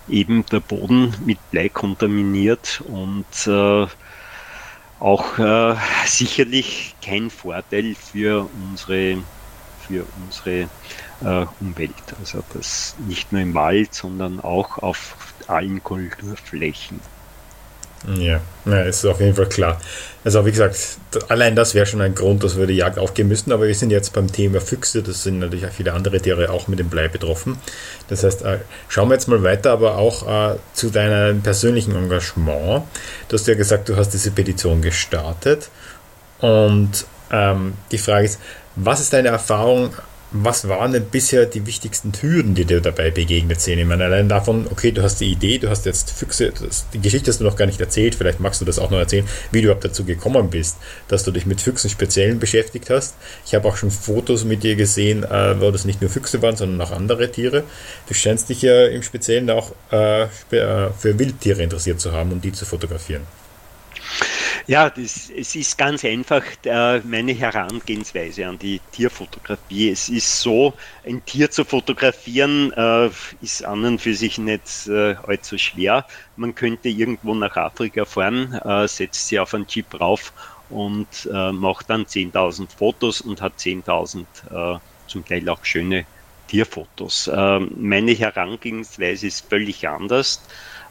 eben 0.07 0.45
der 0.47 0.61
Boden 0.61 1.15
mit 1.23 1.49
Blei 1.49 1.69
kontaminiert 1.69 2.81
und 2.81 3.47
äh, 3.47 3.87
auch 4.97 5.37
äh, 5.37 5.75
sicherlich 6.05 6.97
kein 7.01 7.29
Vorteil 7.29 7.95
für 7.95 8.49
unsere, 8.51 9.27
für 9.75 10.07
unsere 10.15 10.71
äh, 11.19 11.45
Umwelt. 11.59 12.13
Also 12.17 12.41
das 12.49 12.95
nicht 12.97 13.31
nur 13.31 13.41
im 13.41 13.53
Wald, 13.53 13.93
sondern 13.93 14.39
auch 14.39 14.77
auf 14.79 15.35
allen 15.47 15.83
Kulturflächen. 15.83 17.14
Ja, 18.07 18.39
ja, 18.65 18.81
ist 18.83 19.05
auf 19.05 19.19
jeden 19.19 19.35
Fall 19.35 19.49
klar. 19.49 19.81
Also 20.23 20.45
wie 20.45 20.51
gesagt, 20.51 20.77
allein 21.27 21.55
das 21.55 21.73
wäre 21.73 21.85
schon 21.85 22.01
ein 22.01 22.13
Grund, 22.13 22.43
dass 22.43 22.57
wir 22.57 22.67
die 22.67 22.75
Jagd 22.75 22.99
aufgeben 22.99 23.29
müssten, 23.29 23.51
aber 23.51 23.67
wir 23.67 23.75
sind 23.75 23.91
jetzt 23.91 24.13
beim 24.13 24.31
Thema 24.31 24.61
Füchse, 24.61 25.01
das 25.01 25.23
sind 25.23 25.39
natürlich 25.39 25.65
auch 25.65 25.71
viele 25.71 25.93
andere 25.93 26.19
Tiere 26.19 26.49
auch 26.51 26.67
mit 26.67 26.79
dem 26.79 26.89
Blei 26.89 27.07
betroffen. 27.07 27.57
Das 28.07 28.23
heißt, 28.23 28.43
äh, 28.43 28.59
schauen 28.87 29.09
wir 29.09 29.15
jetzt 29.15 29.27
mal 29.27 29.43
weiter, 29.43 29.71
aber 29.71 29.97
auch 29.97 30.53
äh, 30.53 30.57
zu 30.73 30.89
deinem 30.89 31.41
persönlichen 31.41 31.95
Engagement. 31.95 32.83
Du 33.27 33.37
hast 33.37 33.47
ja 33.47 33.55
gesagt, 33.55 33.89
du 33.89 33.95
hast 33.95 34.09
diese 34.09 34.31
Petition 34.31 34.81
gestartet 34.81 35.69
und 36.39 37.05
ähm, 37.31 37.73
die 37.91 37.97
Frage 37.97 38.25
ist, 38.25 38.39
was 38.75 38.99
ist 38.99 39.13
deine 39.13 39.29
Erfahrung 39.29 39.93
was 40.31 40.67
waren 40.67 40.91
denn 40.91 41.05
bisher 41.05 41.45
die 41.45 41.65
wichtigsten 41.65 42.11
Hürden, 42.19 42.55
die 42.55 42.65
dir 42.65 42.81
dabei 42.81 43.11
begegnet 43.11 43.61
sind? 43.61 43.79
Ich 43.79 43.85
meine, 43.85 44.05
allein 44.05 44.27
davon, 44.27 44.67
okay, 44.69 44.91
du 44.91 45.01
hast 45.03 45.21
die 45.21 45.31
Idee, 45.31 45.59
du 45.59 45.69
hast 45.69 45.85
jetzt 45.85 46.11
Füchse, 46.11 46.51
das, 46.51 46.87
die 46.93 46.99
Geschichte 46.99 47.31
hast 47.31 47.39
du 47.39 47.43
noch 47.43 47.55
gar 47.55 47.65
nicht 47.67 47.79
erzählt, 47.79 48.15
vielleicht 48.15 48.39
magst 48.39 48.59
du 48.59 48.65
das 48.65 48.79
auch 48.79 48.89
noch 48.89 48.97
erzählen, 48.97 49.27
wie 49.51 49.61
du 49.61 49.65
überhaupt 49.65 49.85
dazu 49.85 50.03
gekommen 50.03 50.49
bist, 50.49 50.77
dass 51.07 51.23
du 51.23 51.31
dich 51.31 51.45
mit 51.45 51.61
Füchsen 51.61 51.89
speziell 51.89 52.35
beschäftigt 52.35 52.89
hast. 52.89 53.15
Ich 53.45 53.53
habe 53.55 53.67
auch 53.67 53.77
schon 53.77 53.91
Fotos 53.91 54.43
mit 54.43 54.63
dir 54.63 54.75
gesehen, 54.75 55.23
äh, 55.23 55.59
wo 55.61 55.71
das 55.71 55.85
nicht 55.85 56.01
nur 56.01 56.09
Füchse 56.09 56.41
waren, 56.41 56.57
sondern 56.57 56.81
auch 56.81 56.91
andere 56.91 57.31
Tiere. 57.31 57.63
Du 58.07 58.13
scheinst 58.13 58.49
dich 58.49 58.61
ja 58.61 58.87
im 58.87 59.03
Speziellen 59.03 59.49
auch 59.49 59.71
äh, 59.91 60.23
äh 60.23 60.27
für 60.97 61.19
Wildtiere 61.19 61.61
interessiert 61.61 61.99
zu 61.99 62.11
haben 62.11 62.31
und 62.31 62.43
die 62.43 62.51
zu 62.51 62.65
fotografieren. 62.65 63.21
Ja, 64.67 64.89
das, 64.89 65.29
es 65.29 65.55
ist 65.55 65.77
ganz 65.77 66.03
einfach 66.05 66.43
äh, 66.65 66.99
meine 67.01 67.33
Herangehensweise 67.33 68.47
an 68.47 68.57
die 68.57 68.81
Tierfotografie. 68.91 69.89
Es 69.89 70.09
ist 70.09 70.41
so, 70.41 70.75
ein 71.03 71.23
Tier 71.25 71.51
zu 71.51 71.65
fotografieren 71.65 72.71
äh, 72.73 73.09
ist 73.41 73.63
an 73.63 73.85
und 73.85 73.99
für 74.01 74.15
sich 74.15 74.37
nicht 74.37 74.87
äh, 74.87 75.15
allzu 75.15 75.57
schwer. 75.57 76.05
Man 76.35 76.55
könnte 76.55 76.89
irgendwo 76.89 77.33
nach 77.35 77.55
Afrika 77.57 78.05
fahren, 78.05 78.59
setzt 78.87 79.27
sie 79.27 79.39
auf 79.39 79.53
einen 79.53 79.65
Jeep 79.67 79.99
rauf 79.99 80.33
und 80.67 81.29
macht 81.31 81.89
dann 81.89 82.05
10.000 82.05 82.75
Fotos 82.75 83.21
und 83.21 83.41
hat 83.41 83.59
10.000 83.59 84.75
äh, 84.77 84.79
zum 85.07 85.25
Teil 85.25 85.47
auch 85.49 85.63
schöne 85.63 86.07
Tierfotos. 86.47 87.29
Ähm, 87.33 87.71
meine 87.75 88.11
Herangehensweise 88.11 89.27
ist 89.27 89.49
völlig 89.49 89.87
anders. 89.87 90.45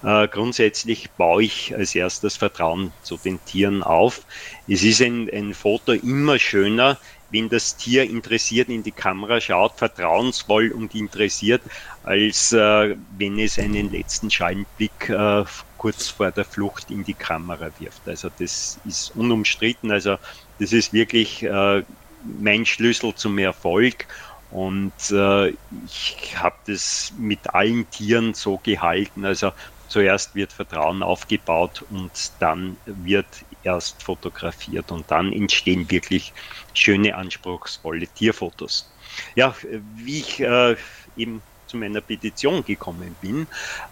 Äh, 0.05 0.29
grundsätzlich 0.29 1.11
baue 1.13 1.45
ich 1.45 1.75
als 1.75 1.95
erstes 1.95 2.37
Vertrauen 2.37 2.93
zu 3.03 3.17
den 3.17 3.43
Tieren 3.47 3.83
auf. 3.83 4.27
Es 4.69 4.83
ist 4.83 5.01
ein, 5.01 5.31
ein 5.33 5.55
Foto 5.55 5.93
immer 5.93 6.39
schöner, 6.39 6.99
wenn 7.31 7.49
das 7.49 7.77
Tier 7.77 8.05
interessiert 8.05 8.69
in 8.69 8.83
die 8.83 8.93
Kamera 8.93 9.41
schaut, 9.41 9.79
vertrauensvoll 9.79 10.73
und 10.73 10.95
interessiert, 10.95 11.63
als 12.03 12.53
äh, 12.53 12.97
wenn 13.17 13.39
es 13.39 13.59
einen 13.59 13.91
letzten 13.91 14.31
Schallenblick 14.31 15.09
äh, 15.09 15.45
kurz 15.79 16.09
vor 16.09 16.31
der 16.31 16.45
Flucht 16.45 16.91
in 16.91 17.03
die 17.03 17.15
Kamera 17.15 17.71
wirft. 17.79 18.07
Also 18.07 18.29
das 18.29 18.79
ist 18.85 19.11
unumstritten. 19.17 19.91
Also 19.91 20.19
das 20.59 20.73
ist 20.73 20.93
wirklich 20.93 21.43
äh, 21.43 21.83
mein 22.23 22.67
Schlüssel 22.67 23.15
zum 23.15 23.39
Erfolg. 23.39 24.07
Und 24.51 25.11
äh, 25.11 25.49
ich 25.85 26.35
habe 26.37 26.57
das 26.67 27.13
mit 27.19 27.53
allen 27.53 27.91
Tieren 27.91 28.35
so 28.35 28.59
gehalten. 28.59 29.25
Also 29.25 29.51
zuerst 29.95 30.35
wird 30.35 30.53
Vertrauen 30.53 31.05
aufgebaut 31.05 31.83
und 31.83 32.43
dann 32.43 32.79
wird 32.85 33.45
erst 33.63 34.03
fotografiert 34.03 34.91
und 34.91 35.09
dann 35.09 35.33
entstehen 35.33 35.89
wirklich 35.89 36.35
schöne, 36.73 37.15
anspruchsvolle 37.15 38.09
Tierfotos. 38.09 38.93
Ja, 39.37 39.55
wie 39.71 40.19
ich 40.19 40.41
äh, 40.41 40.75
eben 41.15 41.45
zu 41.67 41.77
meiner 41.77 42.01
Petition 42.01 42.65
gekommen 42.65 43.15
bin, 43.21 43.47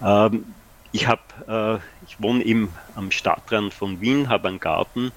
ähm, 0.05 0.57
ich 0.91 1.07
habe, 1.07 1.23
äh, 1.47 2.05
ich 2.05 2.21
wohne 2.21 2.45
eben 2.45 2.75
am 2.97 3.13
Stadtrand 3.13 3.73
von 3.73 4.01
Wien, 4.01 4.29
habe 4.29 4.49
einen 4.49 4.59
Garten. 4.59 5.13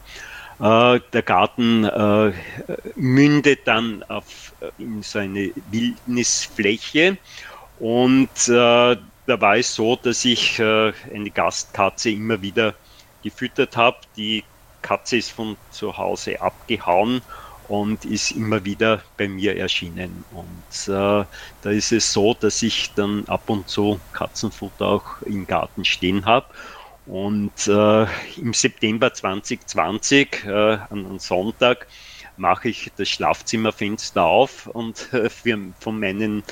Äh, 0.60 1.00
der 1.14 1.24
Garten 1.24 1.84
äh, 1.86 2.32
mündet 2.94 3.62
dann 3.66 4.04
auf, 4.04 4.54
äh, 4.60 4.70
in 4.78 5.02
so 5.02 5.18
eine 5.18 5.52
Wildnisfläche 5.56 7.18
und 7.76 8.48
äh, 8.50 8.98
da 9.26 9.40
war 9.42 9.58
es 9.58 9.74
so, 9.76 9.96
dass 9.96 10.26
ich 10.26 10.60
äh, 10.60 10.94
eine 11.14 11.32
Gastkatze 11.32 12.12
immer 12.12 12.42
wieder 12.42 12.76
gefüttert 13.22 13.76
habe. 13.78 13.98
Die 14.16 14.52
Katze 14.82 15.18
ist 15.18 15.32
von 15.32 15.58
zu 15.70 15.98
Hause 15.98 16.42
abgehauen 16.42 17.22
und 17.64 18.06
ist 18.06 18.32
immer 18.32 18.66
wieder 18.66 19.04
bei 19.18 19.28
mir 19.28 19.58
erschienen. 19.58 20.26
Und 20.30 20.66
äh, 20.88 21.26
da 21.62 21.70
ist 21.72 21.92
es 21.92 22.12
so, 22.14 22.34
dass 22.36 22.62
ich 22.62 22.94
dann 22.94 23.26
ab 23.28 23.50
und 23.50 23.68
zu 23.68 24.02
Katzenfutter 24.12 24.86
auch 24.86 25.22
im 25.24 25.48
Garten 25.48 25.86
stehen 25.86 26.26
habe. 26.26 26.48
Und 27.06 27.68
äh, 27.68 28.04
im 28.38 28.54
September 28.54 29.14
2020, 29.14 30.44
äh, 30.46 30.50
an 30.50 31.06
einem 31.06 31.20
Sonntag, 31.20 31.88
mache 32.36 32.70
ich 32.70 32.92
das 32.96 33.10
Schlafzimmerfenster 33.10 34.24
auf 34.24 34.68
und 34.68 35.14
äh, 35.14 35.30
für, 35.30 35.74
von 35.80 36.00
meinen 36.00 36.44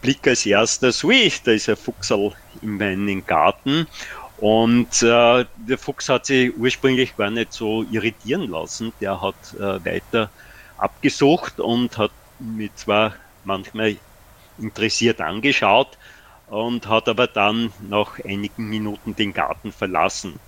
Blick 0.00 0.26
als 0.26 0.46
erstes, 0.46 1.02
ui, 1.04 1.32
da 1.44 1.52
ist 1.52 1.68
ein 1.68 1.76
Fuchsal 1.76 2.32
in 2.62 2.76
meinem 2.76 3.24
Garten. 3.26 3.86
Und 4.36 5.02
äh, 5.02 5.46
der 5.56 5.78
Fuchs 5.78 6.08
hat 6.08 6.26
sich 6.26 6.54
ursprünglich 6.56 7.16
gar 7.16 7.30
nicht 7.30 7.52
so 7.52 7.82
irritieren 7.84 8.48
lassen. 8.50 8.92
Der 9.00 9.20
hat 9.20 9.54
äh, 9.54 9.84
weiter 9.84 10.30
abgesucht 10.76 11.58
und 11.60 11.96
hat 11.96 12.12
mich 12.38 12.74
zwar 12.74 13.14
manchmal 13.44 13.96
interessiert 14.58 15.20
angeschaut 15.20 15.98
und 16.46 16.86
hat 16.86 17.08
aber 17.08 17.26
dann 17.28 17.72
nach 17.78 18.18
einigen 18.24 18.68
Minuten 18.68 19.16
den 19.16 19.32
Garten 19.32 19.72
verlassen. 19.72 20.40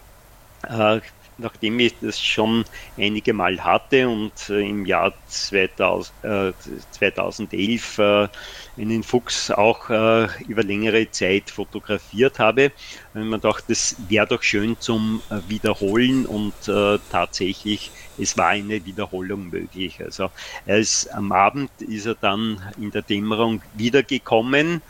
Äh, 0.62 1.00
nachdem 1.38 1.78
ich 1.78 1.98
das 2.00 2.20
schon 2.20 2.64
einige 2.96 3.32
Mal 3.32 3.64
hatte 3.64 4.08
und 4.08 4.48
äh, 4.50 4.60
im 4.60 4.84
Jahr 4.84 5.14
2000, 5.26 6.12
äh, 6.22 6.52
2011 6.90 7.98
äh, 7.98 8.28
einen 8.76 9.02
Fuchs 9.02 9.50
auch 9.50 9.88
äh, 9.90 10.28
über 10.44 10.62
längere 10.62 11.10
Zeit 11.10 11.50
fotografiert 11.50 12.38
habe, 12.38 12.72
wenn 13.12 13.28
man 13.28 13.40
dachte, 13.40 13.64
das 13.68 13.96
wäre 13.98 14.26
doch 14.26 14.42
schön 14.42 14.78
zum 14.80 15.22
äh, 15.30 15.40
Wiederholen 15.46 16.26
und 16.26 16.68
äh, 16.68 16.98
tatsächlich, 17.08 17.92
es 18.16 18.36
war 18.36 18.48
eine 18.48 18.84
Wiederholung 18.84 19.48
möglich. 19.48 20.02
Also 20.02 20.30
ist, 20.66 21.06
am 21.14 21.32
Abend 21.32 21.70
ist 21.80 22.06
er 22.06 22.14
dann 22.16 22.72
in 22.76 22.90
der 22.90 23.02
Dämmerung 23.02 23.62
wiedergekommen 23.72 24.82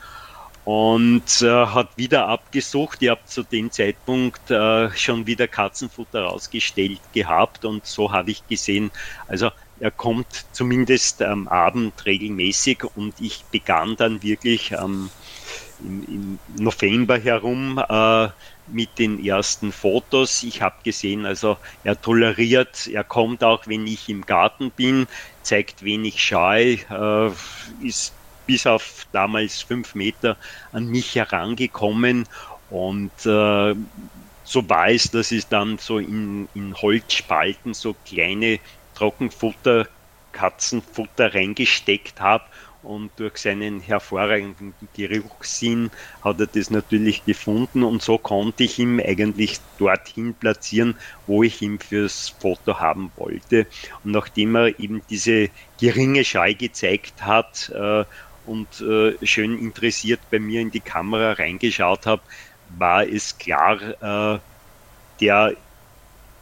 und 0.69 1.41
äh, 1.41 1.65
hat 1.65 1.97
wieder 1.97 2.27
abgesucht. 2.27 3.01
Ich 3.01 3.09
habe 3.09 3.25
zu 3.25 3.41
dem 3.41 3.71
Zeitpunkt 3.71 4.51
äh, 4.51 4.91
schon 4.91 5.25
wieder 5.25 5.47
Katzenfutter 5.47 6.25
rausgestellt 6.25 7.01
gehabt 7.11 7.65
und 7.65 7.87
so 7.87 8.11
habe 8.11 8.29
ich 8.29 8.45
gesehen, 8.45 8.91
also 9.27 9.49
er 9.79 9.89
kommt 9.89 10.45
zumindest 10.51 11.23
am 11.23 11.47
Abend 11.47 12.05
regelmäßig 12.05 12.83
und 12.95 13.19
ich 13.19 13.45
begann 13.45 13.95
dann 13.95 14.21
wirklich 14.21 14.71
ähm, 14.73 15.09
im, 15.79 16.03
im, 16.03 16.39
November 16.63 17.17
herum 17.17 17.83
äh, 17.89 18.27
mit 18.67 18.99
den 18.99 19.25
ersten 19.25 19.71
Fotos. 19.71 20.43
Ich 20.43 20.61
habe 20.61 20.75
gesehen, 20.83 21.25
also 21.25 21.57
er 21.83 21.99
toleriert, 21.99 22.85
er 22.85 23.03
kommt 23.03 23.43
auch, 23.43 23.65
wenn 23.65 23.87
ich 23.87 24.07
im 24.07 24.23
Garten 24.23 24.69
bin, 24.69 25.07
zeigt 25.41 25.83
wenig 25.83 26.23
Scheu, 26.23 26.77
äh, 26.91 27.31
ist 27.81 28.18
bis 28.49 28.65
auf 28.65 29.05
damals 29.11 29.61
fünf 29.61 29.93
Meter 29.93 30.35
an 30.71 30.87
mich 30.87 31.13
herangekommen. 31.13 32.25
Und 32.71 33.11
äh, 33.27 33.75
so 34.43 34.69
war 34.69 34.89
es, 34.89 35.11
dass 35.11 35.31
ich 35.31 35.45
dann 35.45 35.77
so 35.77 35.99
in, 35.99 36.49
in 36.55 36.73
Holzspalten 36.73 37.75
so 37.75 37.95
kleine 38.07 38.57
Trockenfutter, 38.95 39.87
Katzenfutter 40.31 41.35
reingesteckt 41.35 42.19
habe 42.19 42.45
und 42.81 43.11
durch 43.17 43.37
seinen 43.37 43.81
hervorragenden 43.81 44.73
Geruchssinn 44.95 45.91
hat 46.23 46.39
er 46.39 46.47
das 46.47 46.69
natürlich 46.69 47.25
gefunden. 47.25 47.83
Und 47.83 48.01
so 48.01 48.17
konnte 48.17 48.63
ich 48.63 48.79
ihn 48.79 49.01
eigentlich 49.01 49.59
dorthin 49.77 50.33
platzieren, 50.33 50.95
wo 51.27 51.43
ich 51.43 51.61
ihn 51.61 51.79
fürs 51.79 52.29
Foto 52.39 52.79
haben 52.79 53.11
wollte. 53.17 53.67
Und 54.03 54.11
nachdem 54.11 54.55
er 54.55 54.79
eben 54.79 55.01
diese 55.09 55.49
geringe 55.77 56.23
Scheu 56.23 56.53
gezeigt 56.53 57.21
hat 57.21 57.69
äh, 57.75 58.05
und 58.49 58.81
äh, 58.81 59.17
schön 59.25 59.57
interessiert 59.57 60.21
bei 60.31 60.39
mir 60.39 60.61
in 60.61 60.71
die 60.71 60.81
Kamera 60.81 61.33
reingeschaut 61.33 62.05
habe, 62.07 62.23
war 62.67 63.07
es 63.07 63.37
klar, 63.37 63.81
äh, 64.37 64.39
der 65.21 65.55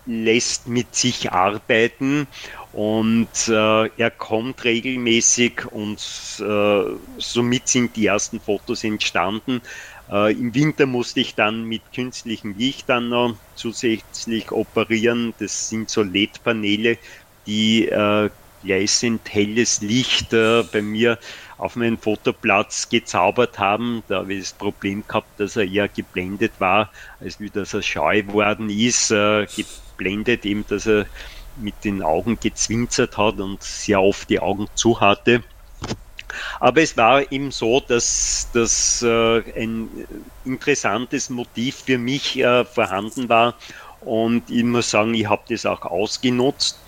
lässt 0.06 0.68
mit 0.68 0.96
sich 0.96 1.32
arbeiten 1.34 2.28
und 2.72 3.50
äh, 3.50 3.88
er 3.98 4.12
kommt 4.12 4.64
regelmäßig 4.64 5.66
und 5.72 6.00
äh, 6.40 6.84
somit 7.18 7.68
sind 7.68 7.96
die 7.98 8.06
ersten 8.06 8.40
Fotos 8.40 8.86
entstanden. 8.86 9.62
Äh, 10.10 10.34
Im 10.34 10.56
Winter 10.56 10.86
musste 10.86 11.20
ich 11.20 11.36
dann 11.36 11.66
mit 11.66 11.92
künstlichem 11.94 12.54
Licht 12.54 12.88
dann 12.90 13.10
noch 13.10 13.42
zusätzlich 13.54 14.52
operieren. 14.52 15.34
Das 15.40 15.68
sind 15.68 15.90
so 15.90 16.04
LED-Paneele, 16.04 17.00
die 17.46 17.88
äh, 17.90 18.30
gleißend 18.62 19.34
helles 19.34 19.82
Licht 19.82 20.34
äh, 20.34 20.64
bei 20.64 20.82
mir 20.82 21.20
auf 21.58 21.76
meinen 21.76 21.98
Fotoplatz 21.98 22.90
gezaubert 22.90 23.58
haben. 23.60 24.04
Da 24.08 24.18
habe 24.18 24.34
ich 24.34 24.42
das 24.42 24.54
Problem 24.54 25.04
gehabt, 25.08 25.40
dass 25.40 25.56
er 25.56 25.66
eher 25.66 25.88
geblendet 25.88 26.54
war, 26.60 26.92
als 27.20 27.40
wie 27.40 27.50
dass 27.50 27.74
er 27.74 27.82
scheu 27.82 28.24
worden 28.28 28.70
ist. 28.70 29.12
Äh, 29.12 29.48
geblendet 29.56 30.46
eben, 30.46 30.66
dass 30.68 30.86
er 30.86 31.06
mit 31.58 31.84
den 31.84 32.04
Augen 32.04 32.40
gezwinzert 32.40 33.18
hat 33.18 33.40
und 33.40 33.64
sehr 33.64 34.02
oft 34.02 34.30
die 34.30 34.40
Augen 34.40 34.68
zu 34.76 35.02
hatte. 35.02 35.44
Aber 36.60 36.82
es 36.82 36.96
war 36.98 37.32
eben 37.32 37.52
so, 37.52 37.80
dass, 37.80 38.50
dass 38.54 39.02
äh, 39.02 39.40
ein 39.60 39.90
interessantes 40.46 41.30
Motiv 41.30 41.84
für 41.86 41.98
mich 41.98 42.38
äh, 42.38 42.66
vorhanden 42.66 43.30
war 43.30 43.56
und 44.02 44.50
ich 44.50 44.64
muss 44.64 44.92
sagen, 44.92 45.14
ich 45.14 45.28
habe 45.28 45.42
das 45.50 45.66
auch 45.66 45.82
ausgenutzt 45.82 46.80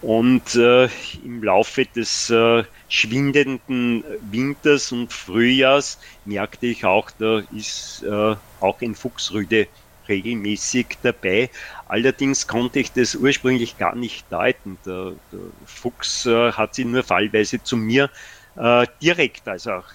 Und 0.00 0.54
äh, 0.54 0.88
im 1.22 1.42
Laufe 1.42 1.86
des 1.86 2.30
äh, 2.30 2.64
schwindenden 2.88 4.04
Winters 4.20 4.92
und 4.92 5.12
Frühjahrs 5.12 5.98
merkte 6.24 6.66
ich 6.66 6.84
auch, 6.84 7.10
da 7.10 7.40
ist 7.50 8.02
äh, 8.02 8.36
auch 8.58 8.80
ein 8.82 8.94
Fuchsrüde 8.94 9.68
regelmäßig 10.08 10.98
dabei. 11.02 11.50
Allerdings 11.86 12.46
konnte 12.46 12.78
ich 12.78 12.92
das 12.92 13.14
ursprünglich 13.14 13.76
gar 13.76 13.96
nicht 13.96 14.30
deuten. 14.30 14.80
Der, 14.86 15.16
der 15.32 15.40
Fuchs 15.64 16.26
äh, 16.26 16.52
hat 16.52 16.74
sich 16.74 16.84
nur 16.86 17.02
fallweise 17.02 17.62
zu 17.62 17.76
mir 17.76 18.10
äh, 18.54 18.86
direkt, 19.02 19.48
also 19.48 19.72
auch 19.72 19.88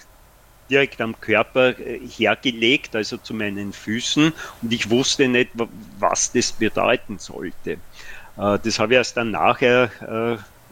direkt 0.69 1.01
am 1.01 1.19
Körper 1.19 1.77
äh, 1.79 1.99
hergelegt, 1.99 2.95
also 2.95 3.17
zu 3.17 3.33
meinen 3.33 3.73
Füßen, 3.73 4.33
und 4.61 4.73
ich 4.73 4.89
wusste 4.89 5.27
nicht, 5.27 5.51
was 5.53 6.31
das 6.31 6.53
bedeuten 6.53 7.19
sollte. 7.19 7.83
Äh, 8.37 8.59
das 8.63 8.79
habe 8.79 8.93
ich 8.93 8.97
erst 8.97 9.17
dann 9.17 9.31
nachher 9.31 9.89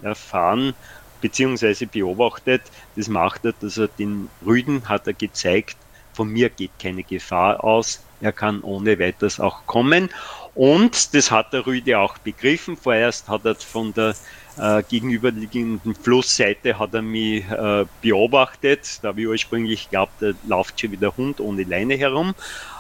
äh, 0.04 0.06
erfahren, 0.06 0.74
beziehungsweise 1.22 1.88
beobachtet. 1.88 2.62
Das 2.96 3.08
macht 3.08 3.46
er, 3.46 3.54
dass 3.54 3.78
er 3.78 3.88
den 3.88 4.30
Rüden 4.46 4.88
hat 4.88 5.08
er 5.08 5.14
gezeigt, 5.14 5.78
von 6.14 6.30
mir 6.30 6.50
geht 6.50 6.72
keine 6.80 7.04
Gefahr 7.04 7.64
aus, 7.64 8.04
er 8.20 8.34
kann 8.34 8.62
ohne 8.62 9.00
weiteres 9.00 9.40
auch 9.40 9.66
kommen. 9.66 10.10
Und 10.54 11.14
das 11.14 11.32
hat 11.32 11.54
der 11.54 11.66
Rüde 11.66 11.98
auch 12.00 12.18
begriffen. 12.18 12.76
Vorerst 12.76 13.30
hat 13.30 13.46
er 13.46 13.56
von 13.56 13.94
der 13.94 14.16
äh, 14.58 14.84
gegenüberliegenden 14.84 15.96
Flussseite 15.96 16.78
hat 16.78 16.94
er 16.94 17.02
mich 17.02 17.50
äh, 17.50 17.86
beobachtet. 18.02 19.00
Da 19.02 19.10
habe 19.10 19.22
ich 19.22 19.28
ursprünglich 19.28 19.86
geglaubt, 19.86 20.12
da 20.20 20.32
läuft 20.48 20.82
schon 20.82 20.92
wieder 20.92 21.16
Hund 21.16 21.40
ohne 21.40 21.64
Leine 21.64 21.96
herum. 21.96 22.36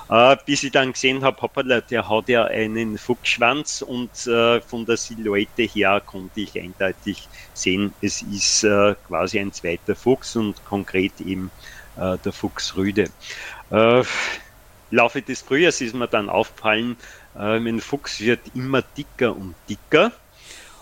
Äh, 0.09 0.37
bis 0.45 0.63
ich 0.63 0.71
dann 0.71 0.93
gesehen 0.93 1.23
habe, 1.23 1.41
hoppala, 1.41 1.81
der 1.81 2.09
hat 2.09 2.29
ja 2.29 2.45
einen 2.45 2.97
Fuchsschwanz 2.97 3.81
und 3.81 4.25
äh, 4.25 4.59
von 4.61 4.85
der 4.85 4.97
Silhouette 4.97 5.63
her 5.63 6.01
konnte 6.05 6.41
ich 6.41 6.59
eindeutig 6.59 7.29
sehen, 7.53 7.95
es 8.01 8.21
ist 8.21 8.63
äh, 8.63 8.95
quasi 9.03 9.39
ein 9.39 9.53
zweiter 9.53 9.95
Fuchs 9.95 10.35
und 10.35 10.63
konkret 10.63 11.21
eben 11.21 11.53
äh, 11.95 12.17
der 12.19 12.33
Fuchsrüde. 12.33 13.13
Äh, 13.69 14.03
Laufe 14.91 15.21
des 15.21 15.41
Frühjahrs 15.41 15.81
ist 15.81 15.93
mir 15.93 16.07
dann 16.07 16.29
aufgefallen, 16.29 16.97
äh, 17.35 17.59
mein 17.59 17.79
Fuchs 17.79 18.19
wird 18.19 18.47
immer 18.55 18.81
dicker 18.81 19.35
und 19.35 19.57
dicker. 19.69 20.13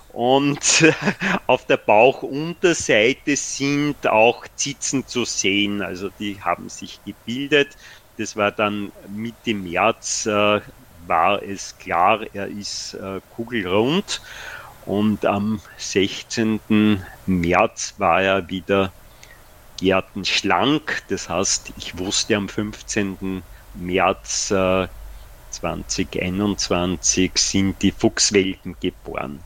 Und 0.08 0.86
auf 1.48 1.66
der 1.66 1.78
Bauchunterseite 1.78 3.36
sind 3.36 4.08
auch 4.08 4.48
Zitzen 4.56 5.06
zu 5.06 5.26
sehen. 5.26 5.82
Also 5.82 6.10
die 6.10 6.42
haben 6.42 6.70
sich 6.70 7.04
gebildet. 7.04 7.76
Das 8.18 8.36
war 8.36 8.52
dann 8.52 8.92
Mitte 9.08 9.54
März, 9.54 10.26
äh, 10.26 10.62
war 11.06 11.42
es 11.44 11.78
klar, 11.78 12.26
er 12.34 12.48
ist 12.48 12.96
äh, 12.96 13.22
kugelrund. 13.36 14.22
Und 14.86 15.26
am 15.26 15.60
16. 15.78 17.04
März 17.26 17.94
war 17.98 18.22
er 18.22 18.50
wieder 18.50 18.92
gärtenschlank. 19.80 21.04
Das 21.10 21.30
heißt, 21.30 21.74
ich 21.78 21.98
wusste 21.98 22.36
am 22.38 22.50
15. 22.50 23.44
März 23.76 24.52
äh, 24.52 24.88
2021 25.52 27.32
sind 27.36 27.82
die 27.82 27.92
Fuchswelpen 27.92 28.76
geboren. 28.80 29.44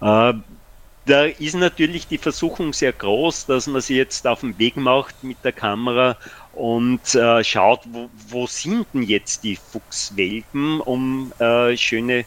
Äh, 0.00 0.34
da 1.04 1.24
ist 1.24 1.54
natürlich 1.54 2.06
die 2.06 2.18
Versuchung 2.18 2.72
sehr 2.72 2.92
groß, 2.92 3.46
dass 3.46 3.66
man 3.66 3.80
sie 3.80 3.96
jetzt 3.96 4.26
auf 4.26 4.40
den 4.40 4.58
Weg 4.58 4.76
macht 4.76 5.24
mit 5.24 5.44
der 5.44 5.52
Kamera 5.52 6.16
und 6.52 7.14
äh, 7.14 7.42
schaut, 7.42 7.80
wo, 7.90 8.10
wo, 8.28 8.46
sind 8.46 8.86
denn 8.92 9.02
jetzt 9.02 9.42
die 9.42 9.56
Fuchswelpen, 9.56 10.80
um 10.80 11.32
äh, 11.38 11.76
schöne 11.76 12.24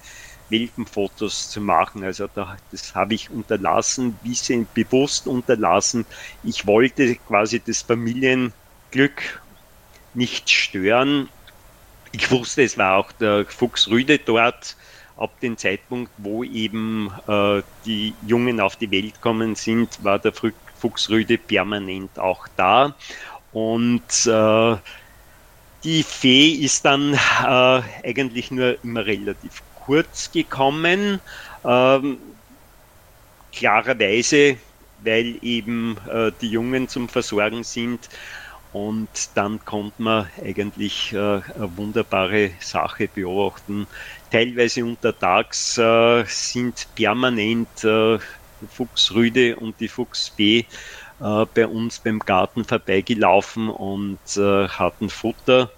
Welpenfotos 0.50 1.50
zu 1.50 1.62
machen. 1.62 2.04
Also 2.04 2.28
da, 2.34 2.58
das 2.72 2.96
habe 2.96 3.14
ich 3.14 3.30
unterlassen, 3.30 4.14
bisschen 4.24 4.68
bewusst 4.74 5.28
unterlassen. 5.28 6.06
Ich 6.44 6.66
wollte 6.66 7.16
quasi 7.16 7.60
das 7.60 7.82
Familienglück 7.82 9.42
nicht 10.14 10.50
stören. 10.50 11.30
Ich 12.12 12.32
wusste, 12.32 12.64
es 12.64 12.78
war 12.78 12.98
auch 12.98 13.12
der 13.12 13.46
Fuchs 13.46 13.88
Rüde 13.90 14.18
dort 14.18 14.76
ab 15.18 15.40
dem 15.40 15.58
Zeitpunkt, 15.58 16.12
wo 16.18 16.44
eben 16.44 17.12
äh, 17.28 17.62
die 17.86 18.14
Jungen 18.26 18.60
auf 18.60 18.76
die 18.76 18.92
Welt 18.92 19.22
kommen 19.22 19.56
sind, 19.56 20.04
war 20.04 20.20
der 20.20 20.34
Fuchsrüde 20.78 21.38
permanent 21.38 22.20
auch 22.20 22.48
da. 22.56 22.96
Und 23.56 24.26
äh, 24.26 24.76
die 25.86 26.04
Fee 26.04 26.50
ist 26.50 26.84
dann 26.84 27.14
äh, 27.14 27.82
eigentlich 28.04 28.52
nur 28.52 28.84
immer 28.84 29.06
relativ 29.06 29.64
kurz 29.76 30.30
gekommen. 30.30 31.22
Ähm, 31.64 32.18
klarerweise, 33.54 34.58
weil 35.06 35.38
eben 35.42 35.98
äh, 36.12 36.34
die 36.42 36.50
Jungen 36.50 36.90
zum 36.90 37.08
Versorgen 37.08 37.64
sind. 37.64 38.10
Und 38.74 39.30
dann 39.36 39.64
konnte 39.64 40.02
man 40.02 40.30
eigentlich 40.44 41.14
äh, 41.14 41.18
eine 41.18 41.78
wunderbare 41.78 42.52
Sache 42.60 43.08
beobachten. 43.08 43.88
Teilweise 44.32 44.84
untertags 44.84 45.78
äh, 45.78 46.26
sind 46.26 46.88
permanent 46.94 47.86
äh, 47.86 48.20
Fuchsrüde 48.68 49.56
und 49.56 49.80
die 49.80 49.88
Fuchsfee 49.88 50.66
äh, 51.20 51.46
bei 51.54 51.68
uns 51.68 52.00
beim 52.00 52.20
Garten 52.20 52.66
vorbeigelaufen 52.66 53.70
und 53.70 54.20
äh, 54.38 54.68
hatten 54.68 55.10
Futter 55.10 55.72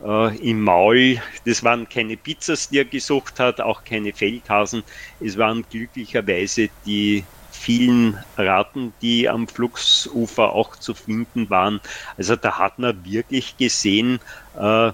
äh, 0.00 0.36
im 0.38 0.62
Maul. 0.62 1.20
Das 1.44 1.62
waren 1.64 1.88
keine 1.88 2.16
Pizzas, 2.16 2.68
die 2.68 2.78
er 2.78 2.84
gesucht 2.86 3.38
hat, 3.40 3.60
auch 3.60 3.84
keine 3.84 4.12
Feldhasen. 4.12 4.84
Es 5.18 5.36
waren 5.38 5.64
glücklicherweise 5.68 6.70
die 6.84 7.28
vielen 7.50 8.18
Ratten, 8.36 8.94
die 9.02 9.28
am 9.28 9.48
Fluxufer 9.48 10.52
auch 10.52 10.76
zu 10.76 10.94
finden 10.94 11.50
waren. 11.50 11.80
Also 12.16 12.36
da 12.36 12.58
hat 12.58 12.78
man 12.78 13.04
wirklich 13.04 13.56
gesehen, 13.56 14.20
äh, 14.54 14.92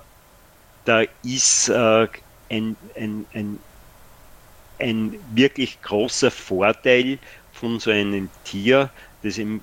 da 0.85 1.03
ist 1.23 1.69
äh, 1.69 2.09
ein, 2.51 2.77
ein, 2.95 3.27
ein, 3.33 3.65
ein 4.79 5.19
wirklich 5.29 5.81
großer 5.83 6.31
Vorteil 6.31 7.19
von 7.51 7.79
so 7.81 7.91
einem 7.91 8.31
Tier, 8.45 8.93
das 9.23 9.39
im 9.39 9.63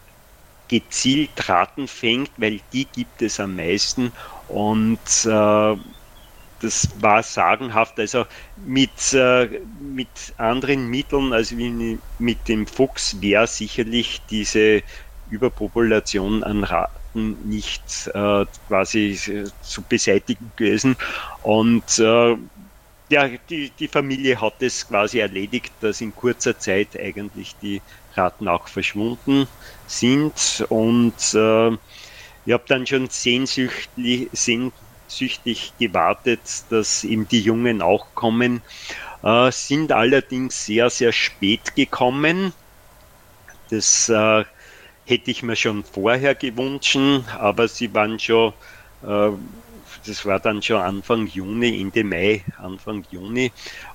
gezielt 0.73 1.49
Ratten 1.49 1.87
fängt, 1.87 2.31
weil 2.37 2.61
die 2.73 2.91
gibt 2.91 3.21
es 3.21 3.39
am 3.39 3.55
meisten 3.55 4.13
und 4.47 5.01
äh, 5.25 5.75
das 6.59 6.89
war 7.01 7.23
sagenhaft. 7.23 7.99
Also 7.99 8.25
mit, 8.55 9.13
äh, 9.13 9.61
mit 9.79 10.33
anderen 10.37 10.87
Mitteln, 10.87 11.33
also 11.33 11.57
wie 11.57 12.01
mit 12.17 12.47
dem 12.47 12.67
Fuchs, 12.67 13.21
wäre 13.21 13.47
sicherlich 13.47 14.25
diese 14.27 14.83
Überpopulation 15.25 16.43
an 16.43 16.63
Ratten 16.63 17.47
nicht 17.47 18.09
äh, 18.13 18.45
quasi 18.67 19.17
zu 19.61 19.87
beseitigen 19.87 20.53
gewesen. 20.55 20.95
Und 21.41 21.99
äh, 21.99 22.37
ja, 23.09 23.27
die, 23.49 23.75
die 23.75 23.87
Familie 23.87 24.41
hat 24.41 24.61
es 24.61 24.87
quasi 24.87 25.19
erledigt, 25.19 25.75
dass 25.83 26.01
in 26.01 26.15
kurzer 26.15 26.57
Zeit 26.57 26.97
eigentlich 26.99 27.57
die 27.59 27.83
Ratten 28.15 28.47
auch 28.47 28.67
verschwunden 28.67 29.47
sind. 29.87 30.65
Und 30.69 31.33
äh, 31.33 31.71
ich 32.45 32.53
habe 32.53 32.63
dann 32.67 32.85
schon 32.85 33.09
sehnsüchtig, 33.09 34.29
sehnsüchtig 34.33 35.73
gewartet, 35.79 36.41
dass 36.69 37.03
eben 37.03 37.27
die 37.27 37.41
Jungen 37.41 37.81
auch 37.81 38.07
kommen. 38.15 38.61
Äh, 39.23 39.51
sind 39.51 39.91
allerdings 39.91 40.65
sehr, 40.65 40.89
sehr 40.89 41.11
spät 41.11 41.75
gekommen. 41.75 42.53
Das 43.69 44.09
äh, 44.09 44.43
hätte 45.05 45.31
ich 45.31 45.43
mir 45.43 45.55
schon 45.55 45.83
vorher 45.83 46.35
gewünscht, 46.35 46.97
aber 47.37 47.67
sie 47.67 47.93
waren 47.93 48.19
schon 48.19 48.53
äh, 49.03 49.31
das 50.05 50.25
war 50.25 50.39
dann 50.39 50.61
schon 50.61 50.81
Anfang 50.81 51.27
Juni, 51.27 51.79
Ende 51.79 52.03
Mai, 52.03 52.43
Anfang 52.57 53.05
Juni, 53.09 53.51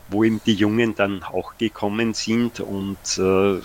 wo 0.09 0.25
eben 0.25 0.41
die 0.45 0.55
Jungen 0.55 0.95
dann 0.95 1.23
auch 1.23 1.57
gekommen 1.59 2.15
sind 2.15 2.61
und 2.61 3.19
äh, 3.19 3.61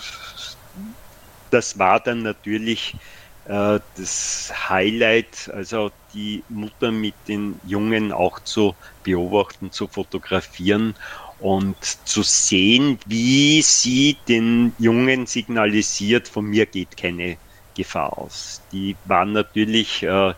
das 1.54 1.78
war 1.78 2.00
dann 2.02 2.22
natürlich 2.22 2.98
äh, 3.44 3.80
das 3.94 4.52
Highlight, 4.68 5.50
also 5.52 5.90
die 6.12 6.46
Mutter 6.48 6.92
mit 6.92 7.28
den 7.28 7.58
Jungen 7.62 8.12
auch 8.12 8.40
zu 8.40 8.78
beobachten, 9.02 9.72
zu 9.72 9.88
fotografieren 9.88 10.94
und 11.38 11.84
zu 11.84 12.22
sehen, 12.22 12.98
wie 13.06 13.62
sie 13.62 14.24
den 14.28 14.74
Jungen 14.78 15.26
signalisiert, 15.26 16.28
von 16.28 16.46
mir 16.46 16.66
geht 16.66 16.96
keine 16.96 17.38
Gefahr 17.74 18.18
aus. 18.18 18.66
Die 18.72 19.00
waren 19.04 19.32
natürlich 19.32 20.02
äh, 20.04 20.34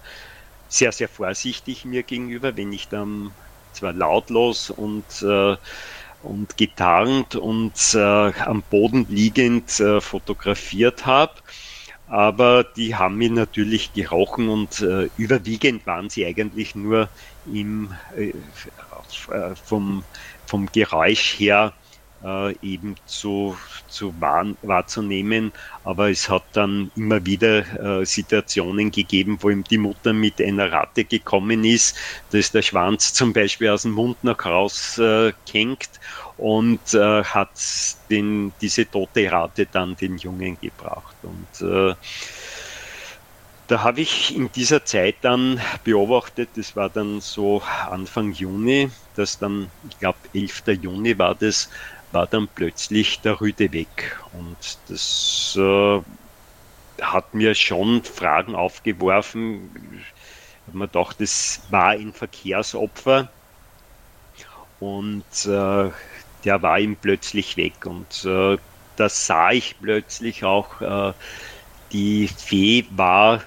sehr, 0.68 0.92
sehr 0.92 1.08
vorsichtig 1.08 1.84
mir 1.84 2.02
gegenüber, 2.04 2.56
wenn 2.56 2.72
ich 2.72 2.88
dann 2.88 3.36
zwar 3.72 3.92
lautlos 3.92 4.70
und, 4.70 5.22
äh, 5.22 5.56
und 6.22 6.56
getarnt 6.56 7.36
und 7.36 7.78
äh, 7.94 7.98
am 8.00 8.62
Boden 8.68 9.06
liegend 9.08 9.78
äh, 9.80 10.00
fotografiert 10.00 11.06
habe. 11.06 11.34
Aber 12.06 12.64
die 12.64 12.94
haben 12.94 13.16
mir 13.16 13.30
natürlich 13.30 13.92
gerochen 13.92 14.48
und 14.48 14.80
äh, 14.80 15.10
überwiegend 15.16 15.86
waren 15.86 16.08
sie 16.08 16.24
eigentlich 16.24 16.74
nur 16.76 17.10
im, 17.44 17.92
äh, 18.16 18.28
äh, 18.30 19.54
vom, 19.56 20.06
vom 20.46 20.66
Geräusch 20.66 21.38
her 21.38 21.74
äh, 22.24 22.54
eben 22.60 22.96
zu, 23.06 23.56
zu 23.88 24.18
wahr, 24.20 24.46
wahrzunehmen. 24.62 25.52
Aber 25.84 26.10
es 26.10 26.28
hat 26.28 26.44
dann 26.52 26.90
immer 26.96 27.24
wieder 27.26 28.00
äh, 28.00 28.04
Situationen 28.04 28.90
gegeben, 28.90 29.38
wo 29.40 29.50
ihm 29.50 29.64
die 29.64 29.78
Mutter 29.78 30.12
mit 30.12 30.40
einer 30.40 30.70
Ratte 30.72 31.04
gekommen 31.04 31.64
ist, 31.64 31.96
da 32.30 32.38
ist 32.38 32.54
der 32.54 32.62
Schwanz 32.62 33.12
zum 33.12 33.32
Beispiel 33.32 33.68
aus 33.68 33.82
dem 33.82 33.92
Mund 33.92 34.22
nach 34.22 34.44
raus 34.44 34.98
äh, 34.98 35.32
und 36.36 36.94
äh, 36.94 37.24
hat 37.24 37.50
den, 38.10 38.52
diese 38.60 38.90
tote 38.90 39.30
Ratte 39.30 39.66
dann 39.66 39.96
den 39.96 40.18
Jungen 40.18 40.58
gebracht. 40.60 41.16
Und 41.22 41.60
äh, 41.60 41.94
da 43.66 43.82
habe 43.82 44.00
ich 44.00 44.36
in 44.36 44.52
dieser 44.52 44.84
Zeit 44.84 45.16
dann 45.22 45.60
beobachtet, 45.82 46.50
das 46.56 46.76
war 46.76 46.88
dann 46.88 47.20
so 47.20 47.62
Anfang 47.90 48.32
Juni, 48.32 48.90
dass 49.14 49.38
dann, 49.38 49.72
ich 49.88 49.98
glaube 49.98 50.18
11. 50.32 50.62
Juni 50.80 51.18
war 51.18 51.34
das, 51.34 51.68
war 52.16 52.26
dann 52.26 52.48
plötzlich 52.48 53.20
der 53.20 53.38
Rüde 53.42 53.70
weg. 53.74 54.18
Und 54.32 54.78
das 54.88 55.54
äh, 55.60 56.00
hat 57.02 57.34
mir 57.34 57.54
schon 57.54 58.02
Fragen 58.04 58.54
aufgeworfen. 58.54 59.70
Mir 60.72 60.86
gedacht, 60.86 61.20
das 61.20 61.60
war 61.68 61.90
ein 61.90 62.14
Verkehrsopfer 62.14 63.28
und 64.80 65.24
äh, 65.44 65.90
der 66.44 66.62
war 66.62 66.78
ihm 66.78 66.96
plötzlich 66.96 67.58
weg. 67.58 67.84
Und 67.84 68.24
äh, 68.24 68.56
da 68.96 69.08
sah 69.10 69.52
ich 69.52 69.76
plötzlich 69.78 70.42
auch, 70.42 70.80
äh, 70.80 71.12
die 71.92 72.28
Fee 72.28 72.86
war 72.92 73.42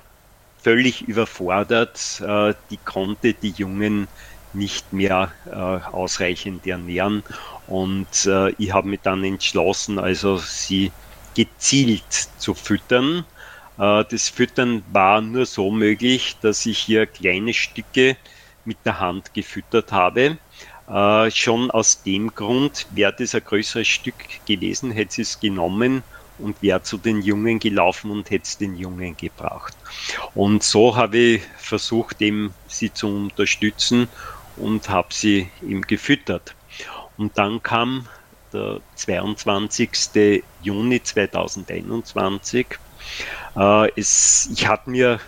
völlig 0.62 1.02
überfordert, 1.02 2.22
äh, 2.22 2.54
die 2.70 2.78
konnte 2.78 3.34
die 3.34 3.52
Jungen 3.52 4.08
nicht 4.54 4.94
mehr 4.94 5.32
äh, 5.48 5.56
ausreichend 5.56 6.68
ernähren. 6.68 7.24
Und 7.70 8.26
äh, 8.26 8.50
ich 8.58 8.74
habe 8.74 8.90
mich 8.90 9.02
dann 9.04 9.24
entschlossen, 9.24 10.00
also 10.00 10.38
sie 10.38 10.92
gezielt 11.36 12.12
zu 12.38 12.56
füttern. 12.56 13.26
Äh, 13.78 14.06
das 14.10 14.28
Füttern 14.30 14.84
war 14.92 15.22
nur 15.22 15.46
so 15.46 15.70
möglich, 15.70 16.38
dass 16.42 16.66
ich 16.66 16.80
hier 16.80 17.06
kleine 17.06 17.54
Stücke 17.54 18.18
mit 18.66 18.84
der 18.86 19.00
Hand 19.00 19.36
gefüttert 19.36 19.92
habe. 19.92 20.40
Äh, 20.88 21.30
schon 21.30 21.70
aus 21.70 22.02
dem 22.02 22.34
Grund, 22.34 22.88
wäre 22.90 23.14
das 23.16 23.36
ein 23.36 23.44
größeres 23.44 23.88
Stück 23.88 24.16
gewesen, 24.46 24.90
hätte 24.92 25.14
sie 25.14 25.22
es 25.22 25.40
genommen 25.40 26.04
und 26.40 26.64
wäre 26.64 26.82
zu 26.82 26.98
den 26.98 27.22
Jungen 27.22 27.60
gelaufen 27.60 28.10
und 28.10 28.32
hätte 28.32 28.46
es 28.46 28.58
den 28.58 28.76
Jungen 28.76 29.16
gebracht. 29.16 29.76
Und 30.34 30.64
so 30.64 30.96
habe 30.96 31.18
ich 31.18 31.42
versucht, 31.58 32.20
eben 32.24 32.56
sie 32.66 32.92
zu 32.92 33.08
unterstützen 33.08 34.10
und 34.56 34.90
habe 34.90 35.10
sie 35.14 35.52
ihm 35.62 35.82
gefüttert. 35.84 36.56
Und 37.20 37.38
dann 37.38 37.62
kam 37.62 38.08
der 38.54 38.82
22. 38.96 40.46
Juni 40.58 41.04
2021. 41.04 42.78
Äh, 43.58 43.90
es, 44.00 44.48
ich 44.54 44.68
hatte 44.68 44.90
mir, 44.90 45.20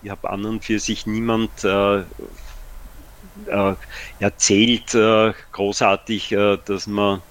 ich 0.00 0.10
habe 0.10 0.30
an 0.30 0.44
und 0.44 0.64
für 0.64 0.78
sich 0.78 1.06
niemand 1.06 1.64
äh, 1.64 2.04
äh, 3.46 3.76
erzählt, 4.18 4.94
äh, 4.94 5.32
großartig, 5.52 6.32
äh, 6.32 6.58
dass 6.64 6.86
man 6.86 7.22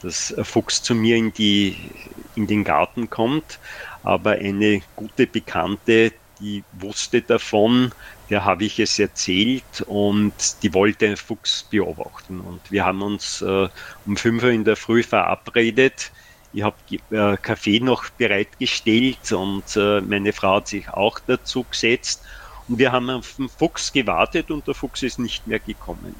dass 0.00 0.34
Fuchs 0.42 0.82
zu 0.82 0.94
mir 0.96 1.16
in, 1.16 1.32
die, 1.32 1.94
in 2.34 2.48
den 2.48 2.64
Garten 2.64 3.08
kommt, 3.08 3.60
aber 4.02 4.32
eine 4.32 4.82
gute 4.96 5.28
Bekannte, 5.28 6.12
die 6.40 6.66
wusste 6.72 7.22
davon, 7.22 7.94
der 8.32 8.46
habe 8.46 8.64
ich 8.64 8.78
es 8.78 8.98
erzählt 8.98 9.82
und 9.86 10.32
die 10.62 10.72
wollte 10.72 11.04
einen 11.04 11.18
Fuchs 11.18 11.64
beobachten. 11.64 12.40
Und 12.40 12.62
wir 12.70 12.82
haben 12.86 13.02
uns 13.02 13.42
äh, 13.42 13.68
um 14.06 14.16
5 14.16 14.42
Uhr 14.42 14.48
in 14.48 14.64
der 14.64 14.76
Früh 14.76 15.02
verabredet. 15.02 16.10
Ich 16.54 16.62
habe 16.62 16.76
äh, 17.10 17.36
Kaffee 17.36 17.80
noch 17.80 18.08
bereitgestellt 18.08 19.32
und 19.32 19.76
äh, 19.76 20.00
meine 20.00 20.32
Frau 20.32 20.56
hat 20.56 20.68
sich 20.68 20.88
auch 20.88 21.18
dazu 21.18 21.64
gesetzt. 21.64 22.22
Und 22.68 22.78
wir 22.78 22.90
haben 22.90 23.10
auf 23.10 23.34
den 23.36 23.50
Fuchs 23.50 23.92
gewartet 23.92 24.50
und 24.50 24.66
der 24.66 24.74
Fuchs 24.74 25.02
ist 25.02 25.18
nicht 25.18 25.46
mehr 25.46 25.60
gekommen. 25.60 26.14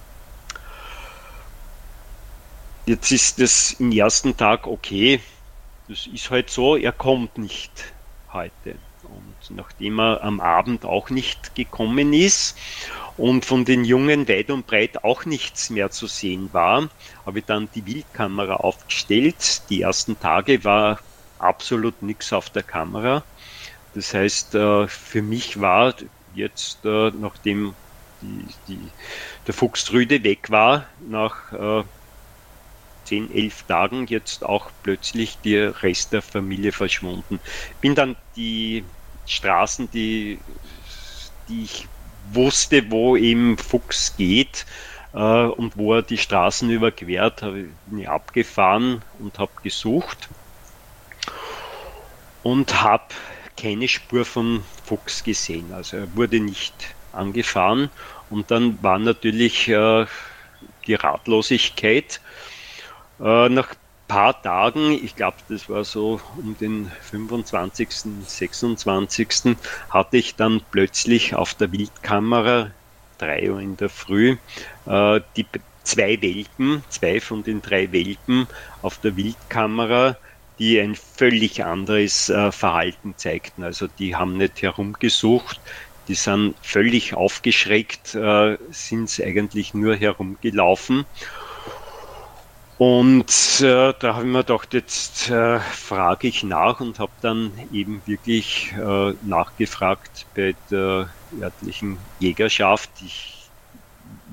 Jetzt 2.85 3.11
ist 3.11 3.39
es 3.39 3.73
im 3.81 3.91
ersten 3.91 4.37
Tag 4.37 4.67
okay, 4.67 5.19
das 5.89 6.07
ist 6.07 6.31
halt 6.31 6.51
so, 6.51 6.77
er 6.77 6.93
kommt 6.93 7.39
nicht 7.39 7.95
heute. 8.35 8.77
Nachdem 9.55 10.00
er 10.00 10.22
am 10.22 10.40
Abend 10.40 10.84
auch 10.84 11.11
nicht 11.11 11.55
gekommen 11.55 12.12
ist 12.12 12.59
und 13.16 13.44
von 13.44 13.64
den 13.64 13.84
Jungen 13.84 14.28
weit 14.28 14.50
und 14.50 14.66
breit 14.66 15.05
auch 15.05 15.24
nichts 15.24 15.70
mehr 15.70 15.90
zu 15.90 16.07
sehen 16.07 16.53
war, 16.53 16.90
habe 17.26 17.40
ich 17.40 17.46
dann 17.46 17.70
die 17.70 17.86
Wildkamera 17.86 18.57
aufgestellt. 18.57 19.68
Die 19.70 19.82
ersten 19.82 20.18
Tage 20.18 20.64
war 20.64 21.00
absolut 21.38 22.03
nichts 22.03 22.32
auf 22.32 22.50
der 22.50 22.62
Kamera. 22.62 23.26
Das 23.92 24.14
heißt, 24.14 24.55
äh, 24.55 24.88
für 24.88 25.22
mich 25.22 25.61
war 25.61 25.94
jetzt, 26.26 26.84
äh, 26.84 27.11
nachdem 27.12 27.76
die, 28.20 28.57
die, 28.66 28.94
der 29.46 29.55
Fuchstrüde 29.55 30.24
weg 30.24 30.50
war, 30.50 30.88
nach 30.98 31.53
äh, 31.53 31.84
10, 33.05 33.30
11 33.30 33.64
Tagen 33.64 34.07
jetzt 34.07 34.44
auch 34.44 34.70
plötzlich 34.82 35.40
der 35.40 35.82
Rest 35.82 36.12
der 36.12 36.22
Familie 36.22 36.72
verschwunden. 36.72 37.40
Bin 37.80 37.94
dann 37.94 38.16
die 38.36 38.94
Straßen, 39.27 39.91
die, 39.91 40.41
die 41.49 41.64
ich 41.64 41.89
wusste, 42.33 42.91
wo 42.91 43.16
eben 43.16 43.59
Fuchs 43.59 44.16
geht 44.16 44.66
äh, 45.12 45.18
und 45.18 45.77
wo 45.77 45.95
er 45.95 46.03
die 46.03 46.18
Straßen 46.18 46.70
überquert, 46.70 47.43
habe 47.43 47.68
ich 47.97 48.09
abgefahren 48.09 49.03
und 49.18 49.39
habe 49.39 49.53
gesucht 49.62 50.29
und 52.43 52.83
habe 52.83 53.05
keine 53.57 53.89
Spur 53.89 54.25
von 54.25 54.64
Fuchs 54.85 55.23
gesehen. 55.23 55.73
Also 55.73 55.99
er 55.99 56.16
wurde 56.16 56.41
nicht 56.41 56.95
angefahren 57.12 57.91
und 58.31 58.51
dann 58.51 58.83
war 58.83 58.99
natürlich 58.99 59.68
äh, 59.68 60.07
die 60.87 60.95
Ratlosigkeit. 60.95 62.20
Äh, 63.20 63.49
nach 63.49 63.75
paar 64.13 64.43
Tagen, 64.43 64.93
ich 64.93 65.17
glaube, 65.17 65.39
das 65.49 65.71
war 65.71 65.85
so 65.85 66.21
um 66.37 66.55
den 66.59 66.93
25., 67.01 67.91
26., 68.27 69.57
hatte 69.89 70.19
ich 70.19 70.37
dann 70.37 70.61
plötzlich 70.71 71.35
auf 71.35 71.55
der 71.55 71.73
Wildkamera, 71.73 72.73
3 73.17 73.51
Uhr 73.51 73.61
in 73.61 73.79
der 73.79 73.89
Früh, 73.89 74.37
äh, 74.85 75.21
die 75.35 75.49
zwei 75.83 76.21
Welpen, 76.21 76.85
zwei 76.91 77.23
von 77.23 77.43
den 77.43 77.63
drei 77.63 77.91
Welpen 77.93 78.49
auf 78.83 78.99
der 78.99 79.17
Wildkamera, 79.17 80.19
die 80.59 80.79
ein 80.79 80.95
völlig 80.95 81.65
anderes 81.65 82.29
äh, 82.29 82.53
Verhalten 82.53 83.17
zeigten. 83.17 83.63
Also 83.63 83.89
die 83.89 84.15
haben 84.15 84.37
nicht 84.37 84.61
herumgesucht, 84.61 85.63
die 86.07 86.17
sind 86.17 86.57
völlig 86.61 87.15
aufgeschreckt, 87.15 88.15
äh, 88.15 88.59
sind 88.69 89.19
eigentlich 89.25 89.73
nur 89.73 89.97
herumgelaufen. 89.97 91.07
Und 92.85 93.61
äh, 93.61 93.95
da 94.01 94.16
habe 94.16 94.26
ich 94.26 94.33
mir 94.33 94.39
gedacht, 94.43 94.74
jetzt 94.74 95.30
äh, 95.30 95.61
frage 95.61 96.26
ich 96.26 96.43
nach 96.43 96.80
und 96.80 96.99
habe 96.99 97.12
dann 97.20 97.53
eben 97.70 98.05
wirklich 98.07 98.72
äh, 98.72 99.12
nachgefragt 99.22 100.26
bei 100.35 100.57
der 100.68 101.14
örtlichen 101.41 102.01
Jägerschaft. 102.18 102.91
Ich 103.01 103.53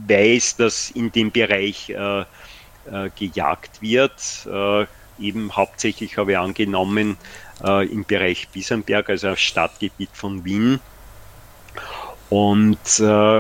weiß, 0.08 0.56
dass 0.56 0.90
in 0.90 1.12
dem 1.12 1.32
Bereich 1.32 1.92
äh, 1.92 2.22
äh, 2.22 3.12
gejagt 3.14 3.84
wird. 3.84 4.48
Äh, 4.52 4.88
eben 5.20 5.56
hauptsächlich 5.56 6.18
habe 6.18 6.32
ich 6.32 6.38
angenommen 6.40 7.18
im 7.62 8.06
Bereich 8.06 8.50
Bisenberg, 8.52 9.10
also 9.10 9.36
Stadtgebiet 9.36 10.10
von 10.14 10.44
Wien. 10.44 10.80
Und 12.30 13.00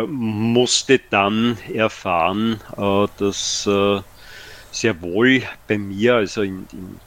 musste 0.09 0.99
dann 1.09 1.57
erfahren, 1.73 2.61
dass 3.17 3.65
sehr 4.71 5.01
wohl 5.01 5.43
bei 5.67 5.77
mir, 5.77 6.15
also 6.15 6.43
im, 6.43 6.67
im 6.71 6.99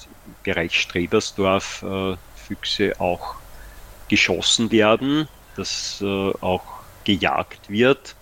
Bereich 0.42 0.78
Strebersdorf, 0.80 1.82
äh, 1.82 2.16
Füchse 2.34 2.98
auch 3.00 3.42
geschossen 4.08 4.70
werden, 4.72 5.28
dass 5.54 6.00
äh, 6.02 6.06
auch 6.06 6.84
gejagt 7.04 7.68
wird. 7.68 8.16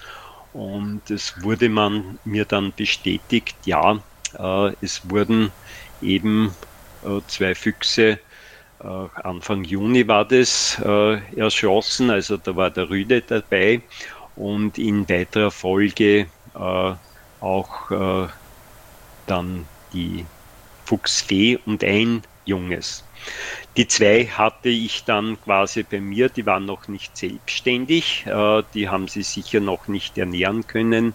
Und 0.52 1.10
es 1.10 1.42
wurde 1.42 1.68
man 1.68 2.18
mir 2.24 2.44
dann 2.46 2.74
bestätigt, 2.74 3.66
ja, 3.66 4.04
äh, 4.34 4.72
es 4.80 5.08
wurden 5.10 5.52
eben 6.00 6.58
äh, 7.02 7.20
zwei 7.26 7.54
Füchse, 7.54 8.20
äh, 8.80 8.86
Anfang 8.86 9.64
Juni 9.64 10.08
war 10.08 10.26
das, 10.26 10.78
äh, 10.84 11.36
erschossen, 11.36 12.10
also 12.10 12.36
da 12.36 12.56
war 12.56 12.70
der 12.70 12.90
Rüde 12.90 13.22
dabei 13.22 13.88
und 14.34 14.78
in 14.78 15.08
weiterer 15.08 15.50
Folge 15.50 16.32
auch 17.38 17.90
dann 19.26 19.68
die 19.92 20.26
Fuchsfee 20.84 21.56
und 21.56 21.84
ein 21.84 22.22
Junges. 22.44 23.04
Die 23.76 23.86
zwei 23.86 24.26
hatte 24.26 24.68
ich 24.68 25.04
dann 25.04 25.40
quasi 25.40 25.84
bei 25.84 26.00
mir, 26.00 26.28
die 26.30 26.46
waren 26.46 26.64
noch 26.64 26.88
nicht 26.88 27.16
selbstständig, 27.16 28.26
äh, 28.26 28.62
die 28.74 28.88
haben 28.88 29.08
sie 29.08 29.22
sicher 29.22 29.60
noch 29.60 29.88
nicht 29.88 30.18
ernähren 30.18 30.66
können. 30.66 31.14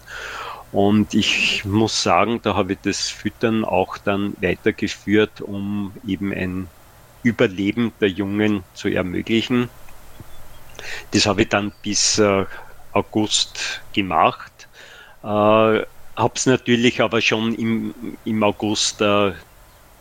Und 0.70 1.14
ich 1.14 1.64
muss 1.64 2.02
sagen, 2.02 2.40
da 2.42 2.54
habe 2.54 2.74
ich 2.74 2.80
das 2.82 3.08
Füttern 3.08 3.64
auch 3.64 3.98
dann 3.98 4.34
weitergeführt, 4.40 5.40
um 5.40 5.96
eben 6.02 6.32
ein 6.32 6.72
Überleben 7.22 7.94
der 8.00 8.08
Jungen 8.10 8.64
zu 8.72 8.88
ermöglichen. 8.88 9.70
Das 11.10 11.26
habe 11.26 11.42
ich 11.42 11.48
dann 11.48 11.72
bis 11.82 12.18
äh, 12.18 12.46
August 12.92 13.84
gemacht. 13.92 14.68
Äh, 15.22 15.82
habe 16.16 16.34
es 16.36 16.46
natürlich 16.46 17.00
aber 17.00 17.20
schon 17.20 17.54
im, 17.54 17.94
im 18.24 18.42
August 18.42 19.00
äh, 19.00 19.32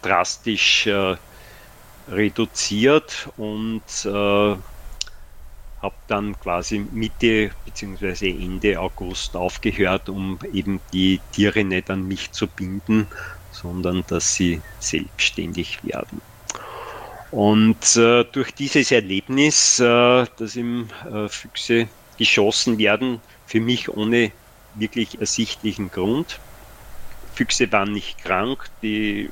drastisch 0.02 0.88
äh, 0.88 1.16
reduziert 2.08 3.30
und 3.38 3.84
äh, 4.06 4.56
habe 5.86 5.96
dann 6.08 6.40
quasi 6.40 6.80
Mitte 6.92 7.52
bzw. 7.66 8.30
Ende 8.30 8.80
August 8.80 9.36
aufgehört, 9.36 10.10
um 10.10 10.40
eben 10.52 10.80
die 10.94 11.20
Tiere 11.32 11.64
nicht 11.64 11.90
an 11.90 12.08
mich 12.08 12.32
zu 12.32 12.48
binden, 12.48 13.08
sondern 13.52 14.04
dass 14.08 14.34
sie 14.34 14.62
selbstständig 14.80 15.84
werden. 15.84 16.22
Und 17.32 17.98
äh, 17.98 18.24
durch 18.32 18.54
dieses 18.54 18.92
Erlebnis, 18.92 19.80
äh, 19.80 20.26
dass 20.38 20.56
im 20.56 20.88
äh, 21.12 21.28
Füchse 21.28 21.90
geschossen 22.18 22.78
werden, 22.78 23.20
für 23.46 23.60
mich 23.60 23.90
ohne 23.90 24.32
wirklich 24.76 25.20
ersichtlichen 25.20 25.90
Grund. 25.92 26.42
Füchse 27.34 27.72
waren 27.72 27.92
nicht 27.92 28.20
krank, 28.20 28.70
die 28.82 29.30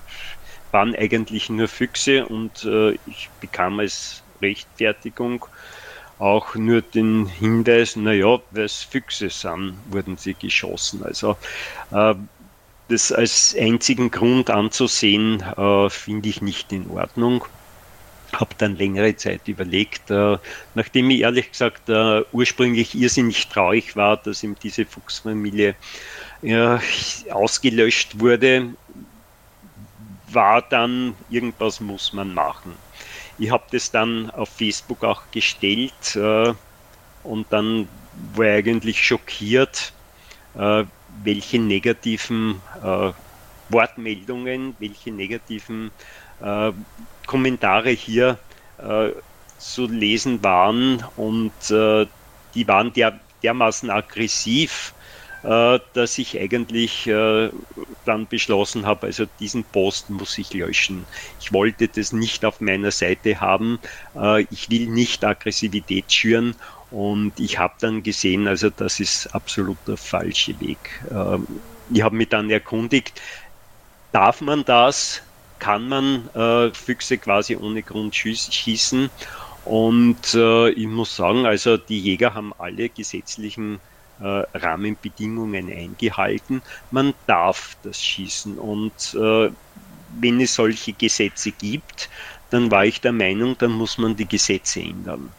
waren 0.72 0.96
eigentlich 0.96 1.50
nur 1.50 1.68
Füchse 1.68 2.28
und 2.28 2.64
äh, 2.66 2.94
ich 3.06 3.32
bekam 3.40 3.80
als 3.80 4.24
Rechtfertigung 4.42 5.46
auch 6.18 6.56
nur 6.56 6.82
den 6.82 7.28
Hinweis, 7.28 7.96
naja, 7.96 8.40
weil 8.52 8.66
es 8.66 8.84
Füchse 8.84 9.30
sind, 9.30 9.84
wurden 9.86 10.18
sie 10.18 10.36
geschossen. 10.36 11.04
Also 11.04 11.38
äh, 11.92 12.16
das 12.88 13.12
als 13.12 13.56
einzigen 13.60 14.12
Grund 14.12 14.50
anzusehen, 14.50 15.42
äh, 15.42 15.90
finde 15.90 16.30
ich 16.30 16.42
nicht 16.42 16.72
in 16.72 16.88
Ordnung. 16.88 17.46
Habe 18.34 18.56
dann 18.58 18.76
längere 18.76 19.16
Zeit 19.16 19.48
überlegt, 19.48 20.10
äh, 20.10 20.38
nachdem 20.74 21.10
ich 21.12 21.22
ehrlich 21.22 21.52
gesagt 21.52 21.90
äh, 21.90 22.22
ursprünglich 22.32 22.96
irrsinnig 22.96 23.48
traurig 23.48 23.96
war, 23.96 24.18
dass 24.18 24.44
ihm 24.44 24.56
diese 24.62 24.86
Fuchsfamilie 24.86 25.76
ausgelöscht 27.32 28.20
wurde, 28.20 28.74
war 30.34 30.62
dann, 30.62 31.16
irgendwas 31.30 31.80
muss 31.80 32.12
man 32.12 32.34
machen. 32.34 32.74
Ich 33.38 33.52
habe 33.52 33.64
das 33.72 33.92
dann 33.92 34.30
auf 34.32 34.50
Facebook 34.50 35.04
auch 35.04 35.24
gestellt 35.32 36.16
äh, 36.16 36.54
und 37.24 37.52
dann 37.52 37.88
war 38.36 38.46
ich 38.46 38.68
eigentlich 38.68 39.04
schockiert, 39.04 39.94
äh, 40.56 40.84
welche 41.24 41.60
negativen 41.60 42.62
äh, 42.82 43.12
Wortmeldungen, 43.70 44.76
welche 44.80 45.12
negativen 45.12 45.92
äh, 46.42 46.72
Kommentare 47.26 47.90
hier 47.92 48.40
äh, 48.78 49.10
zu 49.58 49.88
lesen 49.88 50.44
waren 50.44 51.04
und 51.16 51.72
äh, 51.72 52.06
die 52.54 52.68
waren 52.68 52.94
der, 52.94 53.20
dermaßen 53.42 53.90
aggressiv, 53.90 54.94
äh, 55.44 55.80
dass 55.94 56.18
ich 56.18 56.40
eigentlich 56.40 57.08
äh, 57.08 57.50
dann 58.06 58.28
beschlossen 58.28 58.86
habe, 58.86 59.08
also 59.08 59.26
diesen 59.40 59.64
Post 59.66 60.10
muss 60.10 60.38
ich 60.38 60.54
löschen. 60.54 61.08
Ich 61.40 61.52
wollte 61.54 61.88
das 61.90 62.14
nicht 62.14 62.46
auf 62.46 62.62
meiner 62.62 62.92
Seite 62.92 63.40
haben. 63.42 63.80
Äh, 64.16 64.44
ich 64.50 64.70
will 64.70 64.88
nicht 64.88 65.24
Aggressivität 65.24 66.12
schüren 66.12 66.56
und 66.90 67.40
ich 67.40 67.58
habe 67.60 67.74
dann 67.80 68.04
gesehen, 68.04 68.48
also 68.48 68.70
das 68.70 69.00
ist 69.00 69.28
absolut 69.28 69.80
der 69.88 69.98
falsche 69.98 70.60
Weg. 70.60 71.06
Ähm, 71.12 71.62
ich 71.90 72.02
habe 72.02 72.16
mich 72.16 72.30
dann 72.30 72.50
erkundigt, 72.50 73.20
darf 74.12 74.42
man 74.42 74.64
das? 74.66 75.24
Kann 75.64 75.88
man 75.88 76.30
Füchse 76.74 77.18
quasi 77.18 77.56
ohne 77.56 77.84
Grund 77.84 78.16
schießen? 78.16 79.10
Und 79.64 80.34
ich 80.34 80.88
muss 80.88 81.16
sagen, 81.16 81.46
also 81.46 81.78
die 81.78 82.00
Jäger 82.00 82.34
haben 82.34 82.54
alle 82.58 82.90
gesetzlichen 82.90 83.80
äh, 84.20 84.46
Rahmenbedingungen 84.54 85.70
eingehalten. 85.72 86.62
Man 86.92 87.14
darf 87.26 87.76
das 87.82 88.02
schießen. 88.02 88.58
Und 88.58 89.14
äh, 89.16 89.50
wenn 90.08 90.40
es 90.40 90.54
solche 90.56 90.94
Gesetze 90.94 91.52
gibt, 91.52 92.10
dann 92.50 92.70
war 92.72 92.86
ich 92.86 93.02
der 93.02 93.12
Meinung, 93.12 93.58
dann 93.58 93.72
muss 93.72 93.98
man 93.98 94.16
die 94.16 94.28
Gesetze 94.28 94.82
ändern. 94.82 95.36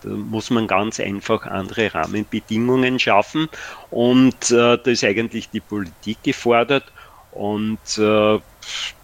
Da 0.00 0.10
muss 0.10 0.50
man 0.50 0.66
ganz 0.68 1.00
einfach 1.00 1.44
andere 1.46 1.92
Rahmenbedingungen 1.92 2.98
schaffen. 2.98 3.48
Und 3.90 4.50
äh, 4.50 4.78
da 4.78 4.90
ist 4.90 5.04
eigentlich 5.04 5.50
die 5.50 5.60
Politik 5.60 6.22
gefordert. 6.22 6.92
Und 7.30 7.98
äh, 7.98 8.38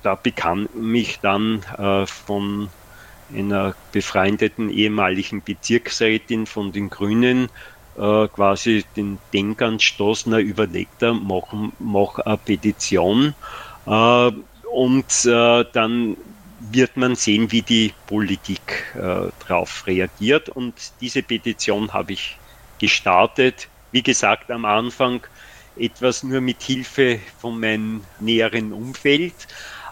da 0.02 0.14
bekam 0.14 0.68
mich 0.74 1.20
dann 1.20 1.62
äh, 1.78 2.06
von 2.06 2.70
einer 3.32 3.74
befreundeten 3.92 4.70
ehemaligen 4.70 5.42
Bezirksrätin 5.42 6.46
von 6.46 6.72
den 6.72 6.90
Grünen 6.90 7.48
äh, 7.96 8.28
quasi 8.28 8.84
den 8.96 9.20
Denkanstoß, 9.32 10.26
na 10.26 10.40
überlegt 10.40 11.02
er, 11.02 11.14
mach, 11.14 11.52
mach 11.78 12.18
eine 12.18 12.38
Petition 12.38 13.34
äh, 13.86 14.30
und 14.72 15.24
äh, 15.24 15.64
dann 15.72 16.16
wird 16.60 16.96
man 16.96 17.14
sehen, 17.16 17.50
wie 17.52 17.62
die 17.62 17.94
Politik 18.06 18.94
äh, 18.94 19.30
darauf 19.46 19.86
reagiert. 19.86 20.48
Und 20.50 21.00
diese 21.00 21.22
Petition 21.22 21.92
habe 21.92 22.12
ich 22.12 22.42
gestartet. 22.78 23.70
Wie 23.90 24.02
gesagt, 24.02 24.50
am 24.50 24.64
Anfang 24.66 25.26
etwas 25.76 26.22
nur 26.22 26.40
mit 26.40 26.62
Hilfe 26.62 27.20
von 27.38 27.58
meinem 27.58 28.04
näheren 28.18 28.72
Umfeld. 28.72 29.34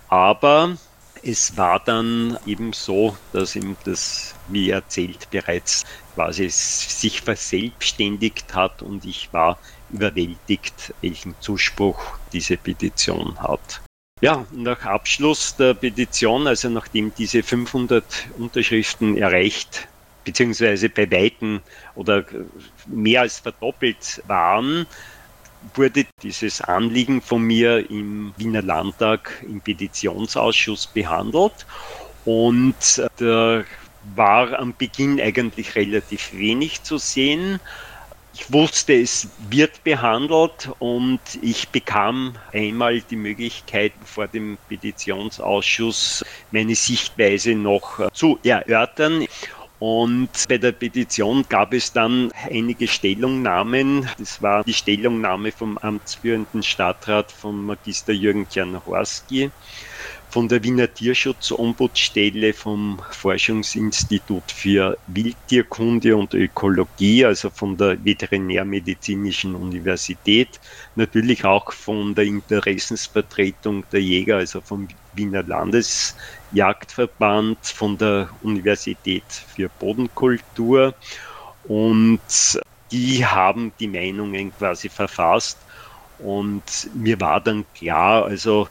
Aber 0.08 0.76
es 1.22 1.56
war 1.56 1.80
dann 1.80 2.38
eben 2.46 2.72
so, 2.72 3.16
dass 3.32 3.56
ihm 3.56 3.76
das, 3.84 4.34
wie 4.48 4.70
erzählt, 4.70 5.30
bereits 5.30 5.84
quasi 6.14 6.48
sich 6.48 7.20
verselbstständigt 7.20 8.54
hat 8.54 8.82
und 8.82 9.04
ich 9.04 9.32
war 9.32 9.58
überwältigt, 9.90 10.94
welchen 11.00 11.34
Zuspruch 11.40 12.00
diese 12.32 12.56
Petition 12.56 13.38
hat. 13.40 13.80
Ja, 14.20 14.46
nach 14.50 14.84
Abschluss 14.84 15.54
der 15.56 15.74
Petition, 15.74 16.46
also 16.48 16.68
nachdem 16.68 17.14
diese 17.14 17.42
500 17.42 18.04
Unterschriften 18.36 19.16
erreicht, 19.16 19.86
beziehungsweise 20.24 20.88
bei 20.88 21.10
Weitem 21.10 21.60
oder 21.94 22.24
mehr 22.86 23.22
als 23.22 23.38
verdoppelt 23.38 24.22
waren, 24.26 24.86
wurde 25.74 26.06
dieses 26.22 26.60
Anliegen 26.60 27.20
von 27.20 27.42
mir 27.42 27.90
im 27.90 28.32
Wiener 28.36 28.62
Landtag 28.62 29.44
im 29.46 29.60
Petitionsausschuss 29.60 30.86
behandelt 30.86 31.66
und 32.24 33.02
da 33.16 33.64
war 34.14 34.58
am 34.58 34.74
Beginn 34.76 35.20
eigentlich 35.20 35.74
relativ 35.74 36.32
wenig 36.32 36.82
zu 36.82 36.98
sehen. 36.98 37.60
Ich 38.34 38.52
wusste, 38.52 38.94
es 38.94 39.28
wird 39.50 39.82
behandelt 39.82 40.70
und 40.78 41.20
ich 41.42 41.70
bekam 41.70 42.36
einmal 42.52 43.00
die 43.00 43.16
Möglichkeit, 43.16 43.92
vor 44.04 44.28
dem 44.28 44.58
Petitionsausschuss 44.68 46.24
meine 46.52 46.74
Sichtweise 46.74 47.54
noch 47.54 48.12
zu 48.12 48.38
erörtern. 48.44 49.26
Und 49.78 50.30
bei 50.48 50.58
der 50.58 50.72
Petition 50.72 51.44
gab 51.48 51.72
es 51.72 51.92
dann 51.92 52.32
einige 52.32 52.88
Stellungnahmen. 52.88 54.08
Das 54.18 54.42
war 54.42 54.64
die 54.64 54.74
Stellungnahme 54.74 55.52
vom 55.52 55.78
amtsführenden 55.78 56.64
Stadtrat 56.64 57.30
von 57.30 57.64
Magister 57.64 58.12
Jürgen 58.12 58.48
Czernohorski, 58.48 59.52
von 60.30 60.46
der 60.48 60.62
Wiener 60.62 60.92
Tierschutzombudsstelle, 60.92 62.52
vom 62.52 63.00
Forschungsinstitut 63.10 64.52
für 64.52 64.98
Wildtierkunde 65.06 66.16
und 66.16 66.34
Ökologie, 66.34 67.24
also 67.24 67.50
von 67.50 67.76
der 67.78 68.04
Veterinärmedizinischen 68.04 69.54
Universität, 69.54 70.60
natürlich 70.94 71.44
auch 71.44 71.72
von 71.72 72.14
der 72.14 72.24
Interessensvertretung 72.24 73.86
der 73.90 74.02
Jäger, 74.02 74.36
also 74.36 74.60
vom 74.60 74.88
Wiener 75.12 75.42
Landesjagdverband, 75.44 77.66
von 77.66 77.96
der 77.98 78.30
Universität 78.40 79.32
für 79.32 79.70
Bodenkultur. 79.70 80.94
Und 81.62 82.60
die 82.90 83.24
haben 83.26 83.74
die 83.78 83.88
Meinungen 83.88 84.52
quasi 84.52 84.88
verfasst. 84.90 85.66
Und 86.16 86.90
mir 86.94 87.20
war 87.20 87.40
dann 87.42 87.70
klar, 87.72 88.24
also 88.24 88.68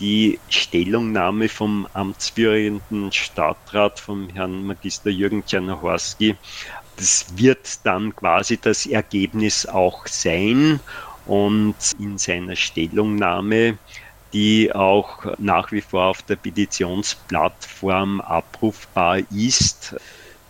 die 0.00 0.40
Stellungnahme 0.48 1.48
vom 1.48 1.86
amtsführenden 1.92 3.12
Stadtrat, 3.12 4.00
vom 4.00 4.28
Herrn 4.30 4.62
Magister 4.64 5.10
Jürgen 5.10 5.44
Czernohorski, 5.44 6.36
das 6.96 7.26
wird 7.36 7.84
dann 7.86 8.14
quasi 8.14 8.60
das 8.60 8.86
Ergebnis 8.86 9.66
auch 9.66 10.06
sein. 10.06 10.80
Und 11.24 11.76
in 11.98 12.18
seiner 12.18 12.56
Stellungnahme, 12.56 13.78
die 14.32 14.72
auch 14.74 15.26
nach 15.38 15.72
wie 15.72 15.82
vor 15.82 16.06
auf 16.06 16.22
der 16.22 16.36
Petitionsplattform 16.36 18.20
abrufbar 18.20 19.20
ist, 19.30 19.94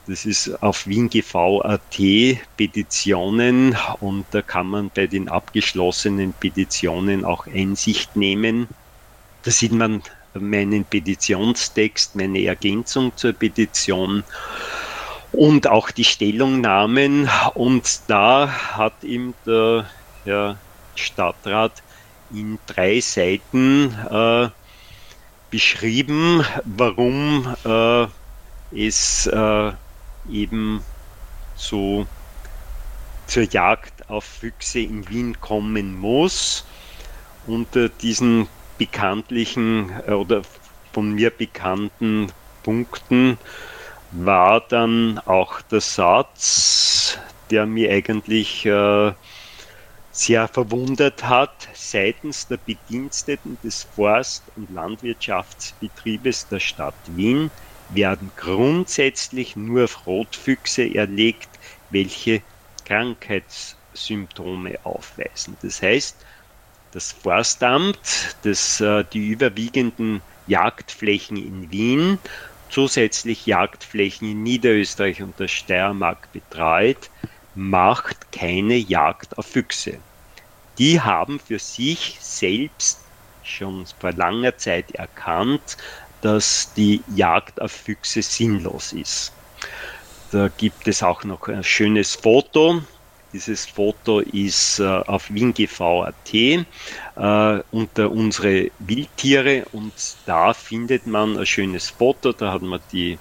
Das 0.07 0.25
ist 0.25 0.63
auf 0.63 0.87
WienGV.at 0.87 1.99
Petitionen 2.57 3.77
und 4.01 4.27
da 4.31 4.41
kann 4.43 4.67
man 4.67 4.91
bei 4.91 5.07
den 5.07 5.29
abgeschlossenen 5.29 6.33
Petitionen 6.35 7.27
auch 7.27 7.47
Einsicht 7.47 8.17
nehmen. 8.17 8.69
Da 9.43 9.51
sieht 9.51 9.72
man 9.72 10.03
meinen 10.34 10.84
Petitionstext, 10.84 12.16
meine 12.16 12.43
Ergänzung 12.45 13.16
zur 13.16 13.32
Petition 13.32 14.24
und 15.32 15.66
auch 15.66 15.91
die 15.91 16.05
Stellungnahmen. 16.05 17.28
Und 17.55 18.01
da 18.09 18.49
hat 18.49 19.03
ihm 19.03 19.34
der 19.47 19.86
Herr 20.24 20.59
Stadtrat 20.95 21.82
in 22.30 22.59
drei 22.66 23.01
Seiten 23.01 23.95
äh, 24.11 24.49
beschrieben, 25.51 26.45
warum 26.64 27.55
äh, 27.64 28.07
es 28.70 29.26
äh, 29.26 29.72
eben 30.30 30.84
so 31.55 32.07
zur 33.26 33.43
Jagd 33.45 34.09
auf 34.11 34.24
Füchse 34.24 34.80
in 34.80 35.09
Wien 35.09 35.41
kommen 35.41 35.99
muss. 35.99 36.64
Unter 37.47 37.89
diesen 37.89 38.47
bekanntlichen 38.79 39.91
äh, 40.07 40.12
oder 40.12 40.43
von 40.93 41.12
mir 41.12 41.31
bekannten 41.31 42.33
Punkten 42.62 43.39
war 44.11 44.66
dann 44.68 45.18
auch 45.20 45.62
der 45.62 45.83
Satz, 45.83 47.18
der 47.51 47.66
mir 47.66 47.93
eigentlich 47.93 48.66
äh, 48.66 49.14
sehr 50.11 50.49
verwundert 50.49 51.24
hat, 51.24 51.68
seitens 51.74 52.47
der 52.49 52.57
Bediensteten 52.59 53.61
des 53.61 53.85
Forst- 53.85 54.51
und 54.57 54.70
Landwirtschaftsbetriebes 54.70 56.49
der 56.49 56.61
Stadt 56.61 56.99
Wien 57.07 57.51
werden 57.89 58.33
grundsätzlich 58.35 59.57
nur 59.57 59.89
Rotfüchse 60.07 60.95
erlegt, 60.95 61.59
welche 61.89 62.43
Krankheitssymptome 62.85 64.85
aufweisen. 64.85 65.57
Das 65.61 65.83
heißt, 65.83 66.24
das 66.93 67.12
Forstamt, 67.12 67.99
das 68.43 68.80
äh, 68.80 69.05
die 69.12 69.28
überwiegenden 69.28 70.22
Jagdflächen 70.47 71.36
in 71.36 71.70
Wien, 71.70 72.18
zusätzlich 72.70 73.47
Jagdflächen 73.47 74.30
in 74.30 74.43
Niederösterreich 74.43 75.22
und 75.22 75.39
der 75.39 75.49
Steiermark 75.49 76.32
betreut, 76.32 77.11
macht 77.55 78.32
keine 78.32 78.76
Jagd 78.76 79.36
auf 79.36 79.47
Füchse. 79.47 79.99
Die 80.78 81.01
haben 81.01 81.41
für 81.41 81.59
sich 81.59 82.18
selbst 82.20 83.01
schon 83.43 83.84
vor 83.99 84.12
langer 84.12 84.57
Zeit 84.57 84.93
erkannt, 84.93 85.76
dass 86.20 86.72
die 86.74 87.03
Jagd 87.14 87.61
auf 87.61 87.72
Füchse 87.72 88.22
sinnlos 88.22 88.93
ist. 88.93 89.32
Da 90.30 90.49
gibt 90.49 90.86
es 90.86 91.03
auch 91.03 91.24
noch 91.24 91.49
ein 91.49 91.64
schönes 91.64 92.14
Foto. 92.14 92.82
Dieses 93.33 93.66
Foto 93.66 94.20
ist 94.20 94.79
äh, 94.79 94.85
auf 94.85 95.31
WinGV.at 95.31 96.33
äh, 96.33 97.62
unter 97.70 98.11
unsere 98.11 98.70
Wildtiere. 98.79 99.66
Und 99.72 99.93
da 100.24 100.55
findet 100.55 101.07
man 101.07 101.37
ein 101.39 101.47
schönes 101.47 101.91
Foto. 101.91 102.33
Da 102.33 102.53
hat 102.53 102.62
man 102.62 102.81
die, 102.91 103.18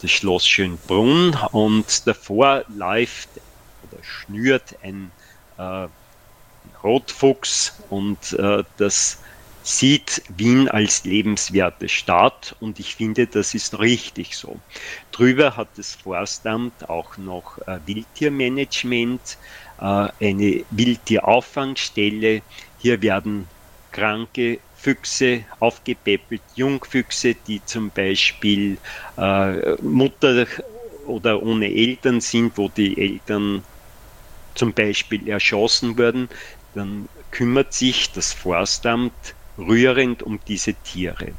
das 0.00 0.12
Schloss 0.12 0.46
Schönbrunn. 0.46 1.36
Und 1.50 2.06
davor 2.06 2.64
läuft 2.68 3.28
oder 3.90 4.02
schnürt 4.04 4.76
ein 4.82 5.10
äh, 5.56 5.88
Rotfuchs. 6.84 7.80
Und 7.90 8.34
äh, 8.34 8.62
das 8.76 9.18
sieht 9.68 10.22
Wien 10.28 10.66
als 10.68 11.04
lebenswerte 11.04 11.90
Stadt 11.90 12.56
und 12.58 12.80
ich 12.80 12.94
finde, 12.94 13.26
das 13.26 13.52
ist 13.52 13.78
richtig 13.78 14.34
so. 14.34 14.62
Drüber 15.12 15.56
hat 15.58 15.76
das 15.76 15.94
Forstamt 15.94 16.88
auch 16.88 17.18
noch 17.18 17.58
äh, 17.66 17.78
Wildtiermanagement, 17.84 19.36
äh, 19.78 20.08
eine 20.20 20.64
Wildtierauffangstelle. 20.70 22.44
Hier 22.78 23.02
werden 23.02 23.50
kranke 23.90 24.62
Füchse 24.72 25.44
aufgepäppelt, 25.58 26.44
Jungfüchse, 26.54 27.34
die 27.34 27.62
zum 27.62 27.92
Beispiel 27.92 28.80
äh, 29.18 29.74
Mutter 29.82 30.46
oder 31.04 31.42
ohne 31.42 31.66
Eltern 31.70 32.22
sind, 32.22 32.56
wo 32.56 32.70
die 32.70 32.96
Eltern 32.96 33.66
zum 34.54 34.72
Beispiel 34.72 35.28
erschossen 35.28 35.98
wurden, 35.98 36.30
dann 36.72 37.10
kümmert 37.30 37.74
sich 37.74 38.12
das 38.12 38.32
Forstamt 38.32 39.34
rührend 39.58 40.22
um 40.22 40.38
diese 40.46 40.74
Tiere. 40.74 41.32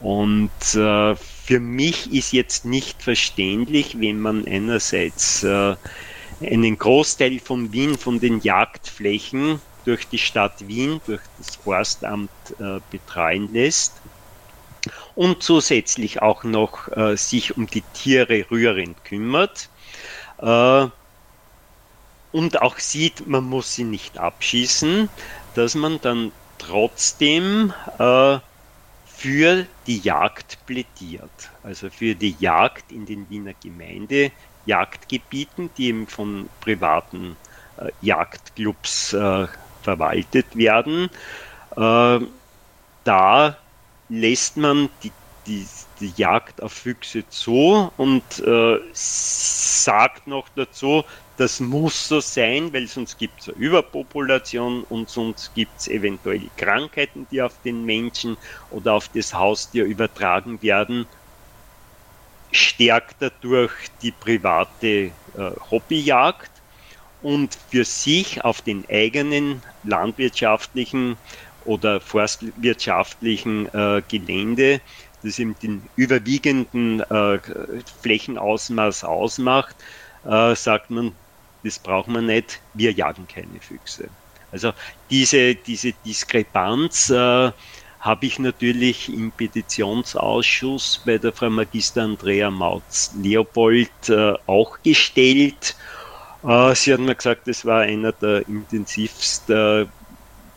Und 0.00 0.50
äh, 0.74 1.14
für 1.14 1.60
mich 1.60 2.12
ist 2.12 2.32
jetzt 2.32 2.64
nicht 2.64 3.02
verständlich, 3.02 4.00
wenn 4.00 4.20
man 4.20 4.46
einerseits 4.46 5.42
äh, 5.44 5.76
einen 6.40 6.78
Großteil 6.78 7.38
von 7.38 7.72
Wien, 7.72 7.96
von 7.96 8.20
den 8.20 8.40
Jagdflächen 8.40 9.60
durch 9.84 10.08
die 10.08 10.18
Stadt 10.18 10.66
Wien, 10.66 11.00
durch 11.06 11.22
das 11.38 11.56
Forstamt 11.56 12.30
äh, 12.58 12.80
betreuen 12.90 13.52
lässt 13.52 13.94
und 15.14 15.42
zusätzlich 15.42 16.22
auch 16.22 16.44
noch 16.44 16.88
äh, 16.96 17.16
sich 17.16 17.56
um 17.56 17.66
die 17.66 17.82
Tiere 17.92 18.46
rührend 18.50 19.04
kümmert 19.04 19.68
äh, 20.38 20.86
und 22.32 22.62
auch 22.62 22.78
sieht, 22.78 23.26
man 23.26 23.44
muss 23.44 23.74
sie 23.74 23.84
nicht 23.84 24.18
abschießen, 24.18 25.08
dass 25.54 25.74
man 25.74 26.00
dann 26.00 26.32
trotzdem 26.66 27.72
äh, 27.98 28.38
für 29.06 29.66
die 29.86 29.98
Jagd 29.98 30.58
plädiert. 30.66 31.50
Also 31.62 31.90
für 31.90 32.14
die 32.14 32.36
Jagd 32.38 32.90
in 32.92 33.04
den 33.06 33.28
Wiener 33.30 33.54
Gemeindejagdgebieten, 33.62 35.70
die 35.76 35.88
eben 35.88 36.06
von 36.06 36.48
privaten 36.60 37.36
äh, 37.78 37.90
Jagdclubs 38.02 39.12
äh, 39.12 39.46
verwaltet 39.82 40.56
werden. 40.56 41.10
Äh, 41.76 42.20
da 43.04 43.56
lässt 44.08 44.56
man 44.56 44.88
die, 45.02 45.12
die, 45.46 45.66
die, 46.00 46.12
Jagd 46.16 46.62
auf 46.62 46.72
Füchse 46.72 47.28
zu 47.28 47.92
und 47.96 48.40
äh, 48.40 48.78
sagt 48.92 50.26
noch 50.26 50.48
dazu, 50.56 51.04
das 51.36 51.60
muss 51.60 52.08
so 52.08 52.20
sein, 52.20 52.72
weil 52.72 52.86
sonst 52.86 53.16
gibt 53.16 53.42
es 53.42 53.48
eine 53.48 53.56
Überpopulation 53.58 54.84
und 54.84 55.10
sonst 55.10 55.52
gibt 55.54 55.80
es 55.80 55.88
eventuell 55.88 56.50
Krankheiten, 56.56 57.26
die 57.28 57.42
auf 57.42 57.58
den 57.60 57.84
Menschen 57.84 58.36
oder 58.68 58.94
auf 58.94 59.08
das 59.08 59.34
Haustier 59.34 59.84
übertragen 59.84 60.62
werden. 60.62 61.08
Stärkt 62.52 63.20
dadurch 63.20 63.72
die 64.00 64.12
private 64.12 64.86
äh, 64.86 65.16
Hobbyjagd 65.70 66.62
und 67.20 67.54
für 67.54 67.84
sich 67.84 68.44
auf 68.44 68.62
den 68.62 68.84
eigenen 68.88 69.64
landwirtschaftlichen 69.82 71.18
oder 71.60 72.00
forstwirtschaftlichen 72.00 73.68
äh, 73.74 74.02
Gelände, 74.08 74.82
das 75.22 75.38
eben 75.38 75.58
den 75.58 75.90
überwiegenden 75.96 77.00
äh, 77.00 77.40
Flächenausmaß 78.02 79.04
ausmacht, 79.04 79.82
äh, 80.24 80.54
sagt 80.54 80.90
man, 80.90 81.18
das 81.64 81.78
braucht 81.78 82.08
man 82.08 82.26
nicht, 82.26 82.60
wir 82.74 82.92
jagen 82.92 83.26
keine 83.26 83.60
Füchse. 83.60 84.08
Also 84.52 84.72
diese, 85.10 85.56
diese 85.56 85.92
Diskrepanz 86.04 87.10
äh, 87.10 87.50
habe 88.04 88.26
ich 88.26 88.38
natürlich 88.38 89.12
im 89.12 89.32
Petitionsausschuss 89.32 91.00
bei 91.04 91.18
der 91.18 91.32
Frau 91.32 91.50
Magister 91.50 92.02
Andrea 92.02 92.50
Mautz-Leopold 92.50 94.10
äh, 94.10 94.34
auch 94.46 94.78
gestellt. 94.82 95.74
Äh, 96.44 96.74
sie 96.74 96.92
hat 96.92 97.00
mir 97.00 97.14
gesagt, 97.14 97.48
das 97.48 97.64
war 97.64 97.80
einer 97.80 98.12
der 98.12 98.46
intensivst 98.46 99.48
äh, 99.50 99.86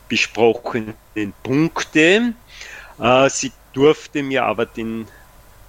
besprochenen 0.08 0.94
Punkte. 1.42 2.34
Äh, 3.00 3.30
sie 3.30 3.52
durfte 3.72 4.22
mir 4.22 4.44
aber 4.44 4.66
den 4.66 5.08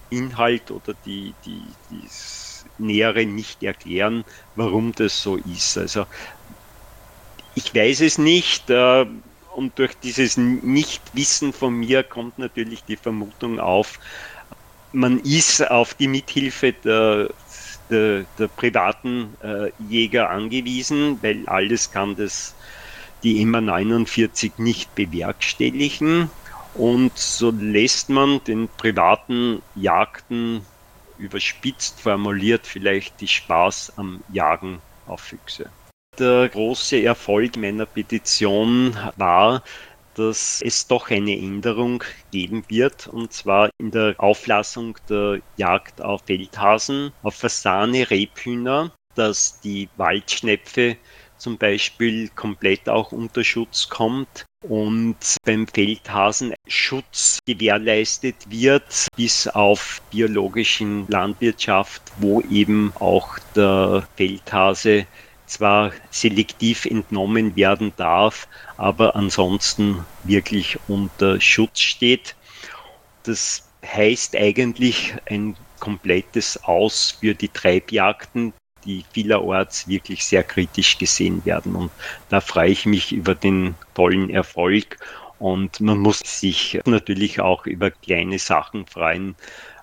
Inhalt 0.09 0.69
oder 0.71 0.93
die, 1.05 1.33
die, 1.45 1.63
die 1.89 2.07
Nähere 2.79 3.25
nicht 3.25 3.63
erklären, 3.63 4.23
warum 4.55 4.93
das 4.93 5.21
so 5.21 5.37
ist. 5.37 5.77
Also 5.77 6.05
ich 7.53 7.73
weiß 7.73 8.01
es 8.01 8.17
nicht 8.17 8.69
äh, 8.69 9.05
und 9.55 9.79
durch 9.79 9.99
dieses 9.99 10.37
Nichtwissen 10.37 11.53
von 11.53 11.73
mir 11.75 12.03
kommt 12.03 12.37
natürlich 12.37 12.85
die 12.85 12.97
Vermutung 12.97 13.59
auf, 13.59 13.99
man 14.91 15.19
ist 15.19 15.69
auf 15.69 15.93
die 15.93 16.07
Mithilfe 16.07 16.73
der, 16.73 17.33
der, 17.89 18.25
der 18.37 18.47
privaten 18.47 19.35
äh, 19.41 19.71
Jäger 19.77 20.29
angewiesen, 20.29 21.21
weil 21.21 21.47
alles 21.47 21.91
kann 21.91 22.15
das 22.15 22.55
die 23.23 23.45
MA 23.45 23.61
49 23.61 24.57
nicht 24.57 24.95
bewerkstelligen. 24.95 26.31
Und 26.71 27.17
so 27.17 27.51
lässt 27.51 28.09
man 28.09 28.43
den 28.45 28.75
privaten 28.75 29.61
Jagden 29.73 30.68
überspitzt 31.19 32.01
formuliert 32.01 32.65
vielleicht 32.65 33.21
die 33.21 33.27
Spaß 33.27 33.93
am 33.97 34.23
Jagen 34.31 34.81
auf 35.05 35.21
Füchse. 35.21 35.69
Der 36.17 36.49
große 36.49 37.03
Erfolg 37.03 37.55
meiner 37.57 37.85
Petition 37.85 38.97
war, 39.15 39.63
dass 40.15 40.61
es 40.65 40.87
doch 40.87 41.09
eine 41.11 41.37
Änderung 41.37 42.03
geben 42.31 42.63
wird, 42.67 43.07
und 43.07 43.31
zwar 43.31 43.69
in 43.79 43.91
der 43.91 44.15
Auflassung 44.17 44.97
der 45.07 45.39
Jagd 45.55 46.01
auf 46.01 46.23
Feldhasen, 46.25 47.13
auf 47.23 47.35
Fasane, 47.35 48.09
Rebhühner, 48.09 48.91
dass 49.15 49.61
die 49.61 49.87
Waldschnepfe 49.95 50.97
zum 51.39 51.57
Beispiel 51.57 52.29
komplett 52.35 52.87
auch 52.87 53.11
unter 53.11 53.43
Schutz 53.43 53.89
kommt 53.89 54.45
und 54.67 55.15
beim 55.45 55.67
Feldhasen 55.67 56.53
Schutz 56.67 57.39
gewährleistet 57.45 58.35
wird, 58.49 59.07
bis 59.15 59.47
auf 59.47 60.01
biologischen 60.11 61.07
Landwirtschaft, 61.07 62.01
wo 62.19 62.41
eben 62.41 62.91
auch 62.99 63.39
der 63.55 64.07
Feldhase 64.17 65.07
zwar 65.45 65.91
selektiv 66.11 66.85
entnommen 66.85 67.55
werden 67.55 67.93
darf, 67.95 68.47
aber 68.77 69.15
ansonsten 69.15 70.05
wirklich 70.23 70.77
unter 70.87 71.41
Schutz 71.41 71.79
steht. 71.79 72.35
Das 73.23 73.67
heißt 73.85 74.35
eigentlich 74.35 75.15
ein 75.25 75.55
komplettes 75.79 76.61
Aus 76.63 77.17
für 77.19 77.33
die 77.33 77.47
Treibjagden, 77.47 78.53
die 78.85 79.03
vielerorts 79.11 79.87
wirklich 79.87 80.25
sehr 80.25 80.43
kritisch 80.43 80.97
gesehen 80.97 81.43
werden. 81.45 81.75
Und 81.75 81.91
da 82.29 82.41
freue 82.41 82.69
ich 82.71 82.85
mich 82.85 83.11
über 83.11 83.35
den 83.35 83.75
tollen 83.93 84.29
Erfolg. 84.29 84.97
Und 85.39 85.79
man 85.79 85.97
muss 85.99 86.19
sich 86.19 86.79
natürlich 86.85 87.39
auch 87.39 87.65
über 87.65 87.91
kleine 87.91 88.39
Sachen 88.39 88.85
freuen. 88.85 89.35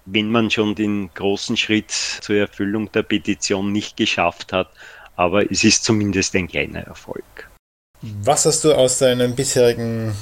Wenn 0.05 0.31
man 0.31 0.51
schon 0.51 0.75
den 0.75 1.11
großen 1.15 1.57
Schritt 1.57 1.91
zur 1.91 2.37
Erfüllung 2.37 2.93
der 2.93 3.03
Petition 3.03 3.73
nicht 3.73 3.97
geschafft 3.97 4.53
hat, 4.53 4.71
aber 5.17 5.51
es 5.51 5.65
ist 5.65 5.83
zumindest 5.83 6.35
ein 6.37 6.47
kleiner 6.47 6.81
Erfolg. 6.81 7.25
Was 8.03 8.45
hast 8.45 8.65
du 8.65 8.75
aus 8.75 8.99
deinem 8.99 9.35
bisherigen 9.35 10.15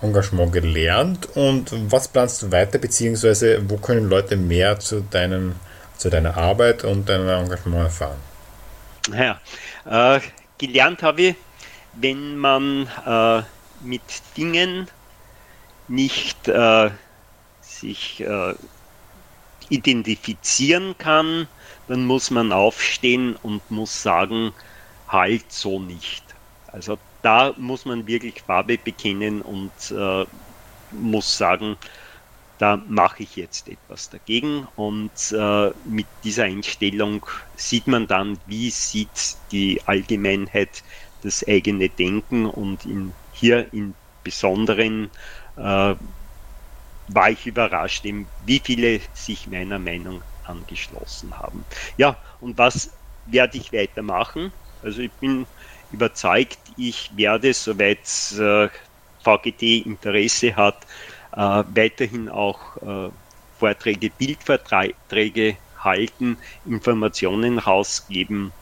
Engagement 0.00 0.52
gelernt 0.52 1.28
und 1.36 1.70
was 1.92 2.08
planst 2.08 2.42
du 2.42 2.50
weiter, 2.50 2.78
beziehungsweise 2.78 3.62
wo 3.68 3.76
können 3.76 4.08
Leute 4.08 4.36
mehr 4.36 4.80
zu 4.80 5.00
deinem 5.02 5.54
zu 6.02 6.10
deiner 6.10 6.36
Arbeit 6.36 6.82
und 6.84 7.08
deinem 7.08 7.28
Engagement 7.28 7.84
erfahren? 7.84 8.18
Naja, 9.08 9.40
äh, 9.84 10.20
gelernt 10.58 11.02
habe 11.02 11.22
ich, 11.22 11.36
wenn 11.94 12.36
man 12.36 12.88
äh, 13.06 13.42
mit 13.82 14.02
Dingen 14.36 14.88
nicht 15.88 16.48
äh, 16.48 16.90
sich 17.60 18.20
äh, 18.20 18.54
identifizieren 19.68 20.96
kann, 20.98 21.46
dann 21.86 22.04
muss 22.04 22.30
man 22.30 22.52
aufstehen 22.52 23.36
und 23.42 23.70
muss 23.70 24.02
sagen, 24.02 24.52
halt 25.08 25.52
so 25.52 25.78
nicht. 25.78 26.24
Also 26.66 26.98
da 27.22 27.54
muss 27.56 27.84
man 27.84 28.06
wirklich 28.06 28.42
Farbe 28.42 28.76
bekennen 28.78 29.40
und 29.42 29.72
äh, 29.90 30.24
muss 30.90 31.38
sagen, 31.38 31.76
da 32.62 32.76
mache 32.76 33.24
ich 33.24 33.34
jetzt 33.34 33.68
etwas 33.68 34.08
dagegen. 34.08 34.66
Und 34.76 35.32
äh, 35.36 35.70
mit 35.84 36.10
dieser 36.22 36.44
Einstellung 36.44 37.26
sieht 37.54 37.88
man 37.88 38.06
dann, 38.06 38.38
wie 38.46 38.70
sieht 38.70 39.50
die 39.50 39.84
Allgemeinheit 39.88 40.84
das 41.20 41.44
eigene 41.46 41.88
Denken 41.90 42.46
und 42.46 42.84
in, 42.84 43.16
hier 43.30 43.72
im 43.72 43.96
Besonderen 44.22 45.10
äh, 45.56 45.96
war 47.08 47.30
ich 47.30 47.46
überrascht, 47.46 48.04
wie 48.38 48.60
viele 48.64 49.00
sich 49.12 49.46
meiner 49.46 49.78
Meinung 49.78 50.24
angeschlossen 50.42 51.38
haben. 51.38 51.66
Ja, 51.96 52.20
und 52.38 52.58
was 52.58 53.00
werde 53.24 53.58
ich 53.58 53.72
weitermachen? 53.72 54.52
Also 54.80 55.02
ich 55.02 55.18
bin 55.18 55.46
überzeugt, 55.88 56.58
ich 56.76 57.16
werde, 57.16 57.54
soweit 57.54 58.06
äh, 58.38 58.68
VGT 59.22 59.78
Interesse 59.78 60.56
hat, 60.56 60.86
weiterhin 61.32 62.28
auch 62.28 62.76
äh, 62.76 63.10
Vorträge, 63.58 64.10
Bildvorträge 64.10 65.56
halten, 65.78 66.36
Informationen 66.66 67.58
rausgeben 67.58 68.52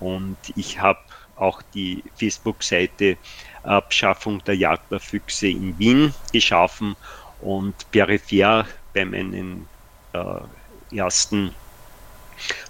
und 0.00 0.36
ich 0.56 0.80
habe 0.80 0.98
auch 1.36 1.62
die 1.74 2.02
Facebook-Seite 2.16 3.16
Abschaffung 3.62 4.42
der 4.44 4.56
Jagdfüchse 4.56 5.48
in 5.48 5.78
Wien 5.78 6.14
geschaffen 6.32 6.96
und 7.40 7.74
peripher 7.90 8.66
bei 8.94 9.04
meinem 9.04 9.66
äh, 10.12 10.96
ersten 10.96 11.54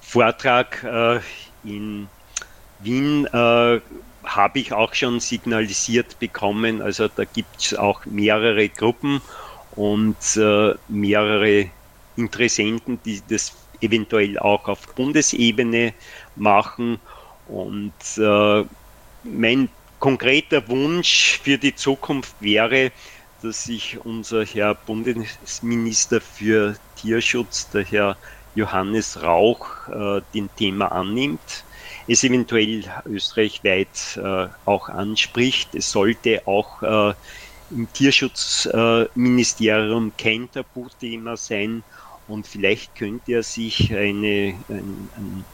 Vortrag 0.00 0.82
äh, 0.84 1.20
in 1.64 2.08
Wien 2.80 3.26
äh, 3.26 3.80
habe 4.24 4.58
ich 4.58 4.72
auch 4.72 4.92
schon 4.94 5.20
signalisiert 5.20 6.18
bekommen. 6.18 6.82
Also 6.82 7.08
da 7.08 7.24
gibt 7.24 7.60
es 7.60 7.74
auch 7.74 8.04
mehrere 8.06 8.68
Gruppen 8.68 9.20
und 9.76 10.16
äh, 10.36 10.74
mehrere 10.88 11.70
Interessenten, 12.16 12.98
die 13.04 13.22
das 13.28 13.52
eventuell 13.80 14.38
auch 14.38 14.68
auf 14.68 14.94
Bundesebene 14.94 15.92
machen. 16.34 16.98
Und 17.46 17.92
äh, 18.16 18.64
mein 19.22 19.68
konkreter 19.98 20.66
Wunsch 20.68 21.38
für 21.42 21.58
die 21.58 21.74
Zukunft 21.74 22.34
wäre, 22.40 22.90
dass 23.42 23.64
sich 23.64 23.98
unser 24.04 24.44
Herr 24.44 24.74
Bundesminister 24.74 26.20
für 26.20 26.76
Tierschutz, 26.96 27.68
der 27.70 27.84
Herr 27.84 28.16
Johannes 28.54 29.22
Rauch, 29.22 29.66
äh, 29.88 30.22
dem 30.32 30.48
Thema 30.56 30.90
annimmt, 30.90 31.64
es 32.08 32.24
eventuell 32.24 32.84
österreichweit 33.04 34.18
äh, 34.22 34.48
auch 34.64 34.88
anspricht. 34.88 35.74
Es 35.74 35.90
sollte 35.90 36.46
auch 36.46 36.82
äh, 36.82 37.14
im 37.70 37.92
Tierschutzministerium 37.92 40.16
kein 40.16 40.50
Tabuthema 40.50 41.36
sein 41.36 41.84
und 42.26 42.46
vielleicht 42.46 42.94
könnte 42.94 43.32
er 43.32 43.42
sich 43.42 43.92
eine, 43.94 44.64
ein, 44.68 45.10
ein 45.14 45.46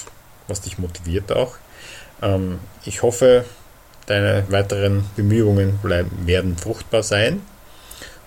was 0.48 0.62
dich 0.62 0.78
motiviert 0.78 1.32
auch. 1.32 1.56
Ähm, 2.22 2.60
ich 2.86 3.02
hoffe, 3.02 3.46
deine 4.06 4.46
weiteren 4.50 5.06
Bemühungen 5.16 5.78
bleiben, 5.80 6.26
werden 6.26 6.58
fruchtbar 6.58 7.04
sein. 7.04 7.42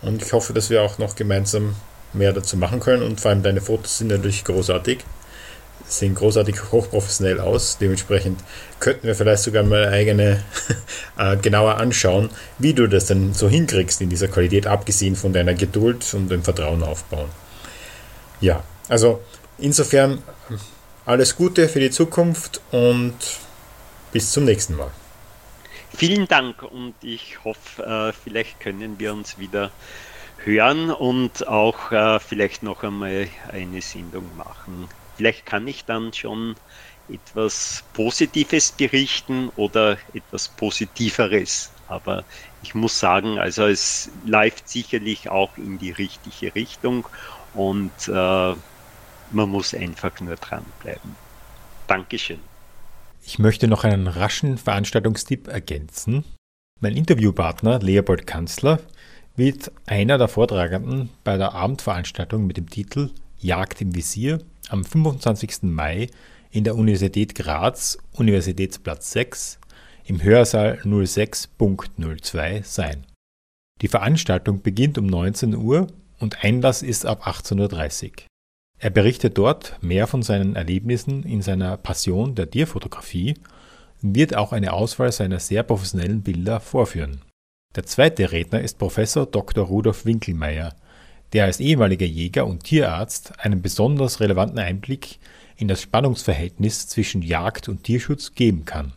Und 0.02 0.22
ich 0.22 0.32
hoffe, 0.32 0.52
dass 0.52 0.70
wir 0.70 0.82
auch 0.82 0.98
noch 0.98 1.16
gemeinsam 1.16 1.74
mehr 2.12 2.32
dazu 2.32 2.56
machen 2.56 2.80
können. 2.80 3.02
Und 3.02 3.20
vor 3.20 3.30
allem 3.30 3.42
deine 3.42 3.60
Fotos 3.60 3.98
sind 3.98 4.08
natürlich 4.08 4.44
großartig. 4.44 4.98
Sehen 5.86 6.14
großartig 6.14 6.72
hochprofessionell 6.72 7.40
aus. 7.40 7.78
Dementsprechend 7.78 8.40
könnten 8.80 9.06
wir 9.06 9.14
vielleicht 9.14 9.42
sogar 9.42 9.62
mal 9.62 9.88
eigene 9.88 10.42
äh, 11.18 11.36
genauer 11.36 11.76
anschauen, 11.76 12.30
wie 12.58 12.74
du 12.74 12.88
das 12.88 13.06
denn 13.06 13.34
so 13.34 13.48
hinkriegst 13.48 14.00
in 14.00 14.10
dieser 14.10 14.28
Qualität, 14.28 14.66
abgesehen 14.66 15.14
von 15.14 15.32
deiner 15.32 15.54
Geduld 15.54 16.12
und 16.14 16.28
dem 16.28 16.42
Vertrauen 16.42 16.82
aufbauen. 16.82 17.28
Ja, 18.40 18.64
also 18.88 19.20
insofern 19.58 20.22
alles 21.04 21.36
Gute 21.36 21.68
für 21.68 21.80
die 21.80 21.90
Zukunft 21.90 22.60
und 22.72 23.14
bis 24.12 24.32
zum 24.32 24.44
nächsten 24.44 24.74
Mal. 24.74 24.90
Vielen 25.96 26.28
Dank 26.28 26.62
und 26.62 26.94
ich 27.00 27.42
hoffe, 27.44 27.82
äh, 27.82 28.12
vielleicht 28.12 28.60
können 28.60 28.98
wir 28.98 29.12
uns 29.12 29.38
wieder 29.38 29.70
hören 30.46 30.90
und 30.90 31.46
auch 31.48 31.92
äh, 31.92 32.20
vielleicht 32.20 32.62
noch 32.62 32.82
einmal 32.84 33.28
eine 33.52 33.82
Sendung 33.82 34.24
machen. 34.36 34.88
Vielleicht 35.16 35.44
kann 35.44 35.66
ich 35.66 35.84
dann 35.84 36.12
schon 36.12 36.54
etwas 37.08 37.84
Positives 37.92 38.72
berichten 38.72 39.50
oder 39.56 39.98
etwas 40.14 40.48
Positiveres. 40.48 41.70
Aber 41.88 42.24
ich 42.62 42.74
muss 42.74 42.98
sagen, 42.98 43.38
also 43.38 43.66
es 43.66 44.10
läuft 44.24 44.68
sicherlich 44.68 45.28
auch 45.28 45.56
in 45.56 45.78
die 45.78 45.92
richtige 45.92 46.54
Richtung 46.54 47.06
und 47.54 47.92
äh, 48.08 48.54
man 49.32 49.48
muss 49.48 49.74
einfach 49.74 50.20
nur 50.20 50.36
dranbleiben. 50.36 51.16
Dankeschön. 51.86 52.40
Ich 53.24 53.38
möchte 53.38 53.66
noch 53.68 53.84
einen 53.84 54.06
raschen 54.06 54.58
Veranstaltungstipp 54.58 55.48
ergänzen. 55.48 56.24
Mein 56.80 56.96
Interviewpartner 56.96 57.78
Leopold 57.80 58.26
Kanzler 58.26 58.78
wird 59.36 59.70
einer 59.86 60.18
der 60.18 60.28
Vortragenden 60.28 61.10
bei 61.24 61.36
der 61.36 61.52
Abendveranstaltung 61.52 62.46
mit 62.46 62.56
dem 62.56 62.68
Titel 62.68 63.10
Jagd 63.38 63.80
im 63.82 63.94
Visier 63.94 64.38
am 64.68 64.84
25. 64.84 65.62
Mai 65.62 66.08
in 66.50 66.64
der 66.64 66.76
Universität 66.76 67.34
Graz, 67.34 67.98
Universitätsplatz 68.12 69.12
6, 69.12 69.58
im 70.06 70.22
Hörsaal 70.22 70.80
06.02 70.84 72.64
sein. 72.64 73.04
Die 73.82 73.88
Veranstaltung 73.88 74.62
beginnt 74.62 74.96
um 74.96 75.06
19 75.06 75.54
Uhr 75.54 75.88
und 76.18 76.42
Einlass 76.42 76.82
ist 76.82 77.04
ab 77.04 77.26
18.30 77.26 78.04
Uhr. 78.04 78.10
Er 78.78 78.90
berichtet 78.90 79.36
dort 79.36 79.78
mehr 79.82 80.06
von 80.06 80.22
seinen 80.22 80.56
Erlebnissen 80.56 81.24
in 81.24 81.42
seiner 81.42 81.76
Passion 81.76 82.34
der 82.34 82.50
Tierfotografie 82.50 83.34
und 84.02 84.14
wird 84.14 84.34
auch 84.34 84.52
eine 84.52 84.72
Auswahl 84.72 85.12
seiner 85.12 85.40
sehr 85.40 85.62
professionellen 85.62 86.22
Bilder 86.22 86.60
vorführen. 86.60 87.20
Der 87.76 87.84
zweite 87.84 88.32
Redner 88.32 88.62
ist 88.62 88.78
Professor 88.78 89.26
Dr. 89.26 89.66
Rudolf 89.66 90.06
Winkelmeier, 90.06 90.74
der 91.34 91.44
als 91.44 91.60
ehemaliger 91.60 92.06
Jäger 92.06 92.46
und 92.46 92.64
Tierarzt 92.64 93.38
einen 93.38 93.60
besonders 93.60 94.20
relevanten 94.20 94.58
Einblick 94.58 95.18
in 95.56 95.68
das 95.68 95.82
Spannungsverhältnis 95.82 96.88
zwischen 96.88 97.20
Jagd 97.20 97.68
und 97.68 97.84
Tierschutz 97.84 98.34
geben 98.34 98.64
kann. 98.64 98.94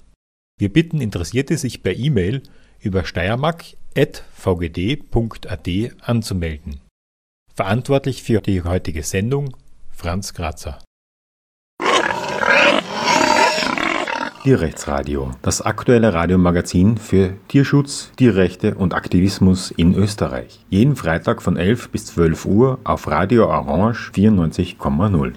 Wir 0.58 0.72
bitten 0.72 1.02
Interessierte, 1.02 1.58
sich 1.58 1.84
per 1.84 1.96
E-Mail 1.96 2.42
über 2.80 3.04
steiermark.vgd.at 3.04 5.70
anzumelden. 6.02 6.80
Verantwortlich 7.54 8.24
für 8.24 8.42
die 8.42 8.64
heutige 8.64 9.04
Sendung 9.04 9.58
Franz 9.92 10.34
Grazer. 10.34 10.80
Tierrechtsradio, 14.44 15.32
das 15.42 15.62
aktuelle 15.62 16.14
Radiomagazin 16.14 16.98
für 16.98 17.34
Tierschutz, 17.50 18.12
Tierrechte 18.16 18.76
und 18.76 18.94
Aktivismus 18.94 19.72
in 19.72 19.94
Österreich. 19.94 20.66
Jeden 20.70 20.96
Freitag 20.96 21.42
von 21.42 21.58
11 21.58 21.90
bis 21.90 22.06
12 22.06 22.46
Uhr 22.46 22.80
auf 22.86 23.08
Radio 23.08 23.48
Orange 23.48 24.12
94,0. 24.16 25.34